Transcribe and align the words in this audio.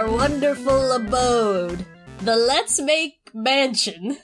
our 0.00 0.10
wonderful 0.10 0.92
abode, 0.92 1.84
the 2.20 2.34
Let's 2.34 2.80
Make 2.80 3.30
Mansion. 3.34 4.16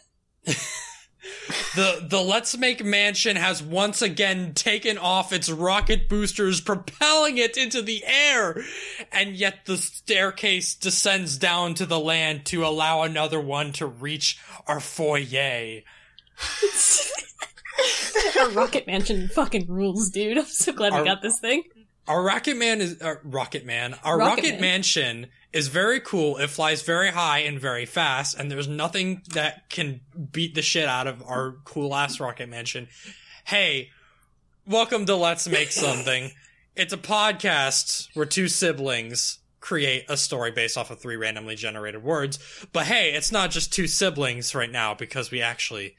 The 1.74 2.06
the 2.08 2.22
Let's 2.22 2.56
Make 2.56 2.82
Mansion 2.82 3.36
has 3.36 3.62
once 3.62 4.00
again 4.00 4.54
taken 4.54 4.96
off 4.96 5.34
its 5.34 5.50
rocket 5.50 6.08
boosters, 6.08 6.62
propelling 6.62 7.36
it 7.36 7.58
into 7.58 7.82
the 7.82 8.02
air, 8.06 8.56
and 9.12 9.36
yet 9.36 9.66
the 9.66 9.76
staircase 9.76 10.74
descends 10.74 11.36
down 11.36 11.74
to 11.74 11.84
the 11.84 12.00
land 12.00 12.46
to 12.46 12.64
allow 12.64 13.02
another 13.02 13.38
one 13.38 13.72
to 13.72 13.86
reach 13.86 14.40
our 14.66 14.80
foyer. 14.80 15.82
our 18.40 18.48
Rocket 18.50 18.86
Mansion 18.86 19.28
fucking 19.28 19.66
rules, 19.68 20.08
dude. 20.08 20.38
I'm 20.38 20.46
so 20.46 20.72
glad 20.72 20.94
Our- 20.94 21.02
we 21.02 21.06
got 21.06 21.20
this 21.20 21.38
thing. 21.38 21.64
Our 22.08 22.22
Rocket 22.22 22.56
Man 22.56 22.80
is 22.80 23.02
uh, 23.02 23.16
Rocket 23.24 23.66
Man. 23.66 23.96
Our 24.04 24.16
Rocket 24.16 24.36
Rocket, 24.36 24.52
Man. 24.52 24.60
Mansion 24.60 25.26
is 25.52 25.68
very 25.68 26.00
cool. 26.00 26.36
It 26.36 26.50
flies 26.50 26.82
very 26.82 27.10
high 27.10 27.38
and 27.40 27.58
very 27.60 27.86
fast, 27.86 28.38
and 28.38 28.50
there's 28.50 28.68
nothing 28.68 29.22
that 29.32 29.68
can 29.70 30.00
beat 30.32 30.54
the 30.54 30.62
shit 30.62 30.88
out 30.88 31.06
of 31.06 31.22
our 31.22 31.56
cool 31.64 31.94
ass 31.94 32.20
Rocket 32.20 32.48
Mansion. 32.48 32.88
Hey, 33.44 33.90
welcome 34.66 35.06
to 35.06 35.16
Let's 35.16 35.48
Make 35.48 35.70
Something. 35.72 36.32
it's 36.74 36.92
a 36.92 36.98
podcast 36.98 38.08
where 38.14 38.26
two 38.26 38.48
siblings 38.48 39.38
create 39.60 40.04
a 40.08 40.16
story 40.16 40.50
based 40.52 40.76
off 40.76 40.90
of 40.90 41.00
three 41.00 41.16
randomly 41.16 41.56
generated 41.56 42.02
words. 42.02 42.38
But 42.72 42.86
hey, 42.86 43.14
it's 43.14 43.32
not 43.32 43.50
just 43.50 43.72
two 43.72 43.86
siblings 43.86 44.54
right 44.54 44.70
now 44.70 44.94
because 44.94 45.30
we 45.30 45.40
actually 45.42 45.96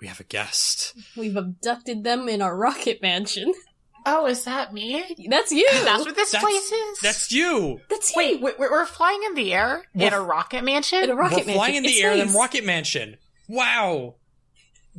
we 0.00 0.06
have 0.08 0.20
a 0.20 0.24
guest. 0.24 0.94
We've 1.16 1.36
abducted 1.36 2.04
them 2.04 2.28
in 2.28 2.42
our 2.42 2.56
Rocket 2.56 3.00
Mansion. 3.00 3.52
Oh, 4.08 4.26
is 4.26 4.44
that 4.44 4.72
me? 4.72 5.04
That's 5.28 5.50
you. 5.50 5.68
That's 5.82 6.04
what 6.04 6.14
this 6.14 6.30
That's- 6.30 6.42
place 6.48 6.70
is? 6.72 6.98
That's 7.00 7.32
you. 7.32 7.80
That's 7.90 8.14
you. 8.14 8.16
Wait, 8.40 8.40
we're, 8.40 8.56
we're 8.70 8.86
flying 8.86 9.20
in 9.26 9.34
the 9.34 9.52
air 9.52 9.82
in 9.94 10.12
a 10.12 10.20
rocket 10.20 10.62
mansion? 10.62 11.02
in 11.02 11.10
a 11.10 11.14
Rocket 11.16 11.38
We're 11.38 11.44
Mansion. 11.46 11.54
flying 11.54 11.74
in 11.74 11.82
the 11.82 11.88
It's 11.90 12.00
air 12.04 12.12
in 12.12 12.18
nice. 12.26 12.34
a 12.34 12.38
rocket 12.38 12.64
mansion. 12.64 13.16
Wow. 13.48 14.14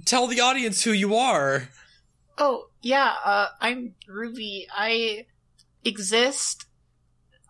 Tell 0.05 0.28
the 0.28 0.41
audience 0.41 0.83
who 0.83 0.91
you 0.91 1.16
are. 1.16 1.69
oh, 2.38 2.67
yeah, 2.81 3.13
uh, 3.23 3.47
I'm 3.61 3.95
Ruby. 4.08 4.67
I 4.75 5.25
exist. 5.83 6.66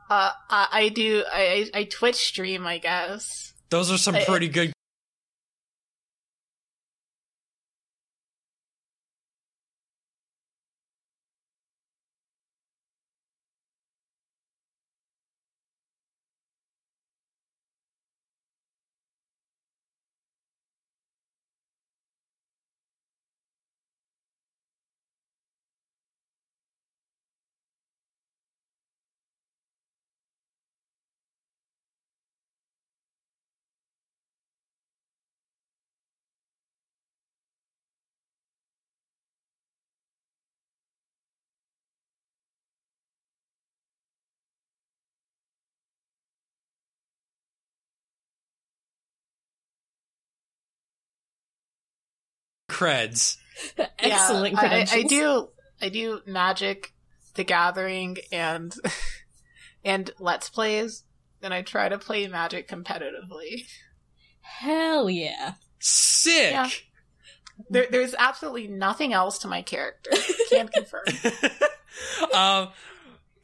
Uh, 0.09 0.31
I, 0.49 0.67
I 0.71 0.89
do, 0.89 1.23
I, 1.33 1.69
I 1.73 1.79
I 1.79 1.83
Twitch 1.85 2.15
stream, 2.15 2.65
I 2.65 2.77
guess. 2.77 3.53
Those 3.69 3.91
are 3.91 3.97
some 3.97 4.15
I- 4.15 4.23
pretty 4.23 4.47
good. 4.47 4.71
Creds. 52.77 53.37
Excellent 53.99 54.53
Yeah, 54.53 54.59
I- 54.59 54.65
I, 54.65 54.67
credentials. 54.85 55.03
I, 55.03 55.07
do, 55.07 55.49
I 55.81 55.89
do 55.89 56.21
Magic, 56.25 56.93
The 57.35 57.43
Gathering, 57.43 58.17
and, 58.31 58.73
and 59.83 60.09
Let's 60.19 60.49
Plays. 60.49 61.03
And 61.41 61.53
I 61.53 61.61
try 61.61 61.87
to 61.89 61.97
play 61.99 62.27
Magic 62.27 62.67
competitively. 62.67 63.67
Hell 64.41 65.09
yeah. 65.09 65.53
Sick. 65.79 66.51
Yeah. 66.51 66.69
There, 67.69 67.85
there's 67.89 68.15
absolutely 68.17 68.67
nothing 68.67 69.13
else 69.13 69.39
to 69.39 69.47
my 69.47 69.61
character. 69.61 70.11
Can't 70.49 70.71
confirm. 70.71 71.03
um, 72.33 72.69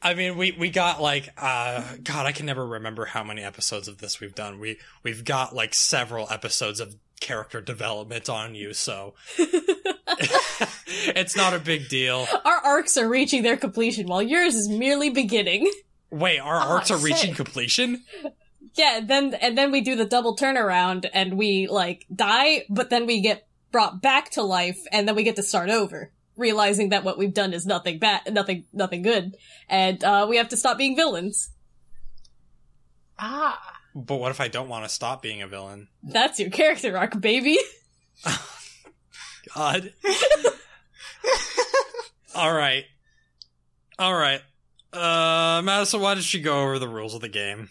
I 0.02 0.14
mean, 0.14 0.36
we 0.36 0.52
we 0.52 0.70
got 0.70 1.00
like, 1.00 1.28
uh, 1.36 1.82
God, 2.02 2.26
I 2.26 2.32
can 2.32 2.46
never 2.46 2.64
remember 2.66 3.06
how 3.06 3.24
many 3.24 3.42
episodes 3.42 3.88
of 3.88 3.98
this 3.98 4.20
we've 4.20 4.34
done. 4.34 4.60
We 4.60 4.78
we've 5.02 5.24
got 5.24 5.54
like 5.54 5.72
several 5.72 6.30
episodes 6.30 6.78
of 6.78 6.94
character 7.20 7.60
development 7.60 8.28
on 8.28 8.54
you, 8.54 8.72
so 8.74 9.14
it's 10.88 11.36
not 11.36 11.54
a 11.54 11.58
big 11.58 11.88
deal. 11.88 12.26
Our 12.44 12.58
arcs 12.58 12.96
are 12.96 13.08
reaching 13.08 13.42
their 13.42 13.56
completion 13.56 14.06
while 14.06 14.22
yours 14.22 14.54
is 14.54 14.68
merely 14.68 15.10
beginning. 15.10 15.70
Wait, 16.10 16.38
our 16.38 16.56
Ah, 16.56 16.74
arcs 16.74 16.90
are 16.90 16.98
reaching 16.98 17.34
completion. 17.34 18.04
Yeah, 18.74 19.00
then 19.04 19.34
and 19.34 19.56
then 19.56 19.70
we 19.72 19.80
do 19.80 19.96
the 19.96 20.04
double 20.04 20.36
turnaround 20.36 21.08
and 21.12 21.36
we 21.36 21.66
like 21.68 22.06
die, 22.14 22.64
but 22.68 22.90
then 22.90 23.06
we 23.06 23.20
get 23.20 23.46
brought 23.72 24.00
back 24.00 24.30
to 24.30 24.42
life 24.42 24.78
and 24.92 25.08
then 25.08 25.16
we 25.16 25.22
get 25.24 25.36
to 25.36 25.42
start 25.42 25.70
over, 25.70 26.12
realizing 26.36 26.90
that 26.90 27.04
what 27.04 27.18
we've 27.18 27.34
done 27.34 27.52
is 27.52 27.66
nothing 27.66 27.98
bad, 27.98 28.32
nothing 28.32 28.64
nothing 28.72 29.02
good, 29.02 29.36
and 29.68 30.02
uh, 30.04 30.26
we 30.28 30.36
have 30.36 30.48
to 30.50 30.56
stop 30.56 30.78
being 30.78 30.94
villains. 30.96 31.50
Ah. 33.18 33.73
But 33.94 34.16
what 34.16 34.32
if 34.32 34.40
I 34.40 34.48
don't 34.48 34.68
want 34.68 34.84
to 34.84 34.88
stop 34.88 35.22
being 35.22 35.40
a 35.40 35.46
villain? 35.46 35.88
That's 36.02 36.40
your 36.40 36.50
character 36.50 36.96
arc, 36.98 37.20
baby. 37.20 37.58
God. 39.54 39.92
All 42.34 42.52
right. 42.52 42.84
All 43.98 44.14
right. 44.14 44.40
Uh, 44.92 45.62
Madison, 45.62 46.00
why 46.00 46.14
don't 46.14 46.34
you 46.34 46.40
go 46.40 46.62
over 46.62 46.80
the 46.80 46.88
rules 46.88 47.14
of 47.14 47.20
the 47.20 47.28
game? 47.28 47.68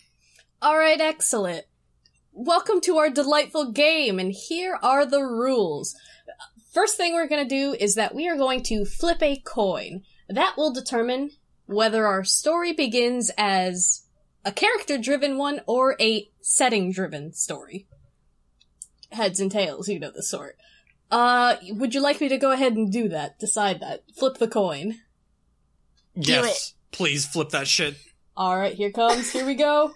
All 0.61 0.77
right, 0.77 0.99
excellent. 0.99 1.65
Welcome 2.31 2.79
to 2.81 2.97
our 2.97 3.09
delightful 3.09 3.71
game, 3.71 4.17
and 4.17 4.31
here 4.31 4.79
are 4.81 5.05
the 5.05 5.23
rules. 5.23 5.95
First 6.73 6.95
thing 6.95 7.13
we're 7.13 7.27
going 7.27 7.47
to 7.47 7.55
do 7.55 7.75
is 7.77 7.95
that 7.95 8.15
we 8.15 8.29
are 8.29 8.37
going 8.37 8.63
to 8.63 8.85
flip 8.85 9.21
a 9.21 9.41
coin. 9.45 10.03
That 10.29 10.55
will 10.57 10.71
determine 10.71 11.31
whether 11.65 12.07
our 12.07 12.23
story 12.23 12.71
begins 12.71 13.29
as 13.37 14.02
a 14.45 14.51
character 14.51 14.97
driven 14.97 15.37
one 15.37 15.61
or 15.67 15.95
a 15.99 16.29
setting 16.41 16.91
driven 16.91 17.33
story. 17.33 17.87
Heads 19.11 19.39
and 19.39 19.51
tails, 19.51 19.87
you 19.87 19.99
know 19.99 20.11
the 20.11 20.23
sort. 20.23 20.57
Uh, 21.11 21.55
would 21.69 21.93
you 21.93 22.01
like 22.01 22.19
me 22.19 22.27
to 22.29 22.37
go 22.37 22.51
ahead 22.51 22.73
and 22.73 22.91
do 22.91 23.07
that? 23.09 23.37
Decide 23.39 23.79
that. 23.81 24.03
Flip 24.15 24.37
the 24.37 24.47
coin. 24.47 24.99
yes. 26.15 26.73
Please 26.91 27.25
flip 27.25 27.49
that 27.49 27.67
shit. 27.67 27.95
Alright, 28.37 28.75
here 28.75 28.91
comes. 28.91 29.31
Here 29.31 29.45
we 29.45 29.55
go. 29.55 29.93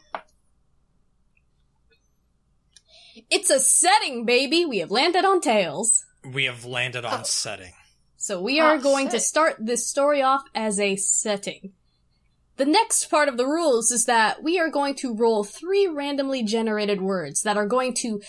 It's 3.30 3.50
a 3.50 3.60
setting, 3.60 4.26
baby! 4.26 4.66
We 4.66 4.78
have 4.80 4.92
landed 4.92 5.26
on 5.26 5.42
tails. 5.42 6.06
We 6.24 6.46
have 6.46 6.66
landed 6.66 7.04
on 7.06 7.22
Oh. 7.22 7.24
setting. 7.24 7.74
So 8.16 8.42
we 8.42 8.60
are 8.60 8.76
Ah, 8.76 8.82
going 8.82 9.10
to 9.10 9.20
start 9.20 9.58
this 9.60 9.88
story 9.88 10.22
off 10.22 10.44
as 10.54 10.80
a 10.80 10.96
setting. 10.96 11.74
The 12.58 12.66
next 12.66 13.06
part 13.10 13.30
of 13.30 13.38
the 13.38 13.46
rules 13.46 13.92
is 13.92 14.06
that 14.06 14.42
we 14.44 14.60
are 14.60 14.70
going 14.70 14.96
to 14.96 15.14
roll 15.16 15.44
three 15.44 15.88
randomly 15.88 16.44
generated 16.44 17.02
words 17.02 17.44
that 17.44 17.56
are 17.58 17.68
going 17.68 17.94
to 17.96 18.20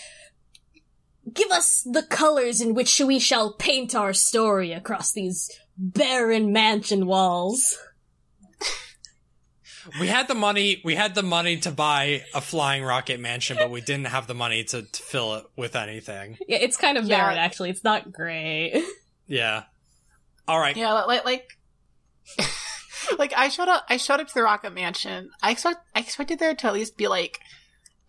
give 1.33 1.49
us 1.51 1.81
the 1.81 2.03
colors 2.03 2.61
in 2.61 2.73
which 2.73 2.99
we 2.99 3.19
shall 3.19 3.53
paint 3.53 3.93
our 3.95 4.13
story 4.13 4.71
across 4.71 5.11
these 5.11 5.49
barren 5.77 6.51
mansion 6.51 7.05
walls. 7.05 7.77
We 9.99 10.07
had 10.07 10.27
the 10.27 10.35
money. 10.35 10.81
We 10.83 10.93
had 10.93 11.15
the 11.15 11.23
money 11.23 11.57
to 11.61 11.71
buy 11.71 12.23
a 12.35 12.41
flying 12.41 12.83
rocket 12.83 13.19
mansion, 13.19 13.57
but 13.57 13.71
we 13.71 13.81
didn't 13.81 14.05
have 14.05 14.27
the 14.27 14.35
money 14.35 14.63
to, 14.65 14.83
to 14.83 15.01
fill 15.03 15.35
it 15.35 15.45
with 15.55 15.75
anything. 15.75 16.37
Yeah, 16.47 16.57
it's 16.57 16.77
kind 16.77 16.97
of 16.97 17.05
Yeah. 17.05 17.17
barren, 17.21 17.37
actually. 17.39 17.71
It's 17.71 17.83
not 17.83 18.11
great. 18.11 18.83
Yeah. 19.31 19.63
All 20.47 20.59
right. 20.59 20.75
Yeah, 20.75 20.91
like 21.03 21.23
like 21.23 21.47
like 23.17 23.33
I 23.35 23.49
showed 23.49 23.67
up 23.67 23.85
I 23.89 23.97
showed 23.97 24.19
up 24.19 24.27
to 24.27 24.33
the 24.33 24.43
Rocket 24.43 24.73
Mansion. 24.73 25.31
I 25.41 25.51
expect 25.51 25.79
I 25.95 25.99
expected 25.99 26.39
there 26.39 26.53
to 26.55 26.67
at 26.67 26.73
least 26.73 26.97
be 26.97 27.07
like 27.07 27.39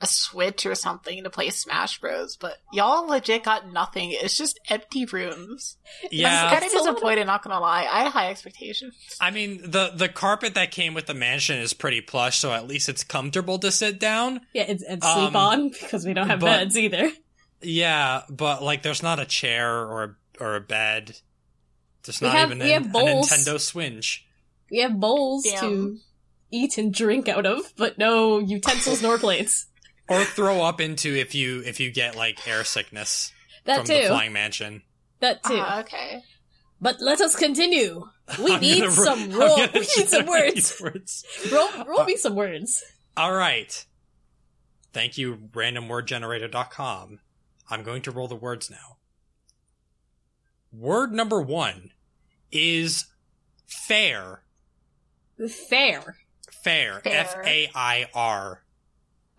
a 0.03 0.07
switch 0.07 0.65
or 0.65 0.75
something 0.75 1.23
to 1.25 1.29
play 1.29 1.51
Smash 1.51 1.99
Bros, 2.01 2.35
but 2.37 2.57
y'all 2.73 3.07
legit 3.07 3.45
got 3.45 3.71
nothing. 3.71 4.13
It's 4.13 4.35
just 4.35 4.59
empty 4.71 5.05
rooms. 5.05 5.77
I'm 6.05 6.09
Yeah. 6.11 6.45
kind 6.49 6.57
of 6.59 6.63
It's 6.65 6.73
disappointed, 6.73 7.27
not 7.27 7.43
gonna 7.43 7.61
lie. 7.61 7.83
I 7.83 8.05
had 8.05 8.13
high 8.13 8.31
expectations. 8.31 8.95
I 9.21 9.31
mean, 9.31 9.71
the 9.71 9.91
the 9.95 10.09
carpet 10.09 10.55
that 10.55 10.71
came 10.71 10.95
with 10.95 11.05
the 11.07 11.13
mansion 11.13 11.59
is 11.59 11.75
pretty 11.75 12.01
plush, 12.01 12.39
so 12.39 12.53
at 12.55 12.67
least 12.67 12.89
it's 12.89 13.05
comfortable 13.05 13.59
to 13.59 13.71
sit 13.71 13.99
down. 14.01 14.41
Yeah, 14.55 14.63
and, 14.69 14.81
and 14.89 15.03
sleep 15.03 15.15
Um, 15.35 15.37
on 15.37 15.69
because 15.81 16.07
we 16.07 16.15
don't 16.15 16.29
have 16.31 16.41
but- 16.41 16.47
beds 16.47 16.79
either. 16.79 17.11
Yeah, 17.63 18.23
but 18.31 18.63
like, 18.63 18.83
there's 18.83 19.03
not 19.03 19.21
a 19.21 19.27
chair 19.27 19.71
or 19.81 20.17
or 20.41 20.57
a 20.57 20.61
bed. 20.63 21.15
There's 22.05 22.23
We 22.23 22.29
not 22.29 22.37
have- 22.37 22.49
even 22.53 22.61
we 22.61 22.73
an, 22.73 22.85
have 22.85 22.95
a. 22.95 22.99
Nintendo 22.99 23.61
Switch. 23.61 24.25
We 24.71 24.79
have 24.81 24.99
bowls 25.01 25.45
Damn. 25.45 25.61
to 25.61 25.99
eat 26.51 26.79
and 26.79 26.93
drink 26.95 27.29
out 27.29 27.47
of, 27.47 27.73
but 27.77 27.99
no 27.99 28.39
utensils 28.39 29.03
nor 29.03 29.19
plates. 29.19 29.67
Or 30.09 30.25
throw 30.25 30.63
up 30.65 30.81
into 30.81 31.15
if 31.15 31.37
you 31.37 31.63
if 31.65 31.79
you 31.79 31.93
get 31.93 32.17
like 32.17 32.45
air 32.49 32.65
sickness 32.65 33.33
That 33.65 33.77
from 33.77 33.87
the 33.87 34.07
flying 34.09 34.33
mansion. 34.33 34.83
That 35.21 35.41
too. 35.45 35.55
Ah, 35.57 35.83
okay. 35.83 36.23
but 36.81 37.01
let 37.01 37.21
us 37.21 37.37
continue. 37.37 38.09
We 38.43 38.55
I'm 38.55 38.61
need 38.61 38.81
gonna 38.81 38.91
ro- 38.91 39.05
some 39.05 39.21
I'm 39.21 39.33
roll. 39.33 39.57
We 39.73 39.81
need 39.81 40.09
some 40.09 40.27
words. 40.37 40.81
words. 40.83 41.25
Roll, 41.53 41.69
roll 41.87 42.05
me 42.07 42.17
some 42.17 42.35
words. 42.35 42.83
All 43.17 43.33
right. 43.33 43.87
Thank 44.93 45.17
you, 45.17 45.37
randomwordgenerator.com. 45.53 47.21
I'm 47.71 47.83
going 47.85 48.03
to 48.03 48.11
roll 48.11 48.27
the 48.27 48.35
words 48.35 48.69
now. 48.69 48.97
Word 50.73 51.13
number 51.13 51.41
one 51.41 51.91
is 52.51 53.07
fair. 53.67 54.43
Fair. 55.49 56.17
Fair. 56.63 57.01
Fair. 57.01 57.13
F 57.13 57.37
A 57.47 57.71
I 57.75 58.09
R. 58.15 58.63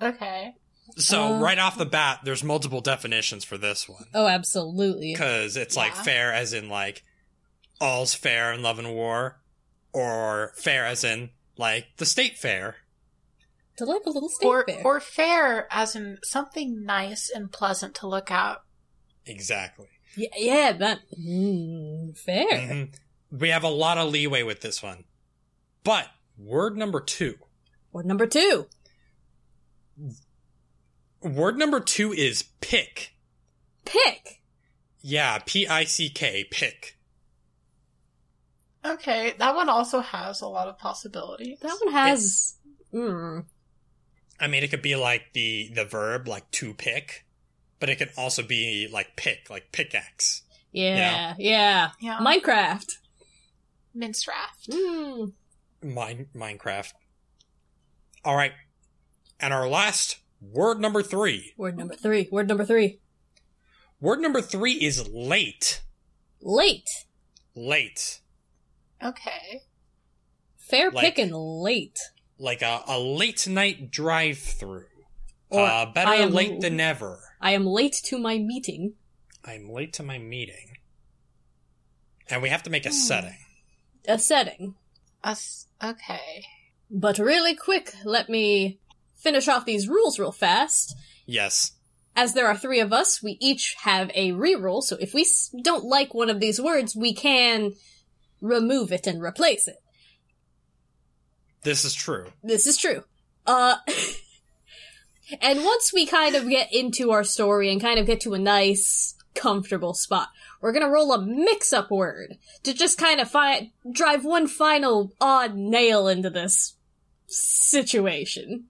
Okay. 0.02 0.54
So, 0.98 1.36
Uh, 1.36 1.40
right 1.40 1.60
off 1.60 1.78
the 1.78 1.86
bat, 1.86 2.20
there's 2.24 2.44
multiple 2.44 2.82
definitions 2.82 3.44
for 3.46 3.58
this 3.58 3.88
one. 3.88 4.06
Oh, 4.14 4.28
absolutely. 4.28 5.14
Because 5.14 5.56
it's 5.56 5.78
like 5.78 5.96
fair 5.96 6.34
as 6.34 6.52
in 6.54 6.68
like 6.70 7.04
all's 7.80 8.14
fair 8.14 8.52
in 8.52 8.62
love 8.62 8.78
and 8.80 8.94
war, 8.94 9.40
or 9.94 10.52
fair 10.58 10.86
as 10.86 11.04
in 11.04 11.30
like 11.58 11.88
the 11.98 12.06
state 12.06 12.38
fair. 12.38 12.78
Delightful 13.78 14.14
little 14.14 14.30
state 14.30 14.46
Or 14.48 14.66
fair. 14.68 14.82
or 14.84 15.00
fair 15.00 15.68
as 15.72 15.96
in 15.96 16.18
something 16.24 16.84
nice 16.84 17.32
and 17.34 17.52
pleasant 17.52 17.96
to 17.96 18.08
look 18.08 18.30
at. 18.30 18.62
Exactly. 19.26 19.88
yeah, 20.18 20.28
yeah, 20.36 20.72
that 20.74 21.00
mm, 21.18 22.18
fair. 22.18 22.48
Mhm. 22.52 22.94
We 23.32 23.50
have 23.50 23.64
a 23.64 23.70
lot 23.70 23.98
of 23.98 24.10
leeway 24.12 24.44
with 24.44 24.60
this 24.62 24.84
one. 24.84 25.06
But 25.84 26.08
word 26.38 26.78
number 26.78 27.00
two. 27.00 27.36
Word 27.92 28.06
number 28.06 28.28
two. 28.28 28.68
Word 31.22 31.58
number 31.58 31.80
two 31.80 32.12
is 32.14 32.44
pick. 32.62 33.14
Pick. 33.86 34.42
Yeah, 35.02 35.40
P 35.46 35.68
I 35.68 35.84
C 35.84 36.10
K, 36.10 36.46
pick. 36.50 36.98
Okay, 38.84 39.34
that 39.38 39.56
one 39.56 39.70
also 39.70 40.00
has 40.00 40.42
a 40.42 40.48
lot 40.48 40.68
of 40.68 40.78
possibilities. 40.78 41.60
That 41.60 41.78
one 41.84 41.94
has. 41.94 42.56
Mm, 42.94 43.46
I 44.40 44.48
mean, 44.48 44.64
it 44.64 44.70
could 44.70 44.82
be 44.82 44.96
like 44.96 45.34
the 45.34 45.72
the 45.74 45.86
verb, 45.86 46.28
like 46.28 46.50
to 46.52 46.74
pick, 46.74 47.26
but 47.80 47.90
it 47.90 47.98
could 47.98 48.12
also 48.18 48.44
be 48.44 48.88
like 48.92 49.16
pick, 49.16 49.50
like 49.50 49.72
pickaxe. 49.72 50.44
yeah, 50.72 51.36
yeah. 51.38 51.92
Yeah. 52.00 52.18
Minecraft. 52.20 52.92
Minstraft. 53.96 54.70
Mm. 54.70 55.34
Mine, 55.84 56.28
Minecraft. 56.36 56.94
All 58.24 58.36
right, 58.36 58.52
and 59.40 59.54
our 59.54 59.68
last 59.68 60.18
word 60.42 60.80
number 60.80 61.02
three. 61.02 61.54
Word 61.58 61.78
number 61.78 61.96
three. 61.96 62.28
Word 62.32 62.48
number 62.48 62.66
three. 62.66 63.00
Word 64.00 64.20
number 64.20 64.42
three 64.42 64.74
is 64.74 65.08
late. 65.10 65.82
Late. 66.42 66.90
Late, 67.56 68.22
Okay. 69.04 69.64
Fair 70.58 70.90
Like- 70.92 71.04
pickin' 71.04 71.32
late. 71.34 72.00
like 72.38 72.62
a, 72.62 72.82
a 72.88 72.98
late 72.98 73.46
night 73.48 73.92
drive 73.92 74.40
through. 74.40 74.88
Or 75.50 75.66
Uh, 75.68 75.86
better 75.88 76.10
I 76.12 76.16
am- 76.16 76.32
late 76.32 76.62
than 76.62 76.78
never. 76.78 77.20
I 77.42 77.52
am 77.52 77.66
late 77.66 77.94
to 78.06 78.18
my 78.18 78.38
meeting. 78.40 78.96
I'm 79.44 79.70
late 79.70 79.92
to 79.94 80.04
my 80.04 80.18
meeting. 80.18 80.78
And 82.30 82.42
we 82.42 82.50
have 82.50 82.64
to 82.64 82.70
make 82.70 82.86
a 82.86 82.90
Hmm. 82.90 82.96
setting. 82.96 83.38
A 84.08 84.18
setting. 84.18 84.76
Us. 85.24 85.68
Okay. 85.84 86.46
But 86.90 87.18
really 87.18 87.56
quick, 87.56 87.94
let 88.04 88.30
me 88.30 88.80
finish 89.16 89.48
off 89.48 89.66
these 89.66 89.88
rules 89.88 90.20
real 90.20 90.32
fast. 90.32 90.96
Yes. 91.26 91.74
As 92.16 92.34
there 92.34 92.48
are 92.48 92.58
three 92.58 92.80
of 92.82 92.92
us, 92.92 93.24
we 93.24 93.38
each 93.40 93.76
have 93.84 94.12
a 94.14 94.32
reroll, 94.32 94.84
so 94.84 94.98
if 95.00 95.14
we 95.14 95.26
don't 95.64 95.86
like 95.86 96.14
one 96.14 96.30
of 96.30 96.42
these 96.42 96.60
words, 96.60 96.96
we 96.96 97.14
can 97.14 97.74
remove 98.42 98.92
it 98.92 99.08
and 99.08 99.22
replace 99.22 99.68
it. 99.68 99.78
This 101.64 101.86
is 101.86 101.94
true. 101.94 102.26
This 102.44 102.68
is 102.68 102.76
true. 102.76 103.04
Uh, 103.46 103.78
and 105.42 105.64
once 105.64 105.94
we 105.94 106.06
kind 106.06 106.36
of 106.36 106.50
get 106.50 106.74
into 106.74 107.12
our 107.12 107.24
story 107.24 107.72
and 107.72 107.80
kind 107.80 108.00
of 108.00 108.06
get 108.06 108.22
to 108.22 108.34
a 108.34 108.40
nice, 108.40 109.16
comfortable 109.36 109.94
spot, 109.94 110.30
we're 110.62 110.72
gonna 110.74 110.90
roll 110.90 111.14
a 111.14 111.22
mix-up 111.26 111.90
word 111.92 112.38
to 112.64 112.74
just 112.74 112.98
kind 112.98 113.20
of 113.20 113.30
fi- 113.30 113.72
drive 113.92 114.24
one 114.26 114.48
final 114.48 115.14
odd 115.22 115.56
nail 115.56 116.08
into 116.08 116.30
this 116.30 116.76
situation. 117.28 118.66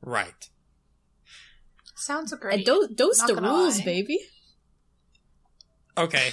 Right. 0.00 0.48
Sounds 1.94 2.32
great. 2.34 2.54
And 2.58 2.66
those, 2.66 2.88
those 2.96 3.18
Not 3.18 3.26
the 3.28 3.34
rules, 3.42 3.78
lie. 3.78 3.84
baby. 3.84 4.18
Okay. 5.96 6.30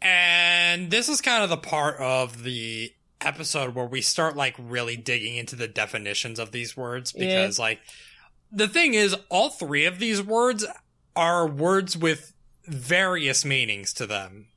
and 0.00 0.90
this 0.90 1.08
is 1.08 1.20
kind 1.20 1.42
of 1.44 1.50
the 1.50 1.56
part 1.56 1.96
of 2.00 2.42
the 2.42 2.92
episode 3.20 3.74
where 3.74 3.84
we 3.86 4.00
start 4.00 4.36
like 4.36 4.54
really 4.58 4.96
digging 4.96 5.36
into 5.36 5.56
the 5.56 5.68
definitions 5.68 6.38
of 6.38 6.52
these 6.52 6.76
words 6.76 7.12
Yeah. 7.16 7.26
because 7.42 7.58
like 7.58 7.80
the 8.52 8.68
thing 8.68 8.94
is 8.94 9.14
all 9.28 9.50
three 9.50 9.84
of 9.86 9.98
these 9.98 10.22
words 10.22 10.64
are 11.16 11.46
words 11.46 11.96
with 11.96 12.32
various 12.66 13.44
meanings 13.44 13.92
to 13.94 14.06
them. 14.06 14.48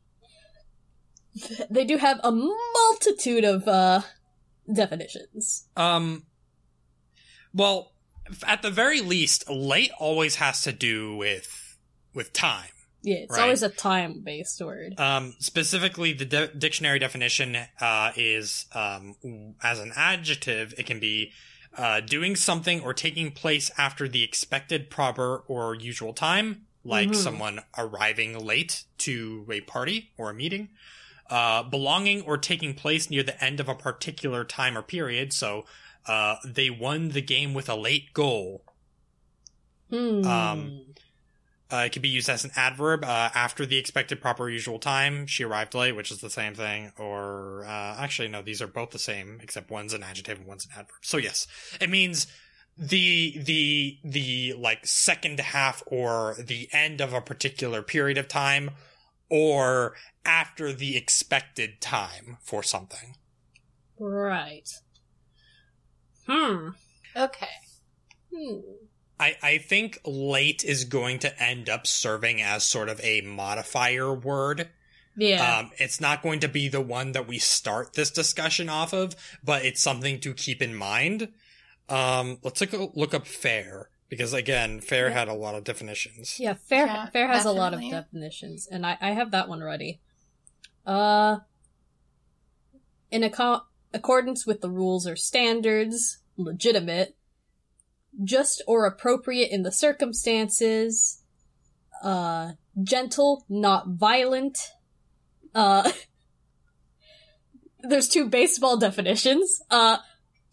They 1.70 1.86
do 1.86 1.98
have 1.98 2.20
a 2.24 2.32
multitude 2.32 3.44
of, 3.46 3.68
uh, 3.68 4.02
definitions. 4.72 5.68
Um 5.76 6.26
well, 7.54 7.92
at 8.48 8.62
the 8.62 8.70
very 8.72 9.02
least, 9.02 9.50
late 9.50 9.92
always 10.00 10.36
has 10.36 10.62
to 10.62 10.72
do 10.72 11.16
with 11.18 11.78
with 12.14 12.32
time. 12.32 12.70
Yeah, 13.02 13.16
it's 13.18 13.32
Right. 13.32 13.42
always 13.42 13.64
a 13.64 13.70
time-based 13.70 14.62
word. 14.62 14.94
Um, 15.00 15.36
specifically, 15.40 16.14
the 16.14 16.26
de- 16.26 16.48
dictionary 16.54 17.00
definition 17.00 17.58
uh, 17.80 18.12
is 18.16 18.68
um, 18.74 19.16
as 19.64 19.80
an 19.80 19.92
adjective, 19.96 20.74
it 20.78 20.86
can 20.86 21.00
be 21.00 21.32
uh, 21.78 22.02
doing 22.02 22.36
something 22.36 22.82
or 22.82 22.94
taking 22.94 23.32
place 23.32 23.72
after 23.78 24.08
the 24.08 24.24
expected, 24.24 24.90
proper, 24.90 25.44
or 25.48 25.76
usual 25.76 26.14
time, 26.14 26.68
like 26.84 27.10
Mhm. 27.10 27.16
someone 27.16 27.62
arriving 27.78 28.38
late 28.38 28.84
to 29.00 29.48
a 29.50 29.62
party 29.62 30.12
or 30.18 30.30
a 30.30 30.34
meeting. 30.34 30.70
Uh, 31.30 31.64
belonging 31.64 32.22
or 32.24 32.38
taking 32.38 32.74
place 32.74 33.10
near 33.10 33.24
the 33.24 33.42
end 33.42 33.62
of 33.62 33.70
a 33.70 33.76
particular 33.76 34.44
time 34.44 34.78
or 34.78 34.82
period. 34.82 35.32
So 35.32 35.66
uh, 36.06 36.36
they 36.44 36.70
won 36.70 37.10
the 37.10 37.22
game 37.22 37.54
with 37.54 37.70
a 37.70 37.76
late 37.76 38.12
goal. 38.14 38.64
Hmm. 39.90 40.26
um, 40.26 40.82
Uh, 41.72 41.84
it 41.86 41.94
could 41.94 42.02
be 42.02 42.10
used 42.10 42.30
as 42.30 42.44
an 42.44 42.52
adverb 42.56 43.04
uh, 43.04 43.30
after 43.34 43.66
the 43.66 43.78
expected 43.78 44.22
proper 44.22 44.50
usual 44.50 44.78
time. 44.78 45.26
She 45.26 45.44
arrived 45.44 45.74
late, 45.74 45.96
which 45.96 46.12
is 46.12 46.20
the 46.20 46.30
same 46.30 46.54
thing. 46.54 46.92
Or 46.98 47.64
uh, 47.66 47.96
actually, 47.98 48.28
no, 48.28 48.42
these 48.42 48.62
are 48.62 48.68
both 48.68 48.92
the 48.92 49.00
same, 49.00 49.40
except 49.42 49.72
one's 49.72 49.94
an 49.94 50.04
adjective 50.04 50.40
and 50.40 50.48
one's 50.48 50.66
an 50.66 50.72
adverb. 50.74 51.00
So 51.02 51.18
yes, 51.18 51.48
it 51.80 51.90
means 51.90 52.28
the 52.78 53.38
the 53.44 53.98
the 54.04 54.54
like 54.58 54.86
second 54.86 55.40
half 55.40 55.84
or 55.86 56.36
the 56.40 56.68
end 56.74 57.00
of 57.00 57.14
a 57.14 57.22
particular 57.22 57.82
period 57.82 58.18
of 58.18 58.28
time, 58.28 58.72
or 59.30 59.96
after 60.26 60.74
the 60.74 60.98
expected 60.98 61.80
time 61.80 62.38
for 62.42 62.64
something. 62.64 63.16
right. 63.98 64.70
Hmm. 66.28 66.70
Okay. 67.16 67.48
Hmm. 68.34 68.60
I, 69.22 69.38
I 69.44 69.58
think 69.60 70.00
late 70.04 70.64
is 70.64 70.84
going 70.86 71.20
to 71.20 71.42
end 71.44 71.70
up 71.70 71.86
serving 71.86 72.42
as 72.42 72.64
sort 72.64 72.90
of 72.90 73.00
a 73.04 73.22
modifier 73.22 74.12
word. 74.14 74.68
Yeah. 75.16 75.60
Um, 75.60 75.72
it's 75.78 76.02
not 76.02 76.24
going 76.24 76.40
to 76.40 76.48
be 76.48 76.68
the 76.70 76.82
one 76.82 77.12
that 77.12 77.28
we 77.28 77.38
start 77.38 77.94
this 77.94 78.10
discussion 78.10 78.68
off 78.68 78.94
of, 78.94 79.16
but 79.44 79.64
it's 79.64 79.82
something 79.82 80.20
to 80.22 80.34
keep 80.34 80.62
in 80.62 80.74
mind. 80.74 81.30
Um, 81.88 82.40
let's 82.44 82.60
take 82.60 82.74
a 82.74 82.88
look 82.96 83.14
up 83.14 83.28
fair 83.28 83.90
because 84.10 84.34
again, 84.34 84.80
fair 84.82 85.10
Yeah. 85.10 85.14
had 85.14 85.28
a 85.28 85.34
lot 85.34 85.54
of 85.56 85.64
definitions. 85.66 86.40
Yeah, 86.40 86.56
fair 86.56 86.88
Yeah, 86.88 87.06
fair 87.12 87.28
has 87.28 87.46
a 87.46 87.52
lot 87.52 87.74
of 87.74 87.82
definitions, 87.82 88.68
and 88.72 88.86
I, 88.86 88.98
I 89.00 89.12
have 89.12 89.32
that 89.32 89.48
one 89.48 89.62
ready. 89.62 90.00
Uh, 90.86 91.40
in 93.12 93.22
acco- 93.22 93.62
accordance 93.94 94.48
with 94.48 94.62
the 94.62 94.70
rules 94.70 95.06
or 95.06 95.16
standards, 95.16 96.20
legitimate, 96.38 97.16
just 98.24 98.62
or 98.68 98.86
appropriate 98.86 99.52
in 99.52 99.64
the 99.64 99.72
circumstances, 99.72 101.22
uh, 102.04 102.52
gentle, 102.84 103.46
not 103.50 103.90
violent. 103.90 104.58
Uh, 105.54 105.92
there's 107.82 108.08
two 108.08 108.28
baseball 108.30 108.78
definitions. 108.78 109.62
Uh, 109.70 109.98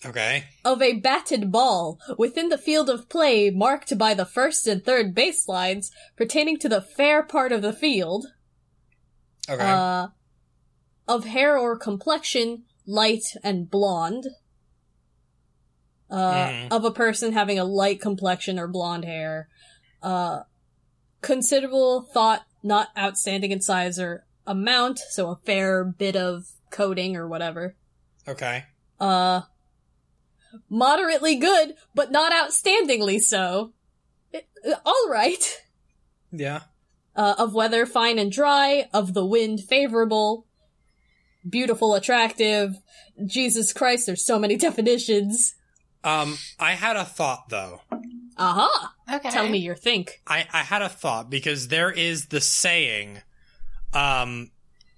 Okay. 0.04 0.44
of 0.64 0.80
a 0.80 0.92
batted 1.00 1.50
ball 1.50 1.98
within 2.16 2.50
the 2.50 2.56
field 2.56 2.88
of 2.88 3.08
play 3.08 3.50
marked 3.50 3.98
by 3.98 4.14
the 4.14 4.24
first 4.24 4.68
and 4.68 4.84
third 4.84 5.12
baselines 5.12 5.90
pertaining 6.16 6.56
to 6.58 6.68
the 6.68 6.80
fair 6.80 7.24
part 7.24 7.50
of 7.50 7.62
the 7.62 7.72
field, 7.72 8.28
Okay. 9.50 9.60
uh, 9.60 10.06
of 11.08 11.24
hair 11.24 11.58
or 11.58 11.76
complexion 11.76 12.62
light 12.86 13.24
and 13.42 13.68
blonde, 13.68 14.28
uh, 16.10 16.48
Mhm. 16.48 16.68
of 16.72 16.84
a 16.84 16.90
person 16.90 17.32
having 17.32 17.58
a 17.58 17.64
light 17.64 18.00
complexion 18.00 18.58
or 18.58 18.66
blonde 18.66 19.04
hair, 19.04 19.48
uh, 20.02 20.40
considerable 21.20 22.02
thought, 22.02 22.44
not 22.62 22.88
outstanding 22.96 23.50
in 23.50 23.60
size 23.60 23.98
or 23.98 24.24
amount, 24.46 24.98
so 25.10 25.30
a 25.30 25.36
fair 25.44 25.84
bit 25.84 26.16
of 26.16 26.46
coating 26.70 27.16
or 27.16 27.28
whatever. 27.28 27.76
Okay. 28.26 28.64
Uh, 28.98 29.42
moderately 30.68 31.36
good, 31.36 31.74
but 31.94 32.10
not 32.10 32.32
outstandingly 32.32 33.20
so. 33.20 33.72
It- 34.32 34.48
all 34.84 35.08
right. 35.08 35.62
Yeah. 36.32 36.62
Uh, 37.16 37.34
of 37.38 37.54
weather 37.54 37.84
fine 37.86 38.18
and 38.18 38.30
dry, 38.30 38.88
of 38.92 39.12
the 39.14 39.26
wind 39.26 39.60
favorable, 39.64 40.46
beautiful, 41.48 41.94
attractive. 41.94 42.76
Jesus 43.26 43.72
Christ, 43.72 44.06
there's 44.06 44.24
so 44.24 44.38
many 44.38 44.56
definitions. 44.66 45.54
Um, 46.08 46.38
I 46.58 46.72
had 46.72 46.96
a 46.96 47.04
thought 47.04 47.50
though. 47.50 47.82
Aha! 48.38 48.94
Okay. 49.12 49.30
Tell 49.30 49.48
me 49.48 49.58
your 49.58 49.74
think. 49.74 50.22
I, 50.26 50.46
I 50.52 50.62
had 50.62 50.80
a 50.80 50.88
thought 50.88 51.28
because 51.28 51.68
there 51.68 51.90
is 51.90 52.26
the 52.26 52.40
saying, 52.40 53.20
um, 53.92 54.50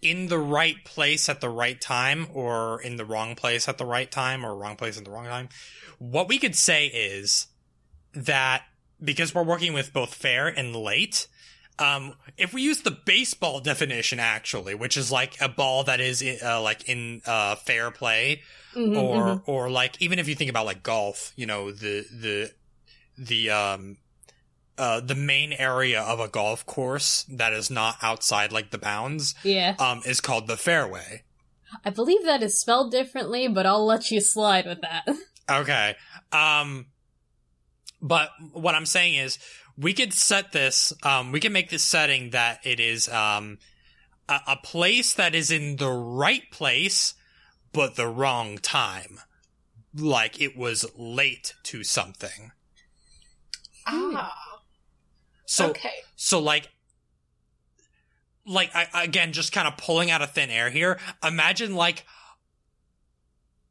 in 0.02 0.28
the 0.28 0.38
right 0.38 0.84
place 0.84 1.28
at 1.28 1.40
the 1.40 1.48
right 1.48 1.80
time, 1.80 2.28
or 2.32 2.80
in 2.80 2.96
the 2.96 3.04
wrong 3.04 3.34
place 3.34 3.68
at 3.68 3.78
the 3.78 3.84
right 3.84 4.10
time, 4.10 4.44
or 4.44 4.54
wrong 4.54 4.76
place 4.76 4.98
at 4.98 5.04
the 5.04 5.10
wrong 5.10 5.26
time. 5.26 5.48
What 5.98 6.28
we 6.28 6.38
could 6.38 6.54
say 6.54 6.86
is 6.86 7.48
that 8.14 8.62
because 9.02 9.34
we're 9.34 9.42
working 9.42 9.72
with 9.72 9.92
both 9.92 10.14
fair 10.14 10.46
and 10.46 10.76
late, 10.76 11.26
um, 11.78 12.14
if 12.36 12.54
we 12.54 12.62
use 12.62 12.82
the 12.82 12.90
baseball 12.90 13.60
definition 13.60 14.20
actually, 14.20 14.74
which 14.74 14.96
is 14.96 15.10
like 15.10 15.40
a 15.40 15.48
ball 15.48 15.82
that 15.84 16.00
is 16.00 16.22
uh, 16.42 16.60
like 16.62 16.88
in 16.88 17.22
uh, 17.26 17.56
fair 17.56 17.90
play, 17.90 18.42
Mhm, 18.74 18.96
or 18.96 19.22
mhm. 19.22 19.42
or 19.46 19.70
like 19.70 20.00
even 20.00 20.18
if 20.18 20.28
you 20.28 20.34
think 20.34 20.50
about 20.50 20.66
like 20.66 20.82
golf, 20.82 21.32
you 21.36 21.46
know 21.46 21.70
the 21.70 22.06
the 22.12 22.52
the 23.18 23.50
um 23.50 23.96
uh 24.78 25.00
the 25.00 25.14
main 25.14 25.52
area 25.52 26.00
of 26.00 26.20
a 26.20 26.28
golf 26.28 26.64
course 26.66 27.24
that 27.28 27.52
is 27.52 27.70
not 27.70 27.96
outside 28.02 28.52
like 28.52 28.70
the 28.70 28.78
bounds 28.78 29.34
yeah, 29.42 29.74
um 29.78 30.00
is 30.06 30.20
called 30.20 30.46
the 30.46 30.56
fairway. 30.56 31.22
I 31.84 31.90
believe 31.90 32.24
that 32.24 32.42
is 32.42 32.60
spelled 32.60 32.90
differently, 32.90 33.46
but 33.46 33.64
I'll 33.66 33.86
let 33.86 34.10
you 34.10 34.20
slide 34.20 34.66
with 34.66 34.80
that. 34.82 35.06
Okay. 35.50 35.96
Um 36.30 36.86
but 38.00 38.30
what 38.52 38.76
I'm 38.76 38.86
saying 38.86 39.14
is 39.14 39.40
we 39.76 39.92
could 39.94 40.12
set 40.12 40.52
this 40.52 40.92
um 41.02 41.32
we 41.32 41.40
can 41.40 41.52
make 41.52 41.70
this 41.70 41.82
setting 41.82 42.30
that 42.30 42.60
it 42.64 42.78
is 42.78 43.08
um 43.08 43.58
a, 44.28 44.40
a 44.48 44.56
place 44.56 45.14
that 45.14 45.34
is 45.34 45.50
in 45.50 45.74
the 45.74 45.90
right 45.90 46.48
place 46.52 47.14
but 47.72 47.96
the 47.96 48.08
wrong 48.08 48.58
time. 48.58 49.20
Like 49.94 50.40
it 50.40 50.56
was 50.56 50.86
late 50.96 51.54
to 51.64 51.82
something. 51.82 52.52
Ah. 53.86 54.60
So 55.46 55.70
okay. 55.70 55.94
so 56.14 56.38
like 56.38 56.68
like 58.46 58.70
I, 58.74 59.04
again 59.04 59.32
just 59.32 59.52
kind 59.52 59.66
of 59.66 59.76
pulling 59.76 60.10
out 60.10 60.22
of 60.22 60.30
thin 60.30 60.50
air 60.50 60.70
here. 60.70 60.98
Imagine 61.24 61.74
like 61.74 62.04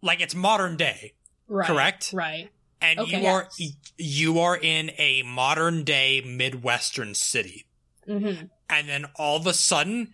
like 0.02 0.20
it's 0.20 0.36
modern 0.36 0.76
day 0.76 1.14
right. 1.48 1.68
Correct? 1.68 2.12
Right. 2.14 2.50
and 2.82 3.00
Okay. 3.00 3.22
you 3.22 3.28
are 3.28 3.48
Yes. 3.58 3.74
you 3.98 4.40
are 4.40 4.58
in 4.58 4.92
a 4.98 5.24
modern 5.24 5.84
day 5.86 6.22
midwestern 6.26 7.16
city. 7.16 7.66
hmm 8.06 8.34
And 8.70 8.90
then 8.90 9.06
all 9.16 9.38
of 9.38 9.48
a 9.48 9.54
sudden 9.54 10.14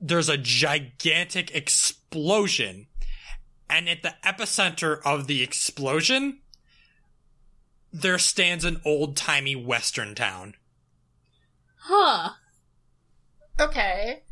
there's 0.00 0.28
a 0.28 0.36
gigantic 0.36 1.54
explosion. 1.54 2.86
And 3.68 3.88
at 3.88 4.02
the 4.02 4.14
epicenter 4.24 5.00
of 5.04 5.26
the 5.26 5.42
explosion 5.42 6.40
there 7.92 8.18
stands 8.18 8.64
an 8.64 8.80
old-timey 8.84 9.56
western 9.56 10.14
town. 10.14 10.54
Huh. 11.78 12.30
Okay. 13.58 14.22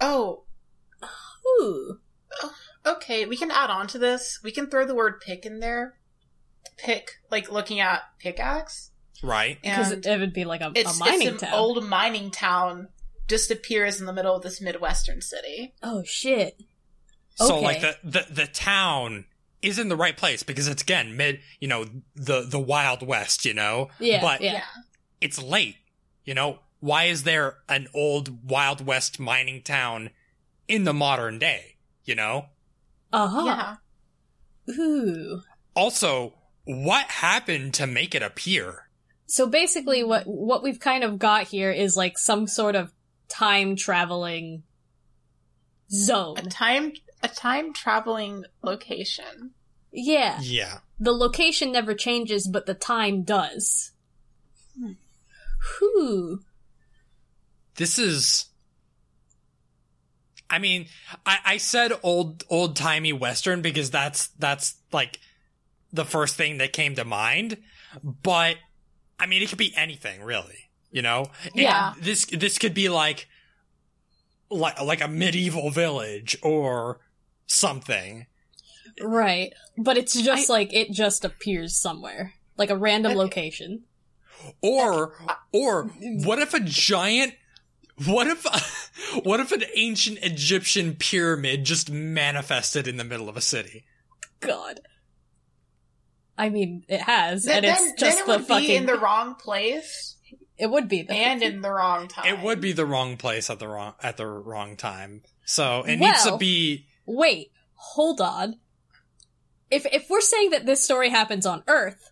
Oh, 0.00 0.42
Ooh. 1.46 2.00
okay. 2.84 3.24
We 3.24 3.36
can 3.36 3.50
add 3.52 3.70
on 3.70 3.86
to 3.88 3.98
this. 3.98 4.40
We 4.42 4.50
can 4.50 4.66
throw 4.66 4.84
the 4.84 4.94
word 4.94 5.20
pick 5.20 5.46
in 5.46 5.60
there. 5.60 5.94
Pick, 6.76 7.20
like 7.30 7.52
looking 7.52 7.78
at 7.78 8.02
pickaxe. 8.18 8.90
Right? 9.22 9.58
Because 9.62 9.92
And 9.92 10.04
it 10.04 10.18
would 10.18 10.32
be 10.32 10.44
like 10.44 10.60
a, 10.60 10.68
a 10.68 10.72
it's, 10.74 10.98
mining 10.98 11.28
it's 11.28 11.42
an 11.42 11.50
town. 11.50 11.58
old 11.58 11.88
mining 11.88 12.32
town 12.32 12.88
just 13.28 13.50
appears 13.50 14.00
in 14.00 14.06
the 14.06 14.12
middle 14.12 14.34
of 14.36 14.42
this 14.42 14.60
midwestern 14.60 15.20
city. 15.20 15.74
oh 15.82 16.02
shit. 16.04 16.60
So 17.36 17.56
Okay. 17.56 17.64
like 17.64 17.80
the, 17.80 17.96
the 18.04 18.26
the 18.30 18.46
town 18.46 19.24
is 19.62 19.78
in 19.78 19.88
the 19.88 19.96
right 19.96 20.16
place 20.16 20.42
because 20.42 20.68
it's 20.68 20.82
again 20.82 21.16
mid, 21.16 21.40
you 21.60 21.68
know, 21.68 21.86
the 22.14 22.42
the 22.42 22.60
Wild 22.60 23.06
West, 23.06 23.44
you 23.44 23.54
know. 23.54 23.88
Yeah. 23.98 24.20
But 24.20 24.40
yeah. 24.40 24.62
it's 25.20 25.40
late, 25.42 25.76
you 26.24 26.34
know. 26.34 26.58
Why 26.80 27.04
is 27.04 27.22
there 27.22 27.58
an 27.68 27.86
old 27.94 28.48
Wild 28.50 28.84
West 28.84 29.20
mining 29.20 29.62
town 29.62 30.10
in 30.66 30.82
the 30.84 30.92
modern 30.92 31.38
day? 31.38 31.76
You 32.04 32.16
know. 32.16 32.46
Uh 33.12 33.28
huh. 33.28 33.76
Yeah. 34.66 34.74
Ooh. 34.74 35.42
Also, 35.74 36.34
what 36.64 37.06
happened 37.06 37.74
to 37.74 37.86
make 37.86 38.14
it 38.14 38.22
appear? 38.22 38.88
So 39.26 39.46
basically, 39.46 40.02
what 40.04 40.24
what 40.26 40.62
we've 40.62 40.80
kind 40.80 41.04
of 41.04 41.18
got 41.18 41.44
here 41.48 41.70
is 41.70 41.96
like 41.96 42.18
some 42.18 42.46
sort 42.46 42.74
of 42.74 42.92
time 43.32 43.76
traveling 43.76 44.62
zone. 45.90 46.38
A 46.38 46.42
time 46.42 46.92
a 47.22 47.28
time 47.28 47.72
traveling 47.72 48.44
location. 48.62 49.52
Yeah. 49.92 50.38
Yeah. 50.40 50.78
The 50.98 51.12
location 51.12 51.72
never 51.72 51.94
changes, 51.94 52.46
but 52.46 52.66
the 52.66 52.74
time 52.74 53.22
does. 53.22 53.92
Hmm. 54.78 54.92
Whew. 55.78 56.40
This 57.76 57.98
is. 57.98 58.46
I 60.48 60.58
mean, 60.58 60.86
I, 61.24 61.38
I 61.44 61.56
said 61.56 61.92
old 62.02 62.44
old 62.50 62.76
timey 62.76 63.12
western 63.12 63.62
because 63.62 63.90
that's 63.90 64.28
that's 64.38 64.76
like 64.92 65.18
the 65.92 66.04
first 66.04 66.36
thing 66.36 66.58
that 66.58 66.72
came 66.72 66.94
to 66.96 67.04
mind. 67.04 67.58
But 68.02 68.56
I 69.18 69.26
mean, 69.26 69.42
it 69.42 69.48
could 69.48 69.58
be 69.58 69.74
anything 69.76 70.22
really. 70.22 70.70
You 70.92 71.02
know, 71.02 71.26
It- 71.46 71.62
Yeah. 71.62 71.94
this 71.98 72.26
this 72.26 72.58
could 72.58 72.74
be 72.74 72.88
like 72.88 73.26
like 74.50 74.80
like 74.80 75.00
a 75.00 75.08
medieval 75.08 75.70
village 75.70 76.36
or 76.42 77.00
something. 77.46 78.26
Right. 79.00 79.52
But 79.78 79.96
it's 79.96 80.20
just 80.20 80.50
I- 80.50 80.52
like 80.52 80.72
it 80.72 80.92
just 80.92 81.24
appears 81.24 81.74
somewhere. 81.74 82.34
Like 82.58 82.68
a 82.70 82.76
random 82.76 83.12
Okay. 83.12 83.18
location. 83.18 83.84
Or 84.60 85.14
or 85.52 85.84
what 86.24 86.38
if 86.38 86.52
a 86.52 86.60
giant 86.60 87.34
what 88.04 88.26
if 88.26 88.44
what 89.24 89.40
if 89.40 89.50
an 89.52 89.64
ancient 89.74 90.18
Egyptian 90.22 90.94
pyramid 90.96 91.64
just 91.64 91.90
manifested 91.90 92.86
in 92.86 92.98
the 92.98 93.04
middle 93.04 93.28
of 93.30 93.36
a 93.36 93.40
city? 93.40 93.84
God. 94.40 94.80
I 96.36 96.48
mean, 96.48 96.84
it 96.88 97.02
has, 97.02 97.44
Then, 97.44 97.58
and 97.58 97.66
it's 97.66 97.80
then, 97.80 97.96
just 97.98 98.16
then 98.18 98.22
it 98.22 98.26
the 98.26 98.32
would 98.38 98.46
fucking. 98.48 98.66
be 98.66 98.74
in 98.74 98.86
the 98.86 98.98
wrong 98.98 99.34
place 99.36 100.11
it 100.58 100.70
would 100.70 100.88
be 100.88 101.02
the 101.02 101.14
and 101.14 101.42
in 101.42 101.62
the 101.62 101.70
wrong 101.70 102.08
time. 102.08 102.26
It 102.26 102.42
would 102.42 102.60
be 102.60 102.72
the 102.72 102.86
wrong 102.86 103.16
place 103.16 103.50
at 103.50 103.58
the 103.58 103.68
wrong 103.68 103.94
at 104.02 104.16
the 104.16 104.26
wrong 104.26 104.76
time. 104.76 105.22
So 105.44 105.82
it 105.82 105.96
needs 105.96 106.24
to 106.24 106.36
be 106.36 106.86
Wait, 107.06 107.50
hold 107.74 108.20
on. 108.20 108.56
If 109.70 109.86
if 109.86 110.08
we're 110.08 110.20
saying 110.20 110.50
that 110.50 110.66
this 110.66 110.84
story 110.84 111.10
happens 111.10 111.46
on 111.46 111.62
Earth, 111.66 112.10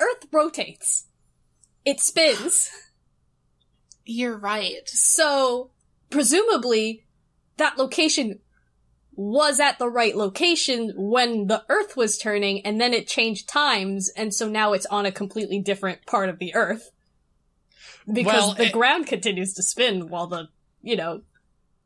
Earth 0.00 0.26
rotates. 0.32 1.06
It 1.84 2.00
spins. 2.00 2.68
You're 4.04 4.36
right. 4.36 4.86
So 4.86 5.70
presumably 6.10 7.06
that 7.56 7.78
location 7.78 8.40
was 9.20 9.58
at 9.58 9.80
the 9.80 9.88
right 9.88 10.14
location 10.16 10.92
when 10.96 11.48
the 11.48 11.64
Earth 11.68 11.96
was 11.96 12.16
turning 12.18 12.64
and 12.64 12.80
then 12.80 12.94
it 12.94 13.08
changed 13.08 13.48
times 13.48 14.08
and 14.16 14.32
so 14.32 14.48
now 14.48 14.72
it's 14.74 14.86
on 14.86 15.04
a 15.04 15.10
completely 15.10 15.58
different 15.58 16.06
part 16.06 16.28
of 16.28 16.38
the 16.38 16.54
Earth. 16.54 16.92
Because 18.10 18.26
Well, 18.32 18.54
the 18.54 18.66
it- 18.66 18.72
ground 18.72 19.08
continues 19.08 19.54
to 19.54 19.62
spin 19.64 20.08
while 20.08 20.28
the, 20.28 20.48
you 20.82 20.94
know, 20.94 21.22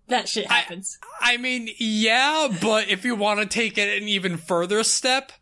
that 0.08 0.28
shit 0.28 0.50
I- 0.50 0.56
happens. 0.56 0.98
I 1.22 1.38
mean, 1.38 1.70
yeah, 1.78 2.48
but 2.60 2.90
if 2.90 3.02
you 3.02 3.14
want 3.14 3.40
to 3.40 3.46
take 3.46 3.78
it 3.78 4.02
an 4.02 4.06
even 4.08 4.36
further 4.36 4.84
step, 4.84 5.32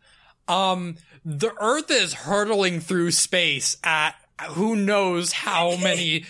um, 0.47 0.95
the 1.25 1.51
Earth 1.59 1.91
is 1.91 2.13
hurtling 2.13 2.79
through 2.79 3.11
space 3.11 3.75
at 3.83 4.15
who 4.49 4.75
knows 4.75 5.31
how 5.31 5.75
many 5.81 6.25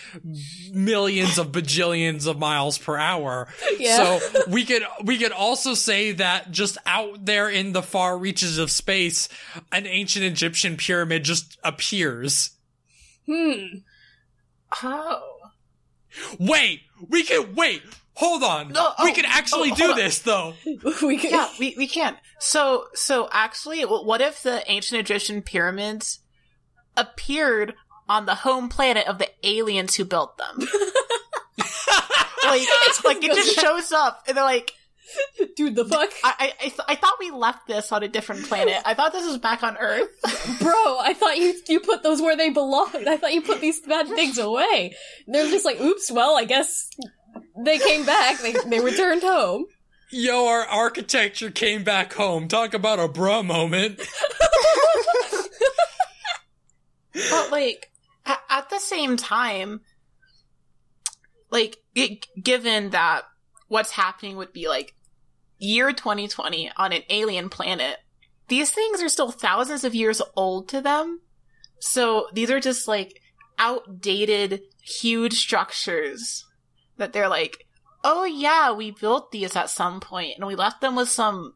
millions 0.72 1.38
of 1.38 1.52
bajillions 1.52 2.28
of 2.28 2.38
miles 2.40 2.78
per 2.78 2.98
hour. 2.98 3.48
Yeah. 3.78 4.20
So 4.20 4.44
we 4.50 4.66
could 4.66 4.84
we 5.04 5.18
could 5.18 5.32
also 5.32 5.74
say 5.74 6.12
that 6.14 6.52
just 6.52 6.78
out 6.86 7.26
there 7.26 7.50
in 7.50 7.74
the 7.74 7.84
far 7.84 8.18
reaches 8.18 8.58
of 8.58 8.72
space, 8.72 9.30
an 9.72 9.88
ancient 9.88 10.26
Egyptian 10.26 10.78
pyramid 10.78 11.24
just 11.24 11.58
appears. 11.64 12.52
hmm. 13.26 13.80
Oh. 14.84 15.38
Wait, 16.40 16.82
we 17.10 17.24
could 17.24 17.56
wait. 17.56 17.82
hold 18.16 18.44
on. 18.44 18.70
No, 18.70 18.94
we 19.04 19.12
oh, 19.12 19.14
can 19.14 19.26
actually 19.26 19.72
oh, 19.72 19.76
do 19.76 19.92
on. 19.92 19.98
this 19.98 20.20
though. 20.20 20.54
we 20.66 21.18
could, 21.18 21.32
yeah, 21.32 21.50
we, 21.60 21.74
we 21.78 21.88
can. 21.88 22.18
So 22.40 22.86
so 22.94 23.30
actually, 23.32 23.84
what 23.84 24.22
if 24.22 24.44
the 24.44 24.64
ancient 24.70 25.00
Egyptian 25.00 25.42
pyramids 25.42 26.20
appeared 26.98 27.74
on 28.12 28.26
the 28.26 28.36
home 28.36 28.68
planet 28.68 29.08
of 29.08 29.18
the 29.20 29.30
aliens 29.44 29.96
who 29.96 30.04
built 30.04 30.38
them? 30.38 30.60
like 32.46 32.68
like 33.06 33.24
it 33.24 33.34
just 33.34 33.58
shows 33.58 33.92
up, 33.94 34.24
and 34.28 34.36
they're 34.36 34.44
like, 34.44 34.74
dude, 35.56 35.76
the 35.76 35.86
fuck, 35.86 36.12
I 36.24 36.34
I, 36.38 36.46
I, 36.46 36.68
th- 36.68 36.80
I 36.90 36.96
thought 36.96 37.16
we 37.20 37.32
left 37.32 37.68
this 37.68 37.92
on 37.92 38.04
a 38.04 38.10
different 38.10 38.44
planet. 38.48 38.82
I 38.86 38.94
thought 38.94 39.14
this 39.14 39.26
was 39.26 39.38
back 39.38 39.64
on 39.64 39.78
Earth. 39.78 40.10
bro. 40.60 41.00
I 41.00 41.14
thought 41.14 41.38
you 41.38 41.56
you 41.70 41.80
put 41.80 42.04
those 42.04 42.22
where 42.22 42.36
they 42.36 42.50
belonged. 42.50 43.08
I 43.08 43.16
thought 43.16 43.34
you 43.34 43.42
put 43.42 43.62
these 43.62 43.80
bad 43.80 44.08
things 44.08 44.38
away. 44.38 44.94
They're 45.28 45.50
just 45.50 45.66
like, 45.66 45.80
oops. 45.80 46.12
Well, 46.12 46.38
I 46.38 46.44
guess 46.44 46.90
they 47.64 47.80
came 47.80 48.06
back. 48.06 48.40
They 48.40 48.54
they 48.68 48.82
returned 48.82 49.24
home. 49.24 49.68
Yo, 50.12 50.46
our 50.46 50.66
architecture 50.66 51.50
came 51.52 51.86
back 51.86 52.12
home. 52.14 52.50
Talk 52.50 52.74
about 52.74 53.00
a 53.00 53.08
bruh 53.08 53.46
moment. 53.46 53.98
but 57.14 57.52
like 57.52 57.91
at, 58.26 58.40
at 58.50 58.70
the 58.70 58.80
same 58.80 59.18
time 59.18 59.82
like 61.50 61.78
it, 61.96 62.26
given 62.42 62.92
that 62.92 63.24
what's 63.68 63.92
happening 63.92 64.38
would 64.38 64.54
be 64.54 64.68
like 64.68 64.94
year 65.60 65.92
2020 65.92 66.72
on 66.78 66.94
an 66.94 67.02
alien 67.10 67.50
planet 67.50 67.98
these 68.48 68.72
things 68.72 69.02
are 69.02 69.10
still 69.10 69.32
thousands 69.32 69.86
of 69.86 69.96
years 69.96 70.22
old 70.36 70.68
to 70.68 70.82
them. 70.82 71.22
So 71.80 72.28
these 72.34 72.52
are 72.52 72.60
just 72.60 72.86
like 72.86 73.22
outdated 73.58 74.62
huge 74.82 75.36
structures 75.36 76.46
that 76.98 77.14
they're 77.14 77.30
like 77.30 77.66
oh 78.04 78.26
yeah 78.26 78.74
we 78.74 78.92
built 78.92 79.32
these 79.32 79.56
at 79.56 79.70
some 79.70 80.00
point 80.02 80.34
and 80.38 80.46
we 80.48 80.56
left 80.56 80.82
them 80.82 80.96
with 80.98 81.08
some 81.08 81.54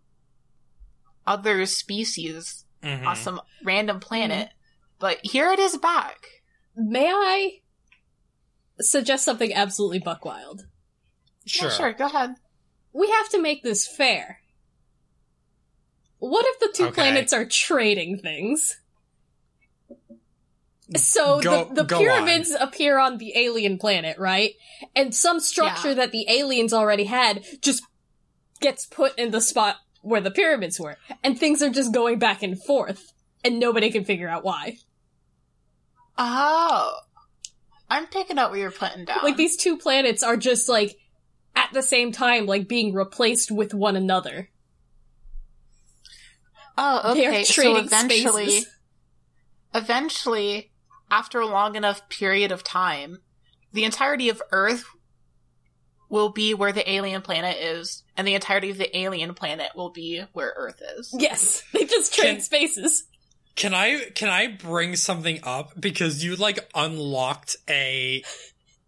other 1.27 1.65
species 1.65 2.63
Mhm. 2.83 3.05
on 3.07 3.15
some 3.15 3.41
random 3.63 3.99
planet 3.99 4.49
but 4.99 5.17
here 5.23 5.49
it 5.51 5.59
is 5.59 5.75
back 5.77 6.27
May 6.75 7.07
I 7.09 7.59
suggest 8.81 9.23
something 9.25 9.53
absolutely 9.53 9.99
buck 9.99 10.25
wild? 10.25 10.65
Sure. 11.45 11.69
Yeah, 11.69 11.75
sure, 11.75 11.93
go 11.93 12.05
ahead. 12.05 12.31
We 12.93 13.09
have 13.11 13.29
to 13.29 13.41
make 13.41 13.63
this 13.63 13.87
fair. 13.87 14.39
What 16.19 16.45
if 16.47 16.59
the 16.59 16.71
two 16.75 16.85
Okay. 16.87 16.93
planets 16.95 17.33
are 17.33 17.45
trading 17.45 18.17
things? 18.19 18.79
Mm, 20.91 20.97
so 20.99 21.41
Go- 21.41 21.65
the, 21.65 21.73
the 21.75 21.83
go 21.83 21.99
pyramids 21.99 22.51
appear 22.59 22.97
on 22.99 23.17
the 23.17 23.33
alien 23.37 23.77
planet, 23.77 24.17
right? 24.17 24.53
And 24.95 25.13
some 25.13 25.39
structure 25.39 25.89
Yeah. 25.89 25.93
that 25.95 26.11
the 26.11 26.25
aliens 26.29 26.73
already 26.73 27.05
had 27.05 27.43
just 27.61 27.83
gets 28.61 28.85
put 28.85 29.17
in 29.17 29.31
the 29.31 29.41
spot 29.41 29.77
where 30.01 30.21
the 30.21 30.31
pyramids 30.31 30.79
were. 30.79 30.97
And 31.23 31.39
things 31.39 31.61
are 31.61 31.69
just 31.69 31.91
going 31.93 32.19
back 32.19 32.43
and 32.43 32.61
forth. 32.63 33.11
And 33.43 33.59
nobody 33.59 33.91
can 33.91 34.05
figure 34.05 34.29
out 34.29 34.43
why. 34.43 34.77
Oh. 36.17 36.97
I'm 37.89 38.07
picking 38.07 38.37
up 38.37 38.49
what 38.51 38.59
you're 38.59 38.71
putting 38.71 39.05
down. 39.05 39.19
Like 39.23 39.37
these 39.37 39.57
two 39.57 39.77
planets 39.77 40.23
are 40.23 40.37
just 40.37 40.67
like 40.67 40.97
at 41.55 41.69
the 41.73 41.81
same 41.83 42.11
time 42.11 42.45
like 42.45 42.67
being 42.67 42.93
replaced 42.93 43.51
with 43.51 43.73
one 43.73 43.95
another. 43.95 44.49
oh, 46.77 47.13
They 47.13 47.27
okay. 47.27 47.41
are 47.41 47.45
So 47.45 47.53
trading 47.61 47.85
eventually, 47.85 48.49
spaces. 48.49 48.67
eventually, 49.73 50.71
after 51.11 51.39
a 51.39 51.45
long 51.45 51.75
enough 51.75 52.07
period 52.09 52.51
of 52.51 52.63
time, 52.63 53.19
the 53.71 53.83
entirety 53.83 54.29
of 54.29 54.41
Earth 54.51 54.85
will 56.09 56.29
be 56.29 56.53
where 56.53 56.71
the 56.71 56.89
alien 56.89 57.21
planet 57.21 57.57
is, 57.57 58.03
and 58.17 58.27
the 58.27 58.35
entirety 58.35 58.69
of 58.69 58.77
the 58.77 58.95
alien 58.97 59.33
planet 59.33 59.69
will 59.75 59.89
be 59.91 60.23
where 60.33 60.53
Earth 60.55 60.81
is. 60.97 61.13
Yes, 61.17 61.63
they 61.73 61.85
just 61.85 62.13
trade 62.13 62.41
spaces. 62.41 63.05
Can 63.55 63.73
I 63.73 64.09
can 64.15 64.29
I 64.29 64.47
bring 64.47 64.95
something 64.95 65.39
up 65.43 65.79
because 65.79 66.23
you 66.23 66.35
like 66.35 66.59
unlocked 66.75 67.55
a 67.69 68.23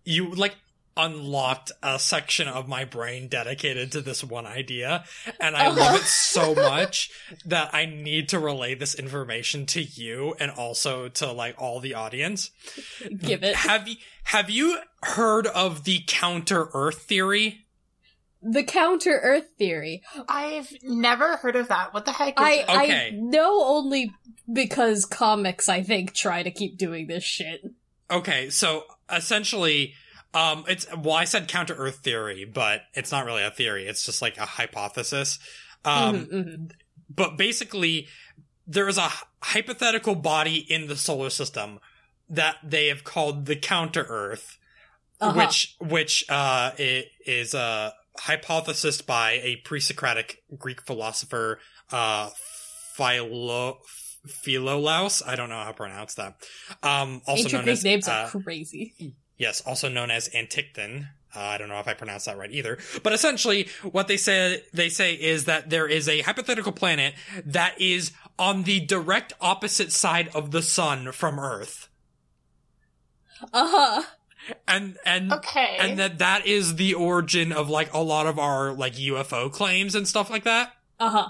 you 0.03 0.33
like 0.33 0.55
unlocked 0.97 1.71
a 1.83 1.99
section 1.99 2.47
of 2.47 2.67
my 2.67 2.83
brain 2.83 3.27
dedicated 3.27 3.91
to 3.91 4.01
this 4.01 4.23
one 4.23 4.47
idea 4.47 5.05
and 5.39 5.55
I 5.55 5.67
love 5.67 5.77
it 5.95 6.01
uh-huh. 6.01 6.03
so 6.03 6.55
much 6.55 7.11
that 7.45 7.73
I 7.73 7.85
need 7.85 8.29
to 8.29 8.39
relay 8.39 8.73
this 8.75 8.95
information 8.95 9.67
to 9.67 9.81
you 9.81 10.35
and 10.39 10.51
also 10.51 11.07
to 11.09 11.31
like 11.31 11.55
all 11.59 11.79
the 11.79 11.93
audience. 11.93 12.49
Give 13.19 13.43
it. 13.43 13.55
Have 13.55 13.87
you 13.87 13.95
have 14.23 14.49
you 14.49 14.79
heard 15.03 15.47
of 15.47 15.83
the 15.83 16.03
counter 16.07 16.69
earth 16.73 17.03
theory? 17.03 17.66
The 18.41 18.63
counter 18.63 19.19
Earth 19.23 19.47
theory. 19.57 20.03
I've 20.29 20.71
never 20.83 21.37
heard 21.37 21.55
of 21.55 21.69
that. 21.69 21.93
What 21.93 22.05
the 22.05 22.11
heck 22.11 22.39
is 22.39 22.45
I 22.45 22.51
it? 22.53 22.65
I 22.69 23.09
know 23.13 23.63
only 23.65 24.11
because 24.51 25.05
comics 25.05 25.67
I 25.69 25.81
think 25.83 26.13
try 26.13 26.43
to 26.43 26.51
keep 26.51 26.77
doing 26.77 27.07
this 27.07 27.23
shit. 27.23 27.61
Okay, 28.09 28.49
so 28.49 28.83
essentially, 29.11 29.93
um, 30.33 30.63
it's 30.67 30.87
well, 30.95 31.15
I 31.15 31.25
said 31.25 31.47
counter 31.47 31.73
Earth 31.73 31.97
theory, 31.97 32.45
but 32.45 32.81
it's 32.93 33.11
not 33.11 33.25
really 33.25 33.43
a 33.43 33.51
theory. 33.51 33.87
It's 33.87 34.05
just 34.05 34.21
like 34.21 34.37
a 34.37 34.45
hypothesis. 34.45 35.39
Um, 35.83 36.15
Mhm, 36.27 36.31
mhm. 36.31 36.71
but 37.09 37.37
basically, 37.37 38.07
there 38.65 38.87
is 38.87 38.97
a 38.97 39.09
hypothetical 39.41 40.15
body 40.15 40.57
in 40.57 40.87
the 40.87 40.95
solar 40.95 41.29
system 41.29 41.79
that 42.29 42.57
they 42.63 42.87
have 42.87 43.03
called 43.03 43.45
the 43.45 43.55
counter 43.55 44.05
Earth, 44.07 44.57
Uh-huh. 45.19 45.37
which 45.39 45.75
which 45.79 46.23
uh 46.29 46.71
i- 46.77 47.05
is 47.25 47.53
a 47.53 47.93
hypothesis 48.19 49.01
by 49.01 49.33
a 49.43 49.57
pre-Socratic 49.57 50.43
Greek 50.57 50.81
philosopher, 50.81 51.59
uh, 51.91 52.29
Philo. 52.95 53.79
Philolaus, 54.27 55.25
I 55.25 55.37
don't 55.37 55.47
know 55.47 55.55
how 55.55 55.67
to 55.67 55.73
pronounce 55.73 56.15
that. 56.15 56.35
Um, 56.83 57.21
also 57.25 57.43
Ancient 57.43 57.53
known 57.53 57.63
Greek 57.63 57.73
as 57.73 57.83
names 57.85 58.07
uh, 58.09 58.29
are 58.33 58.41
crazy. 58.41 59.15
Yes, 59.37 59.61
also 59.61 59.87
known 59.87 60.11
as 60.11 60.27
Antichthon. 60.29 61.07
Uh, 61.33 61.39
I 61.39 61.57
don't 61.57 61.69
know 61.69 61.79
if 61.79 61.87
I 61.87 61.93
pronounced 61.93 62.25
that 62.25 62.37
right 62.37 62.51
either. 62.51 62.77
But 63.03 63.13
essentially, 63.13 63.69
what 63.83 64.07
they 64.09 64.17
say 64.17 64.63
they 64.73 64.89
say 64.89 65.13
is 65.13 65.45
that 65.45 65.69
there 65.69 65.87
is 65.87 66.09
a 66.09 66.21
hypothetical 66.21 66.73
planet 66.73 67.13
that 67.45 67.79
is 67.79 68.11
on 68.37 68.63
the 68.63 68.79
direct 68.81 69.31
opposite 69.39 69.91
side 69.93 70.29
of 70.33 70.51
the 70.51 70.61
sun 70.61 71.11
from 71.11 71.39
Earth, 71.39 71.87
Uh 73.53 73.67
huh. 73.69 74.03
And 74.67 74.97
and 75.05 75.31
Okay. 75.33 75.77
and 75.79 75.99
that 75.99 76.19
that 76.19 76.45
is 76.45 76.75
the 76.75 76.93
origin 76.93 77.51
of 77.51 77.69
like 77.69 77.93
a 77.93 77.99
lot 77.99 78.27
of 78.27 78.37
our 78.39 78.71
like 78.73 78.93
UFO 78.95 79.51
claims 79.51 79.95
and 79.95 80.07
stuff 80.07 80.29
like 80.29 80.43
that. 80.43 80.73
Uh 80.99 81.09
huh. 81.09 81.29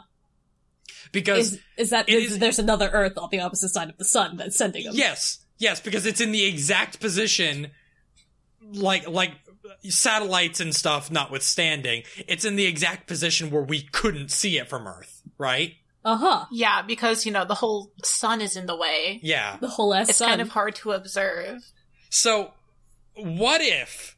Because 1.12 1.54
Is 1.54 1.60
is 1.78 1.90
that 1.92 2.08
there's, 2.08 2.24
is- 2.32 2.40
there's 2.40 2.60
another 2.60 2.90
Earth 2.90 3.18
on 3.18 3.30
the 3.32 3.40
opposite 3.40 3.70
side 3.70 3.90
of 3.90 3.98
the 3.98 4.06
sun 4.06 4.38
that's 4.38 4.58
sending 4.58 4.84
them? 4.86 4.94
yes, 4.96 5.40
yes, 5.58 5.80
because 5.80 6.06
it's 6.06 6.20
in 6.22 6.32
the 6.32 6.46
exact 6.46 7.00
position, 7.00 7.72
like 8.74 9.08
like 9.08 9.32
satellites 9.90 10.60
and 10.60 10.76
stuff 10.76 11.10
notwithstanding, 11.12 12.04
it's 12.28 12.46
in 12.46 12.56
the 12.56 12.66
exact 12.66 13.08
position 13.08 13.50
where 13.52 13.62
we 13.64 13.82
couldn't 13.82 14.32
see 14.32 14.58
it 14.58 14.68
from 14.70 14.88
Earth, 14.88 15.22
right? 15.38 15.76
Uh 16.04 16.16
huh. 16.18 16.46
yeah, 16.52 16.82
because, 16.84 17.26
you 17.26 17.32
know, 17.34 17.44
the 17.44 17.56
whole 17.56 17.92
sun 18.04 18.40
is 18.42 18.56
in 18.56 18.66
the 18.66 18.76
way. 18.76 19.20
Yeah. 19.22 19.58
The 19.60 19.68
whole 19.68 19.94
ass 19.94 20.08
It's 20.10 20.18
sun. 20.20 20.30
kind 20.30 20.42
of 20.42 20.50
hard 20.50 20.76
to 20.76 20.92
observe. 20.94 21.62
So, 22.10 22.52
what 23.18 23.62
if? 23.62 24.18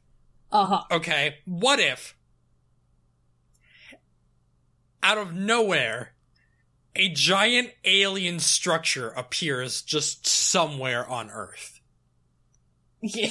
uh 0.51 0.65
huh. 0.65 0.83
Okay, 0.91 1.35
what 1.45 1.79
if? 1.79 2.15
Out 5.01 5.17
of 5.17 5.33
nowhere, 5.33 6.13
a 6.95 7.09
giant 7.09 7.69
alien 7.85 8.39
structure 8.39 9.09
appears 9.09 9.81
just 9.81 10.27
somewhere 10.27 11.07
on 11.07 11.29
Earth 11.29 11.79
Yeah. 13.01 13.29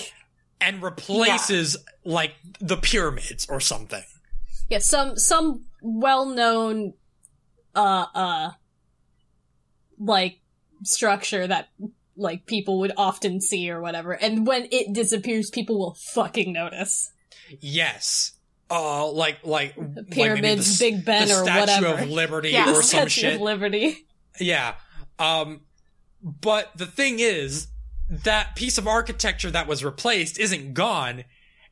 and 0.60 0.82
replaces 0.82 1.76
like 2.04 2.34
the 2.60 2.76
pyramids 2.78 3.46
or 3.50 3.60
something. 3.60 4.04
Yeah. 4.70 4.78
Some 4.78 5.18
some 5.18 5.64
well 5.82 6.24
known, 6.26 6.94
uh 7.74 8.06
uh, 8.14 8.50
like 9.98 10.38
structure 10.84 11.46
that 11.46 11.68
like 12.18 12.44
people 12.46 12.80
would 12.80 12.92
often 12.96 13.40
see 13.40 13.70
or 13.70 13.80
whatever, 13.80 14.12
and 14.12 14.46
when 14.46 14.68
it 14.70 14.92
disappears, 14.92 15.48
people 15.50 15.78
will 15.78 15.96
fucking 16.14 16.52
notice. 16.52 17.10
Yes. 17.60 18.32
Uh, 18.70 19.06
like 19.10 19.38
like 19.44 19.74
like 19.78 19.88
maybe 19.94 20.10
Pyramids, 20.10 20.78
the, 20.78 20.90
Big 20.90 21.04
Ben, 21.06 21.28
the 21.28 21.34
or 21.34 21.44
Statue 21.44 21.60
whatever. 21.60 22.02
of 22.02 22.10
Liberty 22.10 22.50
Yeah. 22.50 22.66
the 22.66 22.72
or 22.72 22.82
some 22.82 23.08
Statue 23.08 23.08
shit. 23.08 23.34
of 23.36 23.40
Liberty. 23.40 24.04
Yeah. 24.38 24.74
Um, 25.18 25.62
but 26.22 26.70
the 26.76 26.84
thing 26.86 27.18
is, 27.20 27.68
that 28.10 28.56
piece 28.56 28.76
of 28.76 28.86
architecture 28.86 29.50
that 29.50 29.66
was 29.66 29.82
replaced 29.84 30.38
isn't 30.38 30.74
gone. 30.74 31.24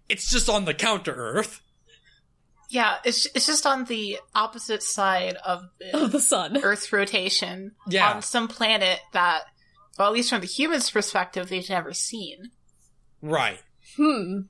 It's 0.08 0.30
just 0.30 0.48
on 0.48 0.64
the 0.64 0.72
counter 0.74 1.12
Earth. 1.14 1.60
Yeah, 2.70 2.96
it's 3.04 3.26
it's 3.34 3.46
just 3.46 3.66
on 3.66 3.84
the 3.84 4.18
opposite 4.34 4.82
side 4.82 5.36
of 5.44 5.64
the 5.78 5.96
of 6.04 6.12
the 6.12 6.20
sun. 6.20 6.56
Earth's 6.62 6.92
rotation 6.92 7.72
Yeah. 7.88 8.12
on 8.14 8.22
some 8.22 8.48
planet 8.48 9.00
that, 9.12 9.42
well, 9.98 10.08
at 10.08 10.14
least 10.14 10.30
from 10.30 10.40
the 10.40 10.46
humans' 10.46 10.90
perspective, 10.90 11.48
they've 11.48 11.68
never 11.68 11.92
seen. 11.92 12.50
Right. 13.22 13.60
Hmm. 13.96 14.40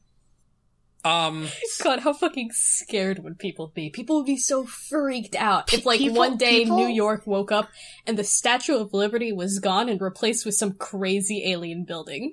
Um, 1.05 1.49
God, 1.85 2.01
how 2.01 2.13
fucking 2.13 2.51
scared 2.53 3.21
would 3.23 3.39
people 3.39 3.69
be? 3.69 3.91
People 3.91 4.17
would 4.17 4.27
be 4.27 4.37
so 4.37 4.65
freaked 4.67 5.37
out 5.37 5.73
if, 5.73 5.87
like, 5.87 5.99
People- 5.99 6.17
one 6.17 6.37
day 6.37 6.65
people- 6.65 6.77
New 6.79 6.89
York 6.89 7.27
woke 7.27 7.53
up 7.53 7.69
and 8.07 8.19
the 8.19 8.25
Statue 8.25 8.77
of 8.77 8.93
Liberty 8.93 9.33
was 9.33 9.61
gone 9.61 9.89
and 9.89 10.01
replaced 10.01 10.45
with 10.45 10.55
some 10.57 10.73
crazy 10.73 11.51
alien 11.51 11.85
building. 11.85 12.33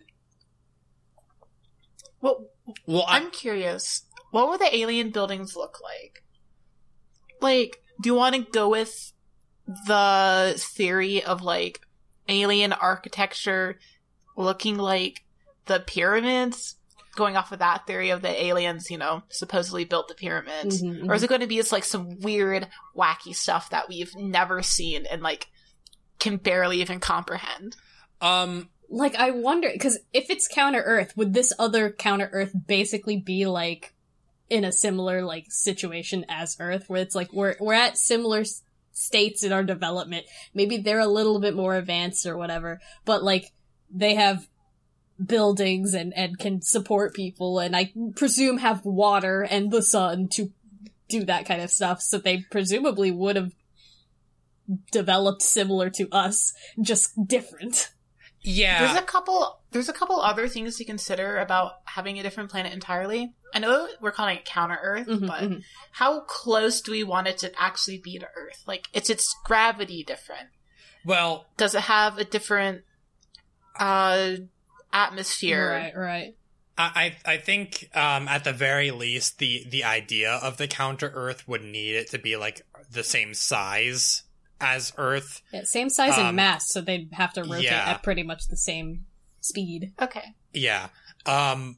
Well, 2.22 2.48
well, 2.88 3.04
I, 3.08 3.18
I'm 3.18 3.30
curious. 3.32 4.04
What 4.32 4.50
would 4.50 4.62
the 4.62 4.76
alien 4.76 5.12
buildings 5.12 5.56
look 5.56 5.80
like? 5.84 6.24
Like, 7.42 7.82
do 8.02 8.10
you 8.10 8.16
want 8.16 8.36
to 8.36 8.42
go 8.42 8.70
with 8.70 9.12
the 9.88 10.56
theory 10.58 11.24
of 11.24 11.42
like 11.42 11.82
alien 12.28 12.74
architecture 12.74 13.80
looking 14.36 14.78
like 14.78 15.24
the 15.66 15.80
pyramids? 15.80 16.76
Going 17.16 17.38
off 17.38 17.52
of 17.52 17.60
that 17.60 17.86
theory 17.86 18.10
of 18.10 18.24
the 18.24 18.44
aliens, 18.44 18.90
you 18.90 18.98
know, 18.98 19.22
supposedly 19.30 19.86
built 19.86 20.08
the 20.08 20.16
pyramids. 20.16 20.82
Mhm, 20.82 21.08
Or 21.08 21.14
is 21.14 21.22
it 21.22 21.28
going 21.30 21.42
to 21.42 21.48
be 21.48 21.58
just 21.58 21.72
like 21.72 21.84
some 21.84 22.20
weird, 22.22 22.68
wacky 22.98 23.36
stuff 23.36 23.70
that 23.70 23.88
we've 23.88 24.16
never 24.16 24.64
seen 24.64 25.06
and 25.06 25.22
like 25.22 25.48
can 26.18 26.38
barely 26.38 26.82
even 26.82 27.00
comprehend? 27.00 27.76
um, 28.20 28.70
Like, 28.90 29.14
I 29.16 29.30
wonder, 29.30 29.70
because 29.72 30.00
if 30.12 30.32
it's 30.32 30.48
Counter 30.48 30.82
Earth, 30.82 31.14
would 31.16 31.34
this 31.36 31.54
other 31.60 31.92
Counter 31.92 32.30
Earth 32.34 32.52
basically 32.68 33.18
be 33.18 33.46
like 33.46 33.94
in 34.50 34.64
a 34.64 34.72
similar 34.72 35.22
like 35.24 35.46
situation 35.50 36.26
as 36.30 36.58
Earth, 36.60 36.86
where 36.88 37.02
it's 37.02 37.14
like 37.16 37.32
we're 37.32 37.56
we're 37.60 37.74
at 37.74 37.96
similar 37.98 38.40
s- 38.42 38.63
states 38.94 39.44
in 39.44 39.52
our 39.52 39.64
development. 39.64 40.26
Maybe 40.54 40.78
they're 40.78 41.00
a 41.00 41.08
little 41.08 41.40
bit 41.40 41.56
more 41.56 41.76
advanced 41.76 42.26
or 42.26 42.38
whatever, 42.38 42.80
but 43.06 43.24
like 43.24 43.52
they 43.94 44.16
have 44.16 44.48
buildings 45.24 45.94
and 45.94 46.14
and 46.16 46.38
can 46.38 46.62
support 46.62 47.14
people, 47.14 47.60
and 47.60 47.76
I 47.76 47.92
presume 48.16 48.60
have 48.60 48.86
water 48.86 49.42
and 49.42 49.72
the 49.72 49.82
sun 49.82 50.28
to 50.34 50.52
do 51.10 51.26
that 51.26 51.46
kind 51.46 51.62
of 51.62 51.70
stuff. 51.70 52.02
So 52.02 52.18
they 52.18 52.46
presumably 52.50 53.12
would 53.12 53.36
have 53.36 53.54
developed 54.92 55.42
similar 55.42 55.90
to 55.92 56.08
us, 56.12 56.54
just 56.82 57.28
different. 57.28 57.92
yeah. 58.42 58.86
There's 58.86 58.98
a 58.98 59.06
couple. 59.06 59.60
There's 59.72 59.90
a 59.90 59.94
couple 59.94 60.20
other 60.20 60.48
things 60.48 60.78
to 60.78 60.86
consider 60.86 61.38
about 61.38 61.74
having 61.86 62.20
a 62.20 62.24
different 62.24 62.52
planet 62.52 62.74
entirely. 62.74 63.34
I 63.54 63.60
know 63.60 63.88
we're 64.02 64.12
calling 64.12 64.38
it 64.38 64.46
counter 64.46 64.80
Earth, 64.82 65.08
Mhm, 65.08 65.28
but 65.28 65.42
mhm. 65.44 65.64
how 65.92 66.22
close 66.22 66.82
do 66.82 66.92
we 66.92 67.04
want 67.04 67.28
it 67.28 67.38
to 67.40 67.52
actually 67.62 68.00
be 68.00 68.18
to 68.20 68.28
Earth? 68.36 68.64
Like, 68.66 68.88
is 68.94 69.10
its 69.10 69.36
gravity 69.44 70.04
different? 70.04 70.50
well, 71.06 71.48
Does 71.58 71.76
it 71.76 71.82
have 71.82 72.18
a 72.18 72.24
different 72.24 72.84
uh 73.80 74.36
atmosphere? 74.92 75.70
Right, 75.72 75.96
right. 75.98 76.36
I 76.78 77.16
I 77.26 77.34
I 77.34 77.38
think 77.38 77.90
um 77.96 78.28
at 78.28 78.44
the 78.44 78.54
very 78.54 78.92
least 78.92 79.38
the 79.40 79.66
the 79.70 79.84
idea 79.84 80.32
of 80.32 80.58
the 80.58 80.68
counter 80.68 81.12
Earth 81.14 81.48
would 81.48 81.64
need 81.64 81.96
it 81.96 82.10
to 82.12 82.20
be 82.20 82.36
like 82.38 82.62
the 82.92 83.04
same 83.04 83.34
size 83.34 84.24
as 84.62 84.94
Earth. 84.98 85.42
Yeah, 85.52 85.64
same 85.64 85.90
size 85.90 86.18
and 86.18 86.28
Um, 86.28 86.36
mass, 86.36 86.70
so 86.70 86.82
they'd 86.82 87.10
have 87.14 87.34
to 87.34 87.44
rotate 87.44 87.64
yeah. 87.66 87.90
at 87.92 88.04
pretty 88.04 88.24
much 88.24 88.48
the 88.48 88.58
same 88.58 89.06
speed. 89.42 89.94
Okay. 90.02 90.36
Yeah. 90.54 90.90
Um 91.26 91.78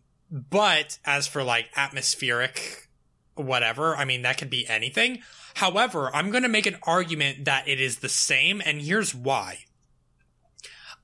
but 0.49 0.99
as 1.05 1.27
for 1.27 1.43
like 1.43 1.69
atmospheric 1.77 2.89
whatever, 3.35 3.95
I 3.95 4.03
mean 4.05 4.21
that 4.23 4.37
could 4.37 4.49
be 4.49 4.67
anything. 4.67 5.19
However, 5.55 6.13
I'm 6.13 6.29
going 6.31 6.43
to 6.43 6.49
make 6.49 6.65
an 6.65 6.77
argument 6.83 7.45
that 7.45 7.67
it 7.67 7.79
is 7.79 7.99
the 7.99 8.09
same 8.09 8.61
and 8.65 8.81
here's 8.81 9.15
why. 9.15 9.59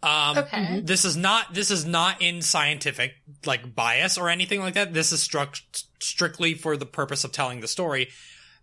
Um 0.04 0.38
Okay. 0.40 0.82
this 0.84 1.06
is 1.06 1.16
not 1.16 1.54
this 1.54 1.70
is 1.70 1.86
not 1.86 2.22
in 2.22 2.42
scientific 2.42 3.16
like 3.46 3.76
bias 3.76 4.18
or 4.18 4.30
anything 4.30 4.60
like 4.60 4.74
that. 4.74 4.94
This 4.94 5.12
is 5.12 5.22
struck 5.22 5.58
strictly 6.00 6.54
for 6.56 6.76
the 6.76 6.86
purpose 6.88 7.24
of 7.24 7.32
telling 7.32 7.60
the 7.62 7.68
story. 7.68 8.10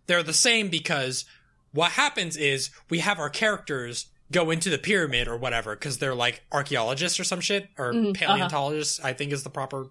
They're 0.07 0.23
the 0.23 0.33
same 0.33 0.69
because 0.69 1.25
what 1.71 1.91
happens 1.93 2.35
is 2.35 2.71
we 2.89 2.99
have 2.99 3.19
our 3.19 3.29
characters 3.29 4.07
go 4.31 4.51
into 4.51 4.69
the 4.69 4.77
pyramid 4.77 5.27
or 5.27 5.37
whatever 5.37 5.75
because 5.75 5.97
they're 5.99 6.15
like 6.15 6.41
archaeologists 6.51 7.19
or 7.19 7.23
some 7.23 7.39
shit 7.41 7.69
or 7.77 7.93
Mhm, 7.93 8.09
uh-huh. 8.09 8.13
paleontologists. 8.13 8.99
I 8.99 9.13
think 9.13 9.31
is 9.31 9.43
the 9.43 9.49
proper. 9.49 9.87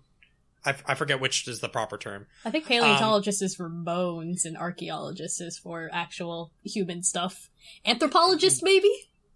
I, 0.65 0.75
I 0.87 0.95
forget 0.95 1.21
which 1.21 1.47
is 1.49 1.61
the 1.61 1.69
proper 1.69 1.97
term. 1.99 2.27
I 2.45 2.51
think 2.51 2.67
paleontologist 2.67 3.43
is 3.43 3.55
for 3.55 3.69
bones 3.69 4.45
and 4.45 4.57
archaeologist 4.57 5.41
is 5.41 5.59
for 5.59 5.89
actual 5.93 6.53
human 6.65 7.03
stuff. 7.03 7.49
Anthropologist, 7.87 8.63
maybe? 8.63 8.91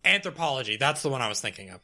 Anthropology. 0.04 0.76
That's 0.76 1.02
the 1.02 1.08
one 1.08 1.22
I 1.22 1.28
was 1.28 1.40
thinking 1.40 1.70
of. 1.70 1.80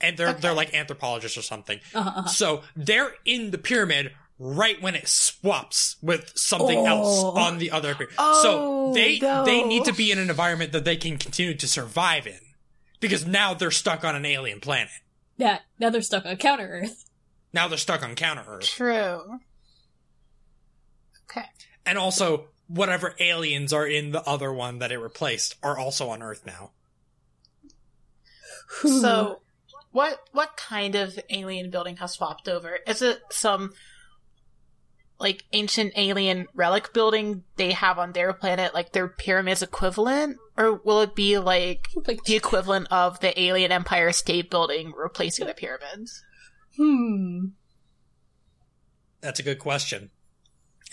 And 0.00 0.16
they're 0.16 0.28
Okay. 0.28 0.40
they're 0.40 0.54
like 0.54 0.74
anthropologists 0.74 1.36
or 1.36 1.42
something. 1.42 1.80
Uh-huh, 1.94 2.08
uh-huh. 2.20 2.28
So 2.28 2.62
they're 2.76 3.12
in 3.24 3.50
the 3.50 3.58
pyramid 3.58 4.12
right 4.38 4.80
when 4.80 4.94
it 4.94 5.08
swaps 5.08 5.96
with 6.00 6.32
something 6.36 6.78
Oh. 6.78 6.86
else 6.86 7.24
on 7.24 7.58
the 7.58 7.70
other 7.72 7.94
pyramid. 7.94 8.14
Oh, 8.18 8.42
so 8.42 8.94
they 8.94 9.18
no. 9.18 9.44
they 9.44 9.64
need 9.64 9.84
to 9.84 9.92
be 9.92 10.10
in 10.12 10.18
an 10.18 10.30
environment 10.30 10.72
that 10.72 10.84
they 10.84 10.96
can 10.96 11.18
continue 11.18 11.54
to 11.54 11.66
survive 11.68 12.26
in. 12.26 12.38
Because 13.00 13.26
now 13.26 13.54
they're 13.54 13.70
stuck 13.70 14.04
on 14.04 14.16
an 14.16 14.24
alien 14.24 14.60
planet. 14.60 14.90
Yeah, 15.36 15.58
now 15.78 15.90
they're 15.90 16.02
stuck 16.02 16.24
on 16.26 16.36
counter 16.36 16.68
Earth. 16.82 17.04
Now 17.52 17.68
they're 17.68 17.78
stuck 17.78 18.02
on 18.02 18.14
counter 18.14 18.44
Earth. 18.46 18.66
True. 18.66 19.38
Okay. 21.30 21.46
And 21.84 21.98
also 21.98 22.48
whatever 22.66 23.14
aliens 23.18 23.72
are 23.72 23.86
in 23.86 24.12
the 24.12 24.22
other 24.22 24.52
one 24.52 24.78
that 24.78 24.92
it 24.92 24.98
replaced 24.98 25.56
are 25.62 25.78
also 25.78 26.10
on 26.10 26.22
Earth 26.22 26.44
now. 26.46 26.70
So, 28.82 29.40
what 29.92 30.20
what 30.32 30.56
kind 30.56 30.94
of 30.94 31.18
alien 31.30 31.70
building 31.70 31.96
has 31.96 32.12
swapped 32.12 32.48
over? 32.48 32.78
Is 32.86 33.00
it 33.00 33.20
some 33.30 33.72
like 35.18 35.44
ancient 35.52 35.92
alien 35.96 36.46
relic 36.54 36.92
building 36.92 37.42
they 37.56 37.72
have 37.72 37.98
on 37.98 38.12
their 38.12 38.32
planet, 38.32 38.74
like 38.74 38.92
their 38.92 39.08
pyramids 39.08 39.62
equivalent, 39.62 40.36
or 40.56 40.74
will 40.74 41.00
it 41.00 41.14
be 41.14 41.38
like 41.38 41.88
like, 42.06 42.24
the 42.24 42.36
equivalent 42.36 42.88
of 42.90 43.18
the 43.20 43.38
alien 43.40 43.72
Empire 43.72 44.12
State 44.12 44.50
Building 44.50 44.92
replacing 44.96 45.46
the 45.46 45.54
pyramids? 45.54 46.22
Hmm. 46.78 47.46
That's 49.20 49.40
a 49.40 49.42
good 49.42 49.58
question. 49.58 50.10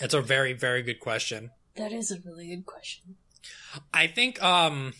It's 0.00 0.12
a 0.14 0.20
very, 0.20 0.52
very 0.52 0.82
good 0.82 1.00
question. 1.00 1.52
That 1.76 1.92
is 1.92 2.10
a 2.10 2.18
really 2.24 2.48
good 2.48 2.66
question. 2.66 3.16
I 3.94 4.06
think 4.08 4.42
um 4.42 4.92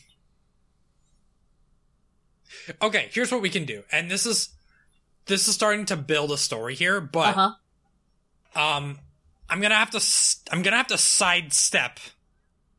Okay, 2.81 3.09
here's 3.13 3.31
what 3.33 3.43
we 3.43 3.51
can 3.51 3.65
do. 3.65 3.83
And 3.93 4.11
this 4.11 4.25
is 4.27 4.51
this 5.27 5.49
is 5.49 5.55
starting 5.55 5.85
to 5.87 5.97
build 5.97 6.31
a 6.31 6.39
story 6.39 6.75
here, 6.75 7.01
but 7.01 7.37
Uh-huh. 7.37 8.61
um 8.61 9.01
I'm 9.49 9.61
going 9.61 9.71
to 9.71 9.77
have 9.77 9.91
to 9.91 10.01
I'm 10.53 10.63
going 10.63 10.73
to 10.73 10.77
have 10.79 10.89
to 10.89 10.99
sidestep 10.99 12.01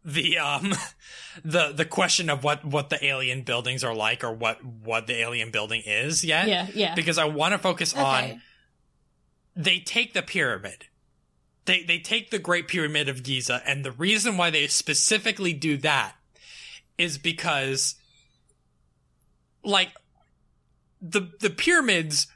the 0.08 0.38
um 0.40 0.74
the 1.44 1.74
the 1.74 1.86
question 1.86 2.30
of 2.30 2.44
what 2.44 2.64
what 2.66 2.90
the 2.90 3.06
alien 3.06 3.42
buildings 3.44 3.84
are 3.84 3.94
like 3.94 4.24
or 4.24 4.32
what 4.32 4.64
what 4.64 5.06
the 5.06 5.16
alien 5.16 5.52
building 5.52 5.84
is 5.86 6.24
yet 6.24 6.48
Yeah, 6.48 6.68
yeah. 6.74 6.96
because 6.96 7.18
I 7.18 7.26
want 7.26 7.52
to 7.52 7.58
focus 7.60 7.94
Okay. 7.94 8.02
on 8.34 8.42
they 9.56 9.80
take 9.80 10.14
the 10.14 10.22
pyramid. 10.22 10.86
They 11.66 11.84
they 11.84 12.00
take 12.00 12.32
the 12.32 12.40
Great 12.40 12.68
Pyramid 12.70 13.10
of 13.10 13.24
Giza, 13.24 13.62
and 13.68 13.84
the 13.84 13.92
reason 13.92 14.38
why 14.38 14.50
they 14.50 14.68
specifically 14.68 15.52
do 15.52 15.76
that 15.78 16.16
is 16.98 17.18
because, 17.18 17.96
like, 19.64 19.90
the 21.02 21.32
the 21.42 21.50
pyramids 21.50 22.28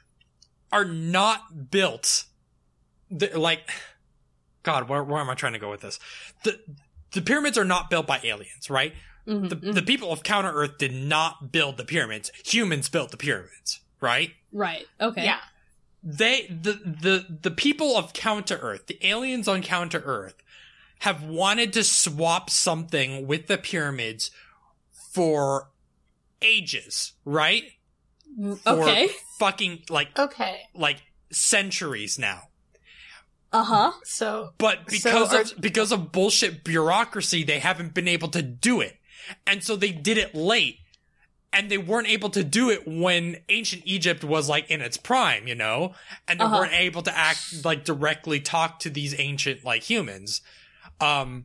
are 0.70 0.84
not 0.84 1.70
built. 1.70 2.24
they're 3.10 3.38
like, 3.38 3.60
God, 4.64 4.88
where 4.88 5.02
where 5.02 5.20
am 5.20 5.30
I 5.30 5.34
trying 5.34 5.54
to 5.54 5.58
go 5.58 5.70
with 5.70 5.80
this? 5.80 5.98
The 6.44 6.58
the 7.12 7.22
pyramids 7.22 7.56
are 7.58 7.64
not 7.64 7.90
built 7.90 8.06
by 8.06 8.20
aliens, 8.22 8.68
right? 8.70 8.94
Mhm, 9.26 9.48
The 9.48 9.56
mhm. 9.56 9.74
the 9.74 9.82
people 9.82 10.12
of 10.12 10.22
Counter 10.22 10.50
Earth 10.52 10.78
did 10.78 10.92
not 10.92 11.52
build 11.52 11.76
the 11.76 11.84
pyramids. 11.84 12.30
Humans 12.44 12.88
built 12.88 13.10
the 13.10 13.16
pyramids, 13.16 13.80
right? 14.00 14.32
right. 14.52 14.86
Okay. 15.00 15.24
Yeah. 15.24 15.40
they 16.02 16.46
the 16.48 16.72
the 16.72 17.38
the 17.42 17.50
people 17.52 17.96
of 17.96 18.12
counter 18.12 18.56
earth 18.60 18.88
the 18.88 18.98
aliens 19.06 19.46
on 19.46 19.62
counter 19.62 20.00
earth 20.04 20.34
have 20.98 21.22
wanted 21.22 21.72
to 21.72 21.84
swap 21.84 22.50
something 22.50 23.24
with 23.28 23.46
the 23.46 23.56
pyramids 23.56 24.32
for 25.12 25.68
ages 26.40 27.12
right 27.24 27.64
Mm, 28.36 28.58
for 28.60 28.80
Okay. 28.80 29.08
fucking 29.38 29.84
like 29.90 30.18
Okay. 30.18 30.62
like 30.74 31.02
centuries 31.30 32.18
now 32.18 32.48
Uh-huh. 33.52 33.92
So 34.04 34.50
but 34.58 34.86
because 34.86 35.30
So 35.30 35.36
are- 35.38 35.40
of 35.42 35.60
because 35.60 35.92
of 35.92 36.10
bullshit 36.12 36.64
bureaucracy 36.64 37.44
they 37.44 37.58
haven't 37.58 37.92
been 37.94 38.08
able 38.08 38.28
to 38.28 38.42
do 38.42 38.80
it 38.80 38.96
and 39.46 39.62
so 39.62 39.76
they 39.76 39.92
did 39.92 40.16
it 40.18 40.34
late 40.34 40.78
and 41.52 41.70
they 41.70 41.76
weren't 41.78 42.08
able 42.08 42.30
to 42.30 42.42
do 42.42 42.70
it 42.70 42.88
when 42.88 43.36
ancient 43.50 43.82
Egypt 43.84 44.24
was 44.24 44.48
like 44.48 44.70
in 44.70 44.80
its 44.80 44.96
prime, 44.96 45.46
you 45.46 45.54
know, 45.54 45.92
and 46.26 46.40
they 46.40 46.44
Uh-huh. 46.44 46.60
weren't 46.60 46.72
able 46.72 47.02
to 47.02 47.14
act 47.14 47.62
like 47.62 47.84
directly 47.84 48.40
talk 48.40 48.78
to 48.80 48.88
these 48.90 49.14
ancient 49.20 49.62
like 49.62 49.82
humans. 49.82 50.40
Um, 50.98 51.44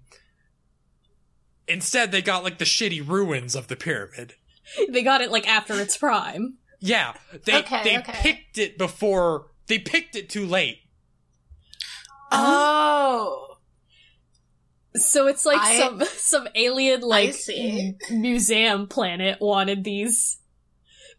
instead, 1.67 2.11
they 2.11 2.21
got 2.21 2.43
like 2.43 2.57
the 2.57 2.65
shitty 2.65 3.05
ruins 3.05 3.55
of 3.55 3.67
the 3.67 3.75
pyramid. 3.75 4.35
They 4.89 5.03
got 5.03 5.21
it 5.21 5.31
like 5.31 5.47
after 5.47 5.73
its 5.79 5.97
prime. 5.97 6.57
Yeah, 6.79 7.13
they 7.45 7.57
Okay, 7.59 7.83
they 7.83 7.97
okay. 7.99 8.13
picked 8.13 8.57
it 8.57 8.77
before 8.77 9.47
they 9.67 9.79
picked 9.79 10.15
it 10.15 10.29
too 10.29 10.45
late. 10.45 10.79
Oh. 12.31 13.57
So 14.95 15.27
it's 15.27 15.45
like 15.45 15.59
I- 15.61 15.77
some 15.79 16.01
some 16.17 16.47
alien 16.55 17.01
like 17.01 17.35
museum 18.09 18.87
planet 18.87 19.39
wanted 19.39 19.83
these 19.83 20.39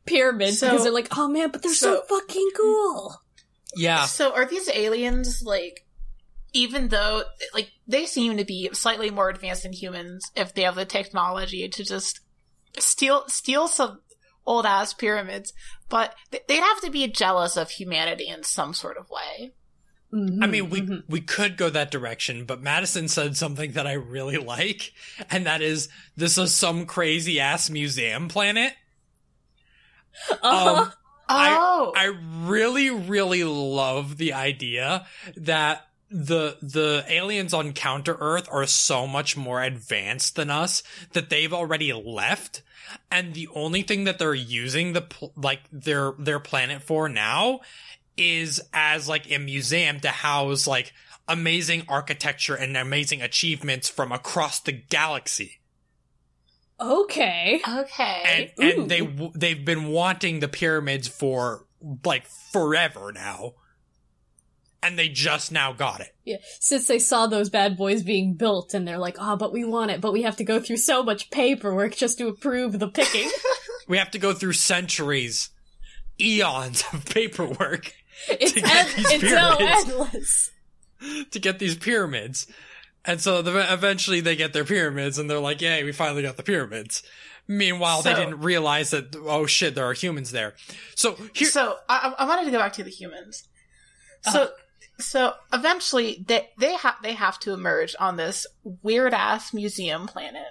pyramids 0.04 0.58
So- 0.58 0.68
because 0.70 0.84
they're 0.84 0.92
like, 0.92 1.16
oh 1.16 1.28
man, 1.28 1.50
but 1.50 1.62
they're 1.62 1.72
so, 1.74 1.96
so- 2.08 2.18
fucking 2.18 2.50
cool. 2.56 3.14
Yeah. 3.76 4.06
So 4.06 4.34
are 4.34 4.46
these 4.46 4.68
aliens 4.70 5.42
like 5.44 5.84
even 6.54 6.88
though 6.88 7.24
like 7.54 7.70
they 7.86 8.06
seem 8.06 8.38
to 8.38 8.44
be 8.44 8.70
slightly 8.72 9.10
more 9.10 9.28
advanced 9.28 9.64
than 9.64 9.72
humans 9.72 10.24
if 10.34 10.54
they 10.54 10.62
have 10.62 10.74
the 10.76 10.86
technology 10.86 11.68
to 11.68 11.84
just 11.84 12.20
steal 12.78 13.24
steal 13.28 13.68
some 13.68 14.00
old 14.46 14.64
ass 14.64 14.94
pyramids, 14.94 15.52
but 15.90 16.14
they'd 16.30 16.60
have 16.60 16.80
to 16.80 16.90
be 16.90 17.06
jealous 17.06 17.56
of 17.58 17.68
humanity 17.70 18.26
in 18.28 18.42
some 18.42 18.72
sort 18.72 18.96
of 18.96 19.10
way. 19.10 19.52
Mhm, 20.12 20.42
I 20.42 20.46
mean, 20.46 20.70
we 20.70 20.80
mhm. 20.82 21.02
we 21.08 21.20
could 21.20 21.56
go 21.58 21.68
that 21.70 21.90
direction, 21.90 22.44
but 22.46 22.62
Madison 22.62 23.08
said 23.08 23.36
something 23.36 23.72
that 23.72 23.86
I 23.86 23.92
really 23.92 24.36
like, 24.54 24.92
and 25.30 25.46
that 25.46 25.60
is 25.62 25.88
this 26.16 26.38
is 26.38 26.54
some 26.54 26.86
crazy 26.86 27.40
ass 27.40 27.68
museum 27.70 28.28
planet. 28.28 28.72
Uh-huh. 30.30 30.80
Um, 30.82 30.92
I- 31.28 31.56
Oh, 31.60 31.92
I 31.94 32.04
really, 32.46 32.88
really 32.88 33.44
love 33.44 34.16
the 34.16 34.32
idea 34.32 35.06
that 35.36 35.86
the 36.10 36.56
the 36.62 37.04
aliens 37.06 37.52
on 37.52 37.74
Counter 37.74 38.16
Earth 38.18 38.48
are 38.50 38.64
so 38.66 39.06
much 39.06 39.36
more 39.36 39.62
advanced 39.62 40.36
than 40.36 40.50
us 40.50 40.82
that 41.12 41.28
they've 41.28 41.52
already 41.52 41.92
left, 41.92 42.62
and 43.10 43.34
the 43.34 43.46
only 43.54 43.82
thing 43.82 44.04
that 44.04 44.18
they're 44.18 44.32
using 44.34 44.94
the 44.94 45.06
like 45.36 45.60
their 45.70 46.12
their 46.18 46.40
planet 46.40 46.82
for 46.82 47.10
now 47.10 47.60
is 48.18 48.60
as 48.72 49.08
like 49.08 49.30
a 49.30 49.38
museum 49.38 50.00
to 50.00 50.08
house 50.08 50.66
like 50.66 50.92
amazing 51.28 51.84
architecture 51.88 52.54
and 52.54 52.76
amazing 52.76 53.22
achievements 53.22 53.88
from 53.88 54.12
across 54.12 54.60
the 54.60 54.72
galaxy 54.72 55.60
okay. 56.80 57.60
okay. 57.66 58.50
and 58.58 58.64
and 58.64 58.90
they 58.90 59.00
they've 59.34 59.64
been 59.64 59.88
wanting 59.88 60.40
the 60.40 60.48
pyramids 60.48 61.08
for 61.08 61.66
like 62.04 62.26
forever 62.26 63.12
now 63.12 63.54
and 64.82 64.98
they 64.98 65.08
just 65.08 65.50
now 65.50 65.72
got 65.72 66.00
it 66.00 66.14
Yeah, 66.24 66.36
since 66.60 66.86
they 66.86 66.98
saw 66.98 67.26
those 67.26 67.50
bad 67.50 67.76
boys 67.76 68.02
being 68.02 68.34
built, 68.34 68.74
and 68.74 68.86
they're 68.86 68.98
like, 68.98 69.16
oh, 69.18 69.36
but 69.36 69.52
we 69.52 69.64
want 69.64 69.90
it, 69.90 70.00
but 70.00 70.12
we 70.12 70.22
have 70.22 70.36
to 70.36 70.44
go 70.44 70.60
through 70.60 70.76
so 70.76 71.02
much 71.02 71.30
paperwork 71.30 71.96
just 71.96 72.18
to 72.18 72.28
approve 72.28 72.78
the 72.78 72.88
picking. 72.88 73.28
we 73.88 73.98
have 73.98 74.10
to 74.12 74.18
go 74.18 74.32
through 74.32 74.52
centuries 74.52 75.50
eons 76.20 76.84
of 76.92 77.04
paperwork 77.06 77.92
it's 78.28 78.52
To 78.52 78.60
get 78.60 78.96
these 78.96 79.12
it's 79.12 79.30
so 79.30 79.56
endless. 79.58 80.50
to 81.30 81.38
get 81.38 81.58
these 81.58 81.76
pyramids 81.76 82.46
and 83.04 83.20
so 83.20 83.40
the, 83.40 83.72
eventually 83.72 84.20
they 84.20 84.34
get 84.34 84.52
their 84.52 84.64
pyramids 84.64 85.18
and 85.18 85.30
they're 85.30 85.38
like 85.38 85.60
yay 85.60 85.84
we 85.84 85.92
finally 85.92 86.22
got 86.22 86.36
the 86.36 86.42
pyramids 86.42 87.02
meanwhile 87.46 88.02
they 88.02 88.14
didn't 88.14 88.40
realize 88.40 88.90
that 88.90 89.14
oh 89.16 89.46
shit 89.46 89.74
there 89.74 89.84
are 89.84 89.92
humans 89.92 90.32
there 90.32 90.54
so 90.94 91.16
here 91.32 91.48
so 91.48 91.76
I, 91.88 92.14
I 92.18 92.26
wanted 92.26 92.44
to 92.44 92.50
go 92.50 92.58
back 92.58 92.74
to 92.74 92.84
the 92.84 92.90
humans. 92.90 93.48
Uh-huh. 94.26 94.46
So, 94.46 94.50
so 94.98 95.32
eventually 95.52 96.24
they 96.26 96.48
they 96.58 96.74
have 96.74 96.96
they 97.02 97.14
have 97.14 97.38
to 97.40 97.52
emerge 97.52 97.94
on 97.98 98.16
this 98.16 98.46
weird 98.82 99.14
ass 99.14 99.54
museum 99.54 100.06
planet. 100.06 100.48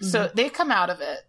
So 0.00 0.24
mm-hmm. 0.24 0.36
they 0.36 0.48
come 0.48 0.70
out 0.70 0.90
of 0.90 1.00
it. 1.00 1.20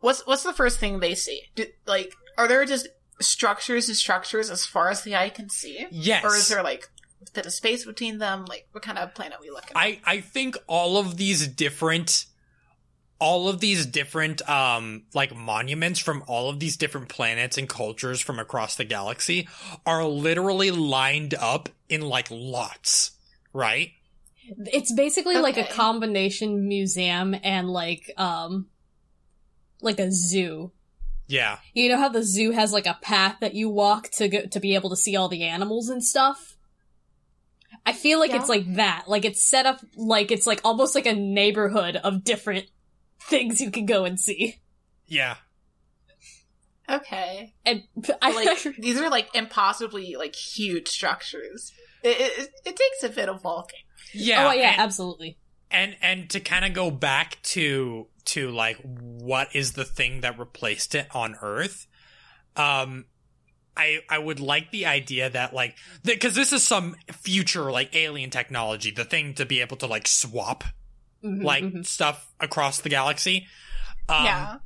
What's 0.00 0.26
what's 0.26 0.42
the 0.42 0.52
first 0.52 0.78
thing 0.78 1.00
they 1.00 1.14
see? 1.14 1.42
Do, 1.54 1.66
like, 1.86 2.12
are 2.36 2.48
there 2.48 2.64
just 2.64 2.88
structures 3.20 3.88
and 3.88 3.96
structures 3.96 4.50
as 4.50 4.66
far 4.66 4.90
as 4.90 5.02
the 5.02 5.14
eye 5.16 5.28
can 5.30 5.48
see, 5.48 5.86
yes 5.90 6.24
or 6.24 6.34
is 6.34 6.48
there 6.48 6.62
like 6.62 6.88
a 7.26 7.30
bit 7.32 7.46
of 7.46 7.52
space 7.52 7.84
between 7.84 8.18
them? 8.18 8.44
Like, 8.46 8.68
what 8.72 8.82
kind 8.82 8.98
of 8.98 9.14
planet 9.14 9.38
are 9.38 9.42
we 9.42 9.50
looking? 9.50 9.70
at? 9.70 9.76
I 9.76 10.00
I 10.04 10.20
think 10.20 10.56
all 10.66 10.98
of 10.98 11.16
these 11.16 11.46
different 11.48 12.26
all 13.20 13.48
of 13.48 13.60
these 13.60 13.86
different 13.86 14.46
um 14.48 15.04
like 15.14 15.34
monuments 15.34 16.00
from 16.00 16.22
all 16.26 16.50
of 16.50 16.58
these 16.60 16.76
different 16.76 17.08
planets 17.08 17.56
and 17.56 17.68
cultures 17.68 18.20
from 18.20 18.38
across 18.38 18.76
the 18.76 18.84
galaxy 18.84 19.48
are 19.86 20.04
literally 20.04 20.70
lined 20.70 21.32
up 21.34 21.68
in 21.88 22.00
like 22.02 22.28
lots, 22.30 23.12
right? 23.52 23.90
It's 24.66 24.92
basically 24.92 25.36
like 25.36 25.56
a 25.56 25.64
combination 25.64 26.68
museum 26.68 27.34
and 27.42 27.70
like 27.70 28.10
um 28.18 28.66
like 29.80 30.00
a 30.00 30.10
zoo. 30.10 30.72
Yeah. 31.26 31.58
You 31.72 31.88
know 31.88 31.98
how 31.98 32.08
the 32.10 32.22
zoo 32.22 32.50
has 32.52 32.72
like 32.72 32.86
a 32.86 32.98
path 33.00 33.36
that 33.40 33.54
you 33.54 33.68
walk 33.70 34.10
to 34.16 34.28
go 34.28 34.46
to 34.46 34.60
be 34.60 34.74
able 34.74 34.90
to 34.90 34.96
see 34.96 35.16
all 35.16 35.28
the 35.28 35.44
animals 35.44 35.88
and 35.88 36.04
stuff? 36.04 36.56
I 37.86 37.92
feel 37.92 38.18
like 38.18 38.30
Yeah. 38.30 38.40
it's 38.40 38.48
like 38.48 38.74
that. 38.76 39.04
Like 39.08 39.24
it's 39.24 39.42
set 39.42 39.66
up 39.66 39.80
like 39.96 40.30
it's 40.30 40.46
like 40.46 40.60
almost 40.64 40.94
like 40.94 41.06
a 41.06 41.14
neighborhood 41.14 41.96
of 41.96 42.24
different 42.24 42.66
things 43.22 43.60
you 43.60 43.70
can 43.70 43.86
go 43.86 44.04
and 44.04 44.18
see. 44.20 44.56
Yeah. 45.06 45.36
okay, 46.88 47.54
And 47.64 47.82
I 48.22 48.32
like 48.32 48.76
these 48.78 49.00
are 49.00 49.10
like 49.10 49.34
impossibly 49.34 50.16
like 50.16 50.34
huge 50.34 50.88
structures. 50.88 51.72
It, 52.02 52.16
it, 52.20 52.48
it 52.66 52.76
takes 52.76 53.02
a 53.02 53.08
bit 53.14 53.28
of 53.30 53.42
walking. 53.44 53.80
Yeah. 54.12 54.48
Oh 54.48 54.52
yeah, 54.52 54.72
and- 54.72 54.80
absolutely. 54.80 55.38
And 55.74 55.96
and 56.00 56.30
to 56.30 56.40
kind 56.40 56.64
of 56.64 56.72
go 56.72 56.90
back 56.90 57.42
to 57.42 58.06
to 58.24 58.50
like 58.50 58.78
what 58.82 59.48
is 59.54 59.72
the 59.72 59.84
thing 59.84 60.22
that 60.22 60.38
replaced 60.38 60.94
it 60.94 61.06
on 61.14 61.36
earth 61.42 61.86
um 62.56 63.04
i 63.76 63.98
i 64.08 64.16
would 64.18 64.40
like 64.40 64.70
the 64.70 64.86
idea 64.86 65.28
that 65.28 65.52
like 65.52 65.76
because 66.04 66.34
this 66.34 66.52
is 66.52 66.62
some 66.62 66.94
future 67.12 67.70
like 67.70 67.94
alien 67.94 68.30
technology 68.30 68.90
the 68.90 69.04
thing 69.04 69.34
to 69.34 69.44
be 69.44 69.60
able 69.60 69.76
to 69.76 69.86
like 69.86 70.06
swap 70.08 70.64
Mhm, 71.22 71.42
like 71.42 71.64
mhm. 71.64 71.86
stuff 71.86 72.32
across 72.38 72.80
the 72.80 72.90
galaxy 72.90 73.46
um 74.08 74.24
yeah. 74.24 74.56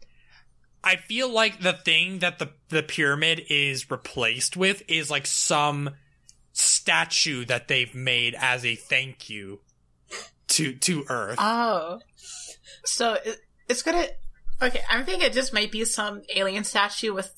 I 0.82 0.96
feel 0.96 1.30
like 1.30 1.60
the 1.60 1.72
thing 1.72 2.20
that 2.20 2.38
the 2.38 2.50
the 2.68 2.82
pyramid 2.82 3.44
is 3.48 3.90
replaced 3.90 4.56
with 4.56 4.82
is 4.88 5.10
like 5.10 5.26
some 5.26 5.90
statue 6.52 7.44
that 7.44 7.68
they've 7.68 7.94
made 7.94 8.34
as 8.38 8.64
a 8.64 8.74
thank 8.74 9.28
you 9.28 9.60
to 10.48 10.72
to 10.74 11.04
Earth. 11.08 11.38
Oh, 11.40 12.00
so 12.84 13.14
it, 13.24 13.40
it's 13.68 13.82
gonna. 13.82 14.06
Okay, 14.61 14.82
I'm 14.90 15.04
thinking 15.04 15.26
it 15.26 15.32
just 15.32 15.52
might 15.52 15.70
be 15.70 15.84
some 15.84 16.22
alien 16.34 16.64
statue 16.64 17.14
with 17.14 17.32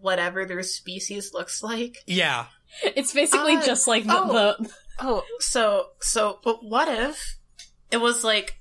whatever 0.00 0.44
their 0.44 0.62
species 0.62 1.32
looks 1.34 1.62
like. 1.62 1.98
yeah. 2.06 2.46
It's 2.82 3.12
basically 3.12 3.54
Uh, 3.56 3.64
just 3.64 3.86
like 3.86 4.04
the, 4.04 4.12
oh. 4.16 4.32
the 4.58 4.70
Oh, 4.98 5.24
so 5.38 5.90
so, 6.00 6.38
but 6.42 6.64
what 6.64 6.88
if 6.88 7.36
it 7.92 7.98
was 7.98 8.24
like 8.24 8.56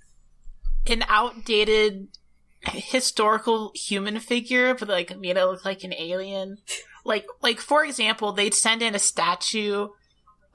an 0.87 1.03
outdated 1.07 2.09
historical 2.61 3.71
human 3.75 4.19
figure, 4.19 4.75
but 4.75 4.87
like 4.87 5.17
made 5.17 5.37
it 5.37 5.45
look 5.45 5.65
like 5.65 5.83
an 5.83 5.93
alien? 5.93 6.57
Like, 7.05 7.25
like 7.41 7.59
for 7.59 7.83
example, 7.83 8.31
they'd 8.31 8.53
send 8.53 8.81
in 8.81 8.95
a 8.95 8.99
statue 8.99 9.89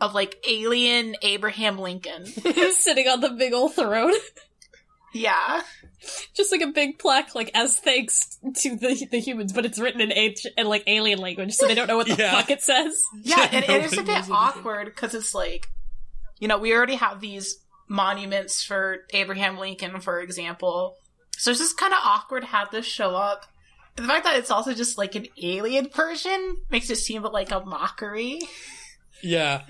of 0.01 0.15
like 0.15 0.37
alien 0.49 1.17
Abraham 1.23 1.79
Lincoln. 1.79 2.27
sitting 2.73 3.09
on 3.09 3.21
the 3.21 3.31
big 3.31 3.53
old 3.53 3.75
throne. 3.75 4.13
Yeah. 5.13 5.63
just 6.35 6.53
like 6.53 6.61
a 6.61 6.67
big 6.69 6.99
plaque, 6.99 7.35
like 7.35 7.51
as 7.55 7.77
thanks 7.79 8.39
to 8.57 8.77
the 8.77 9.07
the 9.11 9.19
humans, 9.19 9.53
but 9.53 9.65
it's 9.65 9.79
written 9.79 10.01
in 10.01 10.13
H 10.13 10.47
and 10.57 10.69
like 10.69 10.85
alien 10.87 11.19
language, 11.19 11.55
so 11.55 11.67
they 11.67 11.75
don't 11.75 11.89
know 11.89 11.97
what 11.97 12.07
the 12.07 12.15
Yeah. 12.19 12.33
fuck 12.33 12.51
it 12.51 12.63
says. 12.63 13.03
Yeah, 13.23 13.49
and, 13.51 13.65
and 13.65 13.85
it's 13.85 13.95
a 13.95 14.03
bit 14.03 14.07
knows 14.07 14.29
what 14.29 14.37
it 14.55 14.59
awkward 14.59 14.85
because 14.87 15.15
it's 15.15 15.35
like, 15.35 15.69
you 16.39 16.47
know, 16.47 16.59
we 16.59 16.75
already 16.75 16.97
have 16.97 17.21
these 17.21 17.59
monuments 17.89 18.63
for 18.63 18.99
Abraham 19.15 19.57
Lincoln, 19.59 19.99
for 20.01 20.21
example. 20.21 20.97
So 21.39 21.51
it's 21.51 21.61
just 21.61 21.79
kind 21.79 21.93
of 21.95 22.01
awkward 22.05 22.41
to 22.43 22.47
have 22.49 22.71
this 22.71 22.85
show 22.87 23.17
up. 23.17 23.47
And 23.97 24.05
the 24.05 24.09
fact 24.13 24.25
that 24.25 24.37
it's 24.37 24.51
also 24.51 24.75
just 24.75 24.99
like 24.99 25.15
an 25.15 25.27
alien 25.43 25.89
version 25.89 26.59
makes 26.71 26.91
it 26.91 26.97
seem 26.97 27.23
like 27.23 27.51
a 27.51 27.61
mockery. 27.61 28.41
Yeah. 29.23 29.63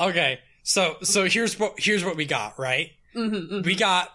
Okay. 0.00 0.40
So 0.62 0.96
so 1.02 1.24
here's 1.28 1.58
what 1.58 1.74
here's 1.78 2.04
what 2.04 2.16
we 2.16 2.24
got, 2.24 2.58
right? 2.58 2.90
Mm-hmm, 3.14 3.62
We 3.62 3.74
got 3.74 4.10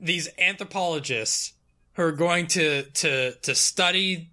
these 0.00 0.28
anthropologists 0.38 1.52
who 1.94 2.02
are 2.02 2.12
going 2.12 2.46
to 2.48 2.82
to 2.84 3.34
to 3.42 3.54
study 3.54 4.30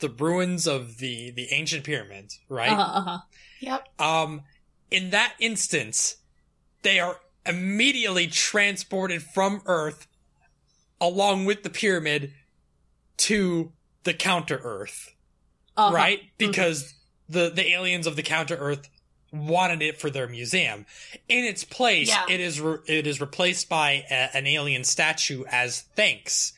the 0.00 0.08
ruins 0.08 0.66
of 0.66 0.98
the 0.98 1.30
the 1.30 1.48
ancient 1.52 1.84
pyramids, 1.84 2.38
right? 2.48 2.70
Uh-huh, 2.72 2.98
uh-huh. 2.98 3.18
Yep. 3.60 3.88
Um, 4.00 4.42
in 4.90 5.10
that 5.10 5.34
instance, 5.38 6.16
they 6.82 6.98
are 6.98 7.16
immediately 7.46 8.26
transported 8.26 9.22
from 9.22 9.62
Earth 9.66 10.06
along 11.00 11.44
with 11.46 11.62
the 11.62 11.70
pyramid 11.70 12.32
to 13.18 13.72
the 14.04 14.12
counter 14.14 14.60
Earth, 14.62 15.14
Uh-huh. 15.76 15.94
right? 15.94 16.20
Because 16.38 16.94
the, 17.30 17.50
the 17.50 17.70
aliens 17.72 18.06
of 18.06 18.16
the 18.16 18.22
counter 18.22 18.56
Earth 18.56 18.88
wanted 19.32 19.80
it 19.82 20.00
for 20.00 20.10
their 20.10 20.26
museum. 20.28 20.84
In 21.28 21.44
its 21.44 21.62
place, 21.64 22.08
Yeah. 22.08 22.24
it 22.28 22.40
is 22.40 22.60
re- 22.60 22.78
it 22.86 23.06
is 23.06 23.20
replaced 23.20 23.68
by 23.68 24.04
a, 24.10 24.36
an 24.36 24.46
alien 24.46 24.82
statue 24.84 25.44
as 25.50 25.82
thanks 25.94 26.52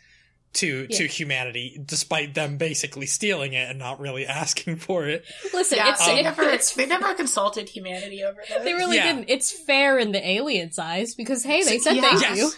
to 0.55 0.87
to 0.89 1.07
humanity, 1.07 1.81
despite 1.85 2.35
them 2.35 2.57
basically 2.59 3.07
stealing 3.07 3.53
it 3.55 3.71
and 3.71 3.79
not 3.79 4.01
really 4.01 4.27
asking 4.43 4.77
for 4.77 5.07
it. 5.07 5.25
Listen, 5.53 5.79
yeah, 5.79 5.91
it's, 5.93 6.07
they 6.07 6.23
never 6.23 6.43
it's 6.45 6.75
they 6.75 6.87
never 6.87 7.13
consulted 7.15 7.69
humanity 7.69 8.23
over 8.25 8.41
this. 8.49 8.63
they 8.65 8.73
really 8.75 8.97
Yeah. 8.97 9.13
didn't. 9.15 9.31
It's 9.31 9.51
fair 9.51 9.99
in 9.99 10.13
the 10.13 10.27
aliens' 10.27 10.79
eyes 10.79 11.15
because 11.15 11.45
hey, 11.45 11.63
they 11.65 11.79
said 11.79 11.97
Yeah. 11.97 12.03
thank 12.03 12.21
Yes. 12.23 12.39
you 12.39 12.51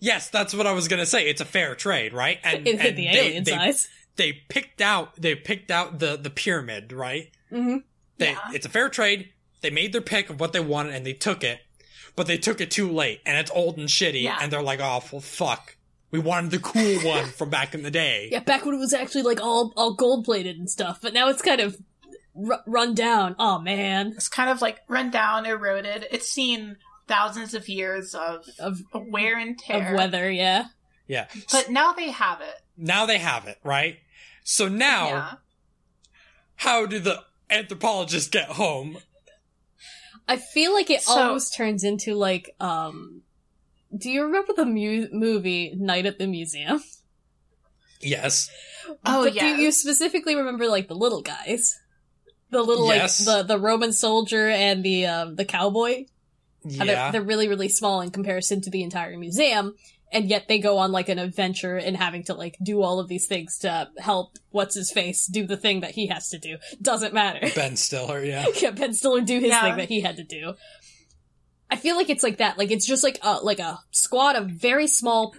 Yes, 0.00 0.30
that's 0.30 0.54
what 0.54 0.68
I 0.68 0.72
was 0.72 0.86
gonna 0.86 1.06
say. 1.06 1.28
It's 1.28 1.40
a 1.40 1.44
fair 1.44 1.74
trade, 1.74 2.12
right? 2.12 2.38
And, 2.44 2.66
in, 2.68 2.78
in 2.80 2.86
and 2.86 2.96
the 2.98 3.04
they, 3.06 3.18
aliens' 3.18 3.46
they, 3.46 3.52
eyes. 3.54 3.88
They 4.20 4.32
picked 4.48 4.80
out 4.80 5.16
they 5.20 5.34
picked 5.34 5.70
out 5.70 5.98
the 5.98 6.16
the 6.16 6.30
pyramid, 6.30 6.92
right? 6.92 7.30
hmm 7.50 7.78
They 8.18 8.32
Yeah. 8.32 8.38
it's 8.54 8.66
a 8.66 8.70
fair 8.70 8.88
trade. 8.88 9.30
They 9.62 9.70
made 9.70 9.92
their 9.92 10.00
pick 10.00 10.30
of 10.30 10.38
what 10.40 10.52
they 10.52 10.60
wanted 10.60 10.94
and 10.94 11.04
they 11.04 11.12
took 11.12 11.42
it, 11.44 11.60
but 12.16 12.26
they 12.26 12.38
took 12.38 12.60
it 12.60 12.70
too 12.70 12.90
late 12.90 13.20
and 13.26 13.36
it's 13.38 13.50
old 13.50 13.76
and 13.78 13.88
shitty. 13.88 14.22
Yeah. 14.22 14.38
And 14.40 14.52
they're 14.52 14.62
like, 14.62 14.80
oh 14.80 15.02
well, 15.10 15.20
fuck. 15.20 15.76
We 16.12 16.18
wanted 16.18 16.50
the 16.50 16.58
cool 16.58 16.98
one 17.14 17.26
from 17.26 17.50
back 17.50 17.74
in 17.74 17.82
the 17.82 17.90
day. 17.90 18.28
Yeah, 18.32 18.40
back 18.40 18.64
when 18.64 18.74
it 18.74 18.78
was 18.78 18.92
actually 18.94 19.22
like 19.22 19.40
all 19.40 19.72
all 19.76 19.94
gold 19.94 20.24
plated 20.24 20.56
and 20.58 20.68
stuff, 20.70 20.98
but 21.02 21.12
now 21.14 21.28
it's 21.28 21.42
kind 21.42 21.60
of 21.60 21.76
r- 22.48 22.62
run 22.66 22.94
down. 22.94 23.36
Oh 23.38 23.58
man, 23.58 24.12
It's 24.16 24.28
kind 24.28 24.50
of 24.50 24.60
like 24.60 24.78
run 24.88 25.10
down, 25.10 25.46
eroded. 25.46 26.06
It's 26.10 26.28
seen 26.28 26.76
thousands 27.06 27.54
of 27.54 27.68
years 27.68 28.14
of 28.14 28.44
of 28.58 28.80
wear 28.92 29.38
and 29.38 29.58
tear. 29.58 29.88
of 29.88 29.94
weather. 29.94 30.30
Yeah, 30.30 30.66
Yeah. 31.06 31.26
But 31.52 31.70
now 31.70 31.92
they 31.92 32.10
have 32.10 32.40
it. 32.40 32.54
now 32.76 33.06
they 33.06 33.18
have 33.18 33.46
it, 33.46 33.58
right? 33.62 33.98
So 34.50 34.66
now, 34.66 35.06
Yeah. 35.08 35.32
how 36.56 36.84
do 36.84 36.98
the 36.98 37.22
anthropologists 37.48 38.28
get 38.28 38.48
home? 38.48 38.98
I 40.26 40.38
feel 40.38 40.72
like 40.72 40.90
it 40.90 41.02
So- 41.02 41.12
almost 41.18 41.54
turns 41.54 41.84
into 41.84 42.14
like 42.16 42.54
um. 42.58 43.22
Do 43.96 44.10
you 44.10 44.22
remember 44.24 44.52
the 44.52 44.66
mu- 44.66 45.08
movie 45.12 45.72
Night 45.76 46.04
at 46.06 46.18
the 46.18 46.26
Museum? 46.26 46.82
Yes. 48.02 48.48
Oh, 49.04 49.24
but 49.24 49.34
do 49.34 49.44
you 49.46 49.70
specifically 49.70 50.34
remember 50.34 50.66
like 50.68 50.88
the 50.88 50.94
little 50.94 51.20
guys, 51.20 51.78
the 52.48 52.62
little 52.62 52.88
Yes. 52.88 53.26
like 53.26 53.46
the 53.46 53.54
the 53.54 53.58
Roman 53.60 53.92
soldier 53.92 54.48
and 54.48 54.82
the 54.82 55.04
um 55.06 55.36
the 55.36 55.44
cowboy? 55.44 56.06
How 56.78 56.86
they're, 56.86 57.12
they're 57.12 57.22
really 57.22 57.46
really 57.46 57.68
small 57.68 58.00
in 58.00 58.10
comparison 58.10 58.62
to 58.62 58.70
the 58.70 58.82
entire 58.82 59.18
museum, 59.18 59.74
and 60.12 60.28
yet 60.28 60.46
they 60.48 60.58
go 60.58 60.78
on 60.78 60.90
like 60.92 61.08
an 61.08 61.18
adventure 61.18 61.76
and 61.76 61.96
having 61.96 62.24
to 62.24 62.34
like 62.34 62.56
do 62.62 62.82
all 62.82 62.98
of 63.00 63.08
these 63.08 63.26
things 63.26 63.58
to 63.58 63.88
help 63.98 64.38
what's 64.50 64.74
his 64.74 64.90
face 64.90 65.26
do 65.26 65.46
the 65.46 65.56
thing 65.56 65.80
that 65.80 65.92
he 65.92 66.08
has 66.08 66.30
to 66.30 66.38
do. 66.38 66.56
Doesn't 66.82 67.14
matter. 67.14 67.48
Ben 67.54 67.76
Stiller, 67.76 68.22
yeah. 68.24 68.46
yeah, 68.60 68.70
Ben 68.70 68.92
Stiller 68.92 69.20
do 69.20 69.38
his 69.38 69.48
Yeah. 69.50 69.62
thing 69.62 69.76
that 69.76 69.88
he 69.88 70.00
had 70.00 70.16
to 70.16 70.24
do. 70.24 70.54
I 71.70 71.76
feel 71.76 71.94
like 71.96 72.10
it's 72.10 72.24
like 72.24 72.38
that. 72.38 72.58
Like 72.58 72.72
it's 72.72 72.86
just 72.86 73.04
like 73.04 73.18
a 73.22 73.34
like 73.36 73.60
a 73.60 73.78
squad 73.92 74.34
of 74.36 74.48
very 74.50 74.88
small 74.88 75.34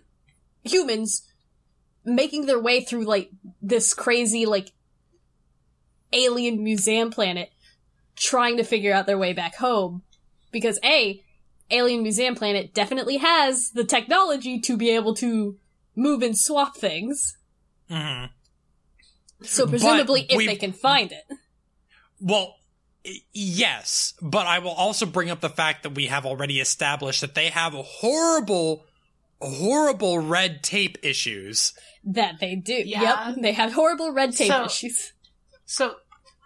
humans 0.64 1.28
making 2.06 2.46
their 2.46 2.60
way 2.60 2.82
through 2.82 3.04
like 3.04 3.30
this 3.62 3.94
crazy 3.94 4.46
like 4.46 4.72
alien 6.14 6.64
museum 6.64 7.10
planet 7.12 7.50
trying 8.16 8.58
to 8.58 8.64
figure 8.64 8.94
out 8.94 9.06
their 9.06 9.18
way 9.18 9.34
back 9.34 9.56
home 9.56 10.02
because 10.52 10.80
a 10.84 11.22
alien 11.72 12.04
museum 12.04 12.36
planet 12.36 12.74
definitely 12.74 13.18
has 13.18 13.72
the 13.72 13.84
technology 13.84 14.60
to 14.60 14.78
be 14.78 14.90
able 14.92 15.14
to 15.16 15.58
move 15.96 16.22
and 16.22 16.38
swap 16.38 16.78
things. 16.78 17.38
Hmm 17.90 18.26
so 19.44 19.66
But 19.66 19.72
presumably 19.72 20.26
if 20.30 20.38
they 20.38 20.56
can 20.56 20.74
find 20.74 21.12
it. 21.12 21.24
Well, 22.20 22.56
yes, 23.34 24.14
but 24.22 24.46
I 24.46 24.60
will 24.60 24.72
also 24.72 25.06
bring 25.06 25.30
up 25.30 25.42
the 25.42 25.50
fact 25.50 25.84
that 25.84 25.96
we 25.96 26.08
have 26.08 26.26
already 26.26 26.60
established 26.60 27.22
that 27.22 27.36
they 27.36 27.50
have 27.50 27.74
horrible, 27.74 28.86
horrible 29.42 30.20
red 30.20 30.64
tape 30.64 30.98
issues. 31.02 31.74
that 32.04 32.40
they 32.40 32.56
do. 32.56 32.74
Yeah. 32.74 33.30
yep 33.30 33.38
they 33.42 33.54
have 33.54 33.74
horrible 33.74 34.12
red 34.12 34.36
tape 34.36 34.52
So- 34.52 34.66
issues. 34.66 35.14
So, 35.66 35.96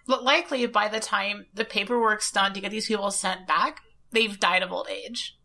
li- 0.08 0.20
likely 0.22 0.66
by 0.68 0.88
the 0.88 1.00
time 1.00 1.48
the 1.54 1.66
paperwork's 1.66 2.32
done 2.32 2.54
to 2.54 2.62
get 2.62 2.72
these 2.72 2.88
people 2.88 3.10
sent 3.12 3.48
back, 3.48 3.82
they've 4.16 4.40
died 4.40 4.64
of 4.64 4.72
old 4.72 4.88
age. 4.90 5.38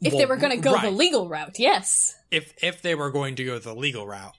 if 0.00 0.12
they 0.12 0.26
were 0.26 0.36
going 0.36 0.52
to 0.52 0.62
go 0.62 0.80
the 0.80 0.90
legal 0.90 1.28
route 1.28 1.58
yes 1.58 2.14
If 2.30 2.52
if 2.62 2.82
they 2.82 2.94
were 2.94 3.10
going 3.10 3.34
to 3.36 3.44
go 3.44 3.58
the 3.58 3.74
legal 3.74 4.06
route, 4.06 4.36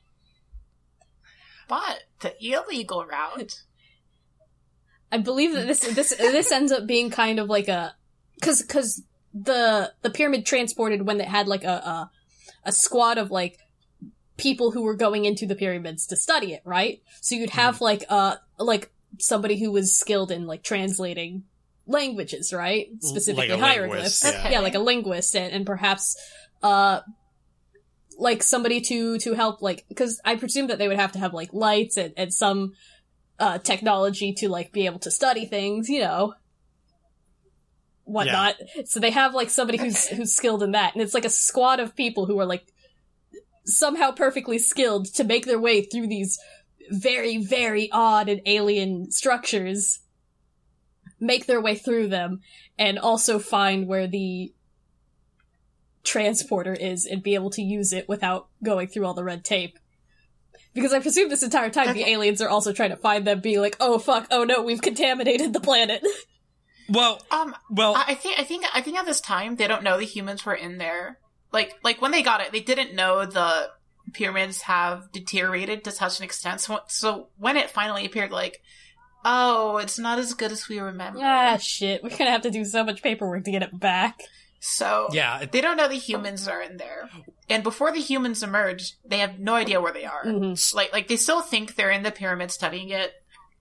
But 1.67 2.03
the 2.21 2.33
illegal 2.39 3.05
route. 3.05 3.61
I 5.11 5.17
believe 5.17 5.53
that 5.53 5.67
this 5.67 5.79
this 5.79 6.09
this 6.17 6.51
ends 6.51 6.71
up 6.71 6.85
being 6.87 7.09
kind 7.09 7.39
of 7.39 7.47
like 7.47 7.67
a 7.67 7.95
because 8.35 8.61
because 8.61 9.03
the 9.33 9.93
the 10.01 10.09
pyramid 10.09 10.45
transported 10.45 11.05
when 11.05 11.19
it 11.21 11.27
had 11.27 11.47
like 11.47 11.63
a, 11.63 11.67
a 11.67 12.11
a 12.65 12.71
squad 12.71 13.17
of 13.17 13.31
like 13.31 13.57
people 14.37 14.71
who 14.71 14.83
were 14.83 14.95
going 14.95 15.25
into 15.25 15.45
the 15.45 15.55
pyramids 15.55 16.07
to 16.07 16.15
study 16.15 16.53
it, 16.53 16.61
right? 16.65 17.01
So 17.21 17.35
you'd 17.35 17.51
have 17.51 17.81
like 17.81 18.03
uh 18.09 18.35
like 18.57 18.91
somebody 19.19 19.59
who 19.59 19.71
was 19.71 19.97
skilled 19.97 20.31
in 20.31 20.47
like 20.47 20.63
translating 20.63 21.43
languages, 21.89 22.53
right? 22.53 22.87
Specifically 22.99 23.49
Like 23.49 23.59
hieroglyphs. 23.59 24.23
yeah. 24.23 24.51
yeah, 24.51 24.59
like 24.59 24.75
a 24.75 24.79
linguist 24.79 25.35
and, 25.35 25.51
and 25.51 25.65
perhaps 25.65 26.15
uh 26.61 27.01
like 28.17 28.43
somebody 28.43 28.81
to 28.81 29.17
to 29.19 29.33
help 29.33 29.61
like 29.61 29.85
because 29.89 30.21
I 30.23 30.35
presume 30.35 30.67
that 30.67 30.77
they 30.77 30.87
would 30.87 30.99
have 30.99 31.13
to 31.13 31.19
have 31.19 31.33
like 31.33 31.53
lights 31.53 31.97
and, 31.97 32.13
and 32.15 32.33
some 32.33 32.73
uh 33.39 33.57
technology 33.57 34.33
to 34.33 34.49
like 34.49 34.71
be 34.71 34.85
able 34.85 34.99
to 34.99 35.11
study 35.11 35.45
things, 35.45 35.89
you 35.89 36.01
know. 36.01 36.33
Whatnot. 38.03 38.55
So 38.85 38.99
they 38.99 39.11
have 39.11 39.35
like 39.35 39.49
somebody 39.49 39.77
who's 39.77 40.07
who's 40.07 40.33
skilled 40.33 40.63
in 40.63 40.71
that, 40.71 40.93
and 40.93 41.01
it's 41.03 41.13
like 41.13 41.25
a 41.25 41.29
squad 41.29 41.79
of 41.79 41.95
people 41.95 42.25
who 42.25 42.39
are 42.39 42.45
like 42.45 42.65
somehow 43.65 44.11
perfectly 44.11 44.57
skilled 44.57 45.05
to 45.13 45.23
make 45.23 45.45
their 45.45 45.59
way 45.59 45.83
through 45.83 46.07
these 46.07 46.39
very, 46.89 47.37
very 47.37 47.89
odd 47.91 48.27
and 48.27 48.41
alien 48.45 49.11
structures, 49.11 49.99
make 51.19 51.45
their 51.45 51.61
way 51.61 51.75
through 51.75 52.07
them, 52.07 52.41
and 52.77 52.99
also 52.99 53.39
find 53.39 53.87
where 53.87 54.07
the 54.07 54.53
transporter 56.03 56.73
is 56.73 57.05
and 57.05 57.21
be 57.21 57.35
able 57.35 57.49
to 57.51 57.61
use 57.61 57.93
it 57.93 58.07
without 58.07 58.47
going 58.63 58.87
through 58.87 59.05
all 59.05 59.13
the 59.13 59.23
red 59.23 59.43
tape. 59.43 59.77
Because 60.73 60.93
I 60.93 60.99
presume 60.99 61.29
this 61.29 61.43
entire 61.43 61.69
time 61.69 61.93
the 61.93 62.07
aliens 62.09 62.41
are 62.41 62.49
also 62.49 62.71
trying 62.71 62.91
to 62.91 62.97
find 62.97 63.25
them, 63.25 63.41
being 63.41 63.59
like, 63.59 63.75
oh 63.79 63.99
fuck, 63.99 64.27
oh 64.31 64.43
no, 64.43 64.61
we've 64.61 64.81
contaminated 64.81 65.51
the 65.53 65.59
planet. 65.59 66.05
well, 66.89 67.21
Um, 67.31 67.55
well, 67.69 67.95
I 67.95 68.05
I 68.09 68.15
think 68.15 68.39
I 68.39 68.43
think 68.43 68.65
I 68.73 68.81
think 68.81 68.97
at 68.97 69.05
this 69.05 69.21
time 69.21 69.55
they 69.55 69.67
don't 69.67 69.83
know 69.83 69.97
the 69.97 70.05
humans 70.05 70.45
were 70.45 70.53
in 70.55 70.77
there. 70.77 71.19
Like 71.51 71.75
like 71.83 72.01
when 72.01 72.11
they 72.11 72.21
got 72.21 72.41
it, 72.41 72.51
they 72.51 72.61
didn't 72.61 72.93
know 72.95 73.25
the 73.25 73.71
pyramids 74.13 74.61
have 74.63 75.11
deteriorated 75.11 75.83
to 75.83 75.91
such 75.91 76.19
an 76.19 76.25
extent. 76.25 76.61
So, 76.61 76.79
so 76.87 77.29
when 77.37 77.57
it 77.57 77.69
finally 77.69 78.05
appeared, 78.05 78.31
like, 78.31 78.61
oh, 79.25 79.77
it's 79.77 79.99
not 79.99 80.19
as 80.19 80.33
good 80.33 80.51
as 80.51 80.67
we 80.69 80.79
remember. 80.79 81.19
ah, 81.21 81.57
shit, 81.57 82.03
we're 82.03 82.09
gonna 82.09 82.31
have 82.31 82.41
to 82.43 82.51
do 82.51 82.63
so 82.65 82.83
much 82.83 83.01
paperwork 83.03 83.43
to 83.45 83.51
get 83.51 83.63
it 83.63 83.77
back. 83.79 84.19
So 84.59 85.07
yeah, 85.13 85.39
it- 85.41 85.51
they 85.51 85.61
don't 85.61 85.77
know 85.77 85.87
the 85.87 85.95
humans 85.95 86.47
are 86.47 86.61
in 86.61 86.77
there, 86.77 87.09
and 87.49 87.63
before 87.63 87.91
the 87.91 88.01
humans 88.01 88.43
emerge, 88.43 88.93
they 89.05 89.19
have 89.19 89.39
no 89.39 89.55
idea 89.55 89.79
where 89.81 89.93
they 89.93 90.05
are. 90.05 90.25
Mhm. 90.25 90.73
Like 90.75 90.91
like 90.93 91.07
they 91.07 91.15
still 91.17 91.41
think 91.41 91.75
they're 91.75 91.91
in 91.91 92.03
the 92.03 92.11
pyramid 92.11 92.51
studying 92.51 92.89
it 92.89 93.13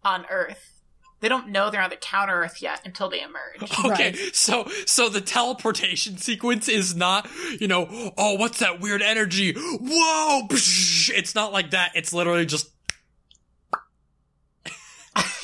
on 0.04 0.26
Earth. 0.30 0.72
They 1.20 1.28
don't 1.28 1.48
know 1.48 1.68
they're 1.68 1.82
on 1.82 1.90
the 1.90 1.96
counter 1.96 2.42
Earth 2.42 2.62
yet 2.62 2.80
until 2.84 3.08
they 3.10 3.20
emerge. 3.20 3.62
Okay, 3.84 4.10
Right. 4.12 4.34
so 4.36 4.68
so 4.86 5.08
the 5.08 5.20
teleportation 5.20 6.16
sequence 6.28 6.68
is 6.68 6.94
not, 6.96 7.28
you 7.60 7.66
know, 7.68 8.12
oh, 8.16 8.34
what's 8.34 8.58
that 8.60 8.80
weird 8.80 9.02
energy? 9.02 9.52
Whoa! 9.56 10.46
It's 10.50 11.34
not 11.34 11.52
like 11.52 11.70
that. 11.72 11.92
It's 11.96 12.12
literally 12.12 12.46
just 12.46 12.70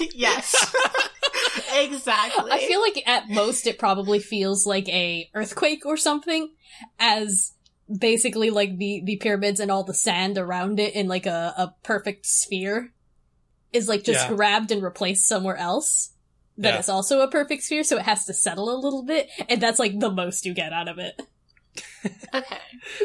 yes, 0.14 0.54
exactly. 1.74 2.50
I 2.50 2.58
feel 2.66 2.80
like 2.80 3.02
at 3.06 3.28
most 3.28 3.66
it 3.66 3.78
probably 3.78 4.18
feels 4.18 4.66
like 4.66 4.88
a 4.88 5.28
earthquake 5.34 5.84
or 5.86 5.96
something, 5.96 6.50
as 6.98 7.52
basically 7.98 8.50
like 8.50 8.78
the 8.78 9.02
the 9.04 9.16
pyramids 9.16 9.60
and 9.60 9.70
all 9.70 9.84
the 9.84 9.94
sand 9.94 10.38
around 10.38 10.80
it 10.80 10.94
in 10.94 11.06
like 11.08 11.26
a 11.26 11.54
a 11.56 11.74
perfect 11.82 12.26
sphere 12.26 12.92
is 13.72 13.88
like 13.88 14.04
just 14.04 14.28
Yeah. 14.28 14.34
grabbed 14.36 14.70
and 14.70 14.82
replaced 14.82 15.26
somewhere 15.26 15.56
else. 15.56 16.12
That 16.58 16.74
Yeah. 16.74 16.80
is 16.80 16.88
also 16.88 17.20
a 17.20 17.28
perfect 17.28 17.64
sphere, 17.64 17.82
so 17.82 17.96
it 17.96 18.04
has 18.04 18.24
to 18.26 18.34
settle 18.34 18.70
a 18.74 18.78
little 18.78 19.02
bit, 19.02 19.28
and 19.48 19.60
that's 19.60 19.78
like 19.80 19.98
the 19.98 20.10
most 20.10 20.46
you 20.46 20.54
get 20.54 20.72
out 20.72 20.88
of 20.88 20.98
it. 20.98 21.20
okay. 22.34 22.58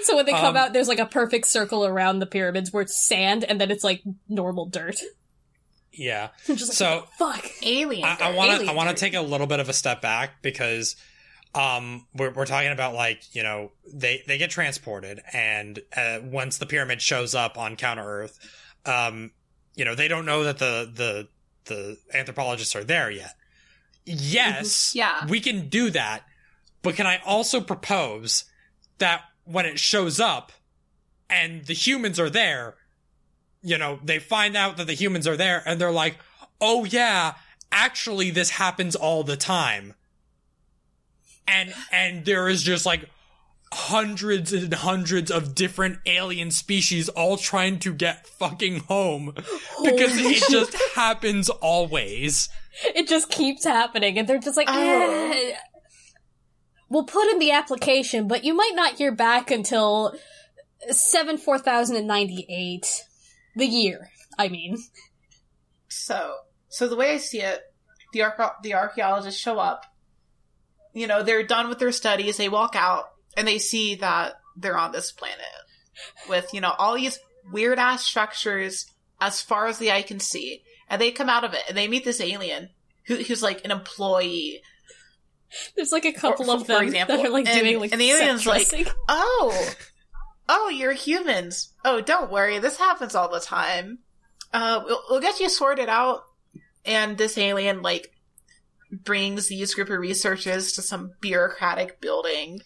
So 0.03 0.15
when 0.15 0.27
they 0.27 0.31
come 0.33 0.55
Um, 0.55 0.57
out, 0.57 0.73
there's 0.73 0.87
like 0.87 0.99
a 0.99 1.07
perfect 1.07 1.47
circle 1.47 1.83
around 1.85 2.19
the 2.19 2.27
pyramids 2.27 2.71
where 2.71 2.83
it's 2.83 3.07
sand, 3.07 3.43
and 3.43 3.59
then 3.59 3.71
it's 3.71 3.83
like 3.83 4.03
normal 4.27 4.67
dirt. 4.67 4.97
Yeah. 5.99 6.29
Just 6.47 6.61
like, 6.69 6.73
So- 6.73 7.07
fuck. 7.17 7.45
aliens. 7.63 8.17
I, 8.21 8.29
I 8.29 8.35
want 8.35 8.61
to 8.61 8.67
I 8.69 8.73
want 8.73 8.89
to 8.89 8.95
take 8.95 9.13
a 9.13 9.21
little 9.21 9.47
bit 9.47 9.59
of 9.59 9.69
a 9.69 9.73
step 9.73 10.01
back 10.01 10.41
because 10.41 10.95
um 11.55 12.05
we're 12.15 12.31
we're 12.31 12.45
talking 12.45 12.71
about 12.71 12.93
like 12.93 13.23
you 13.35 13.41
know 13.43 13.71
they 13.91 14.23
they 14.27 14.37
get 14.37 14.49
transported 14.51 15.19
and 15.33 15.79
uh, 15.97 16.19
once 16.23 16.57
the 16.59 16.65
pyramid 16.67 17.01
shows 17.01 17.33
up 17.35 17.57
on 17.57 17.75
counter 17.75 18.03
Earth, 18.03 18.39
um 18.85 19.31
you 19.75 19.83
know 19.85 19.95
they 19.95 20.07
don't 20.07 20.25
know 20.25 20.43
that 20.43 20.57
the 20.59 20.91
the 20.93 21.27
the 21.65 21.97
anthropologists 22.13 22.75
are 22.75 22.83
there 22.83 23.09
yet. 23.11 23.35
Yes, 24.05 24.93
Yeah. 24.95 25.25
we 25.27 25.39
can 25.39 25.69
do 25.69 25.89
that, 25.91 26.23
but 26.81 26.95
can 26.95 27.05
I 27.05 27.19
also 27.25 27.61
propose 27.61 28.45
that 28.97 29.21
when 29.45 29.65
it 29.65 29.79
shows 29.79 30.19
up 30.19 30.51
and 31.29 31.65
the 31.65 31.73
humans 31.73 32.19
are 32.19 32.29
there, 32.29 32.75
you 33.61 33.77
know, 33.77 33.99
they 34.03 34.19
find 34.19 34.55
out 34.55 34.77
that 34.77 34.87
the 34.87 34.93
humans 34.93 35.27
are 35.27 35.37
there 35.37 35.61
and 35.65 35.79
they're 35.79 35.91
like, 35.91 36.17
oh 36.61 36.85
yeah, 36.85 37.33
actually 37.71 38.31
this 38.31 38.51
happens 38.51 38.95
all 38.95 39.23
the 39.23 39.37
time. 39.37 39.93
And, 41.47 41.73
and 41.91 42.25
there 42.25 42.47
is 42.47 42.61
just 42.63 42.85
like 42.85 43.09
hundreds 43.71 44.51
and 44.51 44.73
hundreds 44.73 45.29
of 45.29 45.53
different 45.53 45.99
alien 46.05 46.51
species 46.51 47.09
all 47.09 47.37
trying 47.37 47.79
to 47.79 47.93
get 47.93 48.25
fucking 48.27 48.79
home 48.81 49.33
because 49.83 50.19
Holy 50.19 50.33
it 50.33 50.43
just 50.49 50.75
happens 50.95 51.49
always. 51.49 52.49
It 52.95 53.07
just 53.07 53.29
keeps 53.29 53.65
happening, 53.65 54.17
and 54.17 54.27
they're 54.27 54.39
just 54.39 54.57
like, 54.57 54.67
Oh. 54.69 55.31
eh. 55.33 55.55
We'll 56.89 57.03
put 57.03 57.29
in 57.29 57.37
the 57.39 57.51
application, 57.51 58.27
but 58.27 58.43
you 58.43 58.55
might 58.55 58.71
not 58.73 58.95
hear 58.95 59.11
back 59.11 59.51
until 59.51 60.15
7 60.89 61.37
4098. 61.37 63.05
The 63.59 63.65
year, 63.67 64.09
I 64.37 64.47
mean. 64.49 64.77
So, 65.89 66.35
so 66.69 66.87
the 66.87 66.95
way 66.95 67.13
I 67.13 67.17
see 67.17 67.41
it, 67.41 67.61
the 68.13 68.23
the 68.63 68.73
archaeologists 68.73 69.39
show 69.39 69.59
up. 69.59 69.85
You 70.93 71.07
know, 71.07 71.23
they're 71.23 71.45
done 71.45 71.69
with 71.69 71.79
their 71.79 71.91
studies. 71.91 72.37
They 72.37 72.49
walk 72.49 72.75
out 72.75 73.05
and 73.37 73.47
they 73.47 73.59
see 73.59 73.95
that 73.95 74.33
they're 74.55 74.77
on 74.77 74.91
this 74.91 75.11
planet 75.11 75.45
with 76.27 76.53
you 76.53 76.61
know 76.61 76.73
all 76.77 76.95
these 76.95 77.19
weird 77.51 77.79
ass 77.79 78.03
structures 78.03 78.85
as 79.21 79.41
far 79.41 79.67
as 79.67 79.77
the 79.77 79.91
eye 79.91 80.01
can 80.01 80.19
see. 80.19 80.63
And 80.89 80.99
they 80.99 81.11
come 81.11 81.29
out 81.29 81.43
of 81.43 81.53
it 81.53 81.61
and 81.67 81.77
they 81.77 81.87
meet 81.87 82.03
this 82.03 82.21
alien 82.21 82.69
who, 83.05 83.15
who's 83.17 83.43
like 83.43 83.63
an 83.63 83.71
employee. 83.71 84.61
There's 85.75 85.91
like 85.91 86.05
a 86.05 86.13
couple 86.13 86.49
of 86.49 86.65
for 86.65 86.81
example, 86.83 87.17
that 87.17 87.25
are 87.25 87.29
like 87.29 87.47
and- 87.47 87.59
doing 87.59 87.79
like 87.79 87.91
and 87.91 88.01
the 88.01 88.11
alien's 88.11 88.45
like. 88.45 88.89
Oh, 89.07 89.73
oh, 90.49 90.67
you're 90.67 90.93
humans. 90.93 91.69
Oh, 91.85 92.01
don't 92.01 92.31
worry. 92.31 92.59
This 92.59 92.77
happens 92.77 93.15
all 93.15 93.29
the 93.29 93.39
time. 93.39 93.99
Uh, 94.51 94.81
we'll, 94.83 95.01
we'll 95.09 95.21
get 95.21 95.39
you 95.39 95.47
sorted 95.47 95.87
out. 95.87 96.23
And 96.83 97.17
this 97.17 97.37
alien, 97.37 97.81
like, 97.83 98.11
brings 98.91 99.47
these 99.47 99.75
group 99.75 99.89
of 99.89 99.99
researchers 99.99 100.73
to 100.73 100.81
some 100.81 101.13
bureaucratic 101.21 102.01
building. 102.01 102.61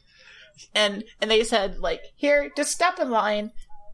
And, 0.74 1.04
and 1.22 1.30
they 1.30 1.44
said, 1.44 1.80
like, 1.80 2.02
here, 2.16 2.52
just 2.56 2.72
step 2.72 3.00
in 3.00 3.12
line. 3.12 3.52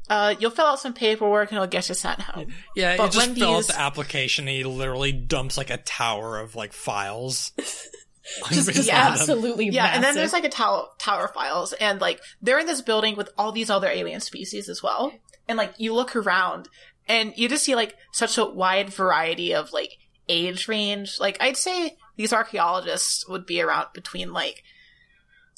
Uh, 0.07 0.35
you'll 0.39 0.51
fill 0.51 0.65
out 0.65 0.79
some 0.79 0.93
paperwork 0.93 1.49
and 1.49 1.57
it'll 1.57 1.67
get 1.67 1.89
you 1.89 1.95
sent 1.95 2.19
home. 2.21 2.47
Yeah, 2.75 2.97
But 2.97 3.13
you 3.15 3.21
just 3.21 3.37
fill 3.37 3.55
out 3.55 3.67
the 3.67 3.79
application 3.79 4.47
and 4.47 4.57
he 4.57 4.63
literally 4.63 5.11
dumps 5.11 5.57
like 5.57 5.69
a 5.69 5.77
tower 5.77 6.39
of 6.39 6.55
like 6.55 6.73
files. 6.73 7.51
just, 8.49 8.71
just 8.71 8.87
Yeah. 8.87 9.09
absolutely 9.09 9.69
Yeah, 9.69 9.87
and 9.93 10.03
then 10.03 10.15
there's 10.15 10.33
like 10.33 10.43
a 10.43 10.49
tower 10.49 10.87
tower 10.99 11.27
files, 11.29 11.73
and 11.73 11.99
like 12.01 12.21
they're 12.41 12.59
in 12.59 12.67
this 12.67 12.81
building 12.81 13.15
with 13.15 13.29
all 13.37 13.51
these 13.51 13.69
other 13.69 13.87
alien 13.87 14.21
species 14.21 14.69
as 14.69 14.83
well. 14.83 15.11
And 15.47 15.57
like 15.57 15.73
you 15.77 15.93
look 15.93 16.15
around, 16.15 16.69
and 17.07 17.33
you 17.37 17.49
just 17.49 17.63
see 17.63 17.75
like 17.75 17.95
such 18.13 18.37
a 18.37 18.45
wide 18.45 18.89
variety 18.89 19.53
of 19.53 19.73
like 19.73 19.97
age 20.27 20.67
range. 20.67 21.19
Like 21.19 21.37
I'd 21.41 21.57
say 21.57 21.97
these 22.15 22.33
archaeologists 22.33 23.27
would 23.27 23.45
be 23.45 23.61
around 23.61 23.87
between 23.93 24.31
like 24.31 24.63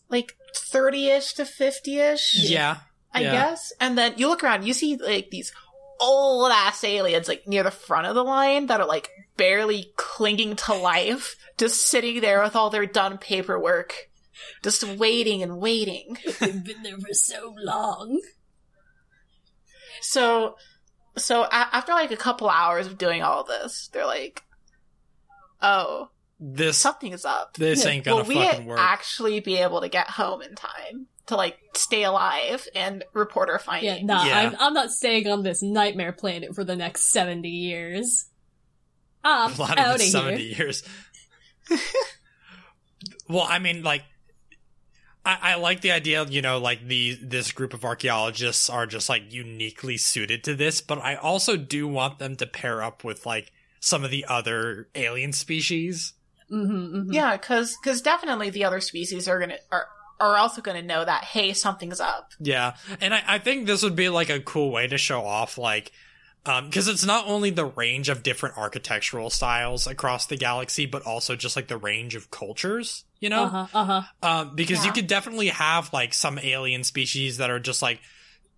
like 0.10 0.36
thirty 0.56 1.10
ish 1.10 1.34
to 1.34 1.46
fifty 1.46 2.00
ish. 2.00 2.50
Yeah. 2.50 2.78
I 3.14 3.22
yeah. 3.22 3.32
guess. 3.32 3.74
And 3.80 3.98
then 3.98 4.14
you 4.18 4.28
look 4.30 4.44
around, 4.44 4.66
you 4.66 4.74
see 4.74 4.96
like 4.96 5.30
these 5.32 5.52
old 6.00 6.52
ass 6.52 6.84
aliens 6.84 7.28
like 7.28 7.48
near 7.48 7.64
the 7.64 7.72
front 7.72 8.08
of 8.08 8.16
the 8.16 8.24
line 8.24 8.68
that 8.68 8.80
are 8.80 8.88
like 8.88 9.10
barely 9.38 9.92
clinging 9.98 10.56
to 10.56 10.74
life, 10.74 11.36
just 11.58 11.82
sitting 11.88 12.22
there 12.22 12.42
with 12.44 12.56
all 12.56 12.70
their 12.70 12.86
done 12.86 13.18
paperwork, 13.18 13.94
just 14.64 14.84
waiting 14.84 15.42
and 15.44 15.58
waiting. 15.60 16.18
They've 16.40 16.64
been 16.64 16.84
there 16.84 16.98
for 16.98 17.14
so 17.14 17.54
long. 17.58 18.22
So, 20.02 20.56
so 21.18 21.44
a- 21.44 21.50
after 21.52 21.92
like 21.94 22.12
a 22.12 22.18
couple 22.18 22.50
hours 22.50 22.88
of 22.88 22.98
doing 22.98 23.22
all 23.22 23.44
this, 23.44 23.90
they're 23.94 24.06
like, 24.06 24.44
"Oh, 25.62 26.10
This 26.40 26.78
something 26.78 27.12
is 27.12 27.26
up. 27.26 27.54
this 27.56 27.86
ain't 27.86 28.04
gonna 28.06 28.24
Will 28.24 28.28
we 28.28 28.36
fucking 28.36 28.66
work. 28.66 28.80
actually 28.80 29.40
be 29.42 29.58
able 29.58 29.82
to 29.82 29.90
get 29.90 30.10
home 30.10 30.42
in 30.42 30.56
time 30.56 31.08
to 31.28 31.36
like 31.36 31.60
stay 31.76 32.04
alive 32.04 32.68
and 32.74 33.04
report 33.14 33.50
our 33.50 33.56
Yeah, 33.56 33.60
findings?" 33.64 34.04
nah, 34.08 34.26
Yeah. 34.26 34.38
I'm, 34.40 34.56
I'm 34.60 34.74
not 34.74 34.90
staying 34.92 35.28
on 35.28 35.44
this 35.44 35.62
nightmare 35.62 36.14
planet 36.14 36.56
for 36.56 36.64
the 36.64 36.76
next 36.76 37.12
70 37.12 37.48
years. 37.50 38.26
I'm 39.24 39.54
a 39.56 39.58
lot 39.58 39.78
out 39.78 39.96
of 39.96 39.96
of 39.96 40.02
it, 40.02 40.04
here. 40.04 40.12
70 40.12 40.44
years. 40.44 40.84
well, 43.30 43.46
I 43.48 43.60
mean, 43.60 43.84
like, 43.84 44.04
I, 45.26 45.38
I 45.42 45.56
like 45.56 45.82
the 45.82 45.92
idea, 45.92 46.26
you 46.26 46.42
know, 46.42 46.58
like 46.58 46.88
the 46.88 47.18
this 47.22 47.52
group 47.52 47.74
of 47.74 47.86
archaeologists 47.86 48.70
are 48.70 48.88
just 48.88 49.08
like 49.08 49.32
uniquely 49.32 49.98
suited 49.98 50.44
to 50.46 50.56
this, 50.56 50.82
but 50.82 50.98
I 50.98 51.16
also 51.16 51.58
do 51.58 51.88
want 51.88 52.20
them 52.20 52.36
to 52.38 52.48
pair 52.48 52.82
up 52.82 53.04
with 53.04 53.26
like 53.26 53.52
some 53.80 54.04
of 54.04 54.12
the 54.12 54.26
other 54.26 54.88
alien 54.96 55.34
species. 55.34 56.14
Mm-hmm, 56.52 56.96
mm-hmm. 56.96 57.14
Yeah, 57.14 57.38
because 57.38 58.02
definitely 58.02 58.50
the 58.50 58.66
other 58.66 58.82
species 58.82 59.28
are 59.28 59.40
gonna 59.40 59.58
are 59.72 59.88
are 60.20 60.38
also 60.38 60.62
gonna 60.62 60.82
know 60.82 61.06
that 61.06 61.24
hey 61.24 61.54
something's 61.54 62.00
up. 62.00 62.32
Yeah, 62.40 62.76
and 63.00 63.14
I, 63.14 63.24
I 63.28 63.38
think 63.38 63.68
this 63.68 63.84
would 63.84 63.96
be 63.96 64.10
like 64.10 64.30
a 64.30 64.40
cool 64.40 64.72
way 64.72 64.88
to 64.88 64.98
show 64.98 65.24
off 65.24 65.58
like 65.58 65.92
um 66.46 66.66
because 66.66 66.88
it's 66.88 67.06
not 67.06 67.28
only 67.28 67.50
the 67.50 67.66
range 67.66 68.10
of 68.10 68.24
different 68.24 68.58
architectural 68.58 69.30
styles 69.30 69.88
across 69.88 70.26
the 70.26 70.38
galaxy, 70.38 70.86
but 70.86 71.04
also 71.04 71.36
just 71.36 71.56
like 71.56 71.68
the 71.68 71.78
range 71.78 72.16
of 72.16 72.32
cultures, 72.32 73.04
you 73.20 73.30
know? 73.30 73.44
Uh-huh, 73.44 73.68
uh-huh. 73.74 74.02
Um, 74.24 74.56
because 74.56 74.86
you 74.86 74.92
could 74.92 75.08
definitely 75.08 75.50
have 75.50 75.92
like 75.94 76.14
some 76.14 76.40
alien 76.40 76.84
species 76.84 77.38
that 77.38 77.50
are 77.50 77.60
just 77.60 77.82
like 77.82 78.00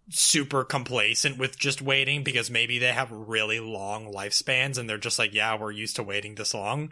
super 0.10 0.64
complacent 0.64 1.38
with 1.38 1.58
just 1.58 1.82
waiting 1.82 2.24
because 2.24 2.50
maybe 2.50 2.80
they 2.80 2.92
have 2.92 3.12
really 3.12 3.60
long 3.60 4.12
lifespans 4.12 4.78
and 4.78 4.90
they're 4.90 4.98
just 4.98 5.20
like, 5.20 5.34
yeah, 5.34 5.58
we're 5.58 5.72
used 5.72 5.96
to 5.96 6.04
waiting 6.04 6.36
this 6.36 6.54
long. 6.54 6.92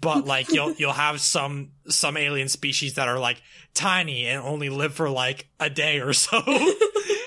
But 0.00 0.24
like 0.26 0.50
you'll 0.50 0.72
you'll 0.72 0.92
have 0.92 1.20
some 1.20 1.70
some 1.88 2.16
alien 2.16 2.48
species 2.48 2.94
that 2.94 3.08
are 3.08 3.18
like 3.18 3.42
tiny 3.74 4.26
and 4.26 4.42
only 4.42 4.68
live 4.68 4.94
for 4.94 5.08
like 5.08 5.48
a 5.58 5.70
day 5.70 6.00
or 6.00 6.12
so. 6.12 6.42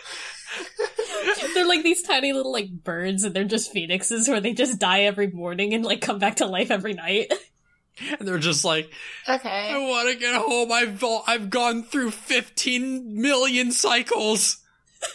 They're 1.56 1.66
like 1.68 1.84
these 1.84 2.04
tiny 2.04 2.34
little 2.34 2.52
like 2.52 2.70
birds 2.70 3.24
and 3.24 3.34
they're 3.34 3.46
just 3.46 3.72
phoenixes 3.72 4.28
where 4.28 4.42
they 4.42 4.54
just 4.54 4.78
die 4.78 5.02
every 5.04 5.28
morning 5.28 5.74
and 5.74 5.86
like 5.86 6.02
come 6.02 6.20
back 6.20 6.36
to 6.36 6.46
life 6.46 6.70
every 6.70 6.94
night. 6.94 7.34
and 8.20 8.28
they're 8.28 8.38
just 8.38 8.66
like, 8.66 8.92
okay, 9.28 9.72
I 9.72 9.78
want 9.80 10.10
to 10.12 10.20
get 10.20 10.36
home. 10.36 10.72
I've 10.72 11.04
I've 11.28 11.50
gone 11.50 11.84
through 11.84 12.12
15 12.12 13.22
million 13.22 13.72
cycles. 13.72 14.58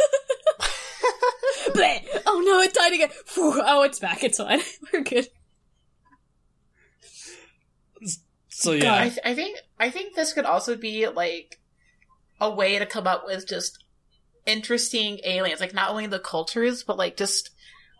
Bleh! 1.68 2.02
oh 2.26 2.42
no, 2.44 2.60
it 2.60 2.72
died 2.74 2.94
again. 2.94 3.10
Phew, 3.26 3.60
oh, 3.62 3.82
it's 3.82 3.98
back. 3.98 4.24
It's 4.24 4.38
fine. 4.38 4.60
We're 4.92 5.02
good. 5.02 5.28
So 8.48 8.72
I, 8.72 8.76
yeah. 8.76 9.02
th- 9.04 9.18
I 9.24 9.34
think 9.34 9.58
I 9.78 9.90
think 9.90 10.14
this 10.14 10.32
could 10.32 10.44
also 10.44 10.76
be 10.76 11.06
like 11.08 11.60
a 12.40 12.50
way 12.50 12.78
to 12.78 12.86
come 12.86 13.06
up 13.06 13.24
with 13.26 13.46
just 13.46 13.79
interesting 14.46 15.20
aliens, 15.24 15.60
like 15.60 15.74
not 15.74 15.90
only 15.90 16.06
the 16.06 16.18
cultures, 16.18 16.82
but 16.82 16.96
like 16.98 17.16
just 17.16 17.50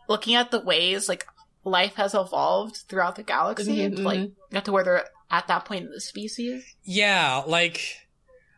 looking 0.07 0.35
at 0.35 0.51
the 0.51 0.59
ways 0.59 1.07
like 1.07 1.25
life 1.63 1.95
has 1.95 2.13
evolved 2.13 2.77
throughout 2.87 3.15
the 3.15 3.23
galaxy, 3.23 3.77
Mhm, 3.77 3.85
and 3.85 3.99
like 4.03 4.29
get 4.51 4.65
to 4.65 4.71
where 4.71 4.83
they're 4.83 5.05
at 5.29 5.47
that 5.47 5.65
point 5.65 5.85
in 5.85 5.91
the 5.91 6.01
species. 6.01 6.63
Yeah, 6.83 7.43
like 7.47 8.07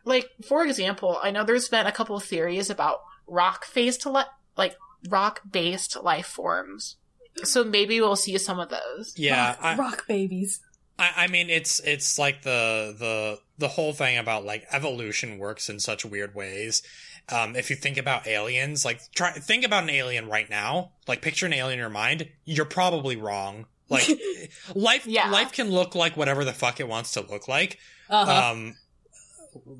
like 0.04 0.28
for 0.46 0.64
example, 0.64 1.18
I 1.22 1.30
know 1.30 1.44
there's 1.44 1.68
been 1.68 1.86
a 1.86 1.92
couple 1.92 2.16
of 2.16 2.24
theories 2.24 2.70
about 2.70 3.00
rock 3.26 3.66
based 3.74 4.04
li- 4.06 4.22
like 4.56 4.76
rock 5.08 5.40
based 5.50 5.96
life 6.02 6.26
forms. 6.26 6.96
So 7.42 7.64
maybe 7.64 8.00
we'll 8.00 8.14
see 8.16 8.38
some 8.38 8.60
of 8.60 8.68
those. 8.70 9.14
yeah, 9.16 9.48
rock, 9.48 9.58
I, 9.60 9.76
rock 9.76 10.06
babies. 10.08 10.60
I, 10.98 11.10
I 11.16 11.26
mean, 11.26 11.50
it's 11.50 11.80
it's 11.80 12.18
like 12.18 12.42
the 12.42 12.94
the 12.98 13.38
the 13.58 13.68
whole 13.68 13.92
thing 13.92 14.18
about 14.18 14.44
like 14.44 14.64
evolution 14.72 15.38
works 15.38 15.68
in 15.68 15.80
such 15.80 16.04
weird 16.04 16.34
ways. 16.34 16.82
Um, 17.30 17.56
if 17.56 17.70
you 17.70 17.76
think 17.76 17.96
about 17.96 18.26
aliens, 18.26 18.84
like 18.84 19.00
try 19.14 19.32
think 19.32 19.64
about 19.64 19.84
an 19.84 19.90
alien 19.90 20.28
right 20.28 20.48
now, 20.50 20.92
like 21.08 21.22
picture 21.22 21.46
an 21.46 21.52
alien 21.54 21.78
in 21.78 21.82
your 21.82 21.88
mind, 21.90 22.28
you're 22.44 22.64
probably 22.66 23.16
wrong. 23.16 23.66
Like 23.88 24.08
life, 24.74 25.06
Yeah. 25.06 25.30
life 25.30 25.52
can 25.52 25.70
look 25.70 25.94
like 25.94 26.16
whatever 26.16 26.44
the 26.44 26.52
fuck 26.52 26.80
it 26.80 26.88
wants 26.88 27.12
to 27.12 27.20
look 27.22 27.48
like. 27.48 27.78
Uh-huh. 28.10 28.52
Um, 28.52 28.76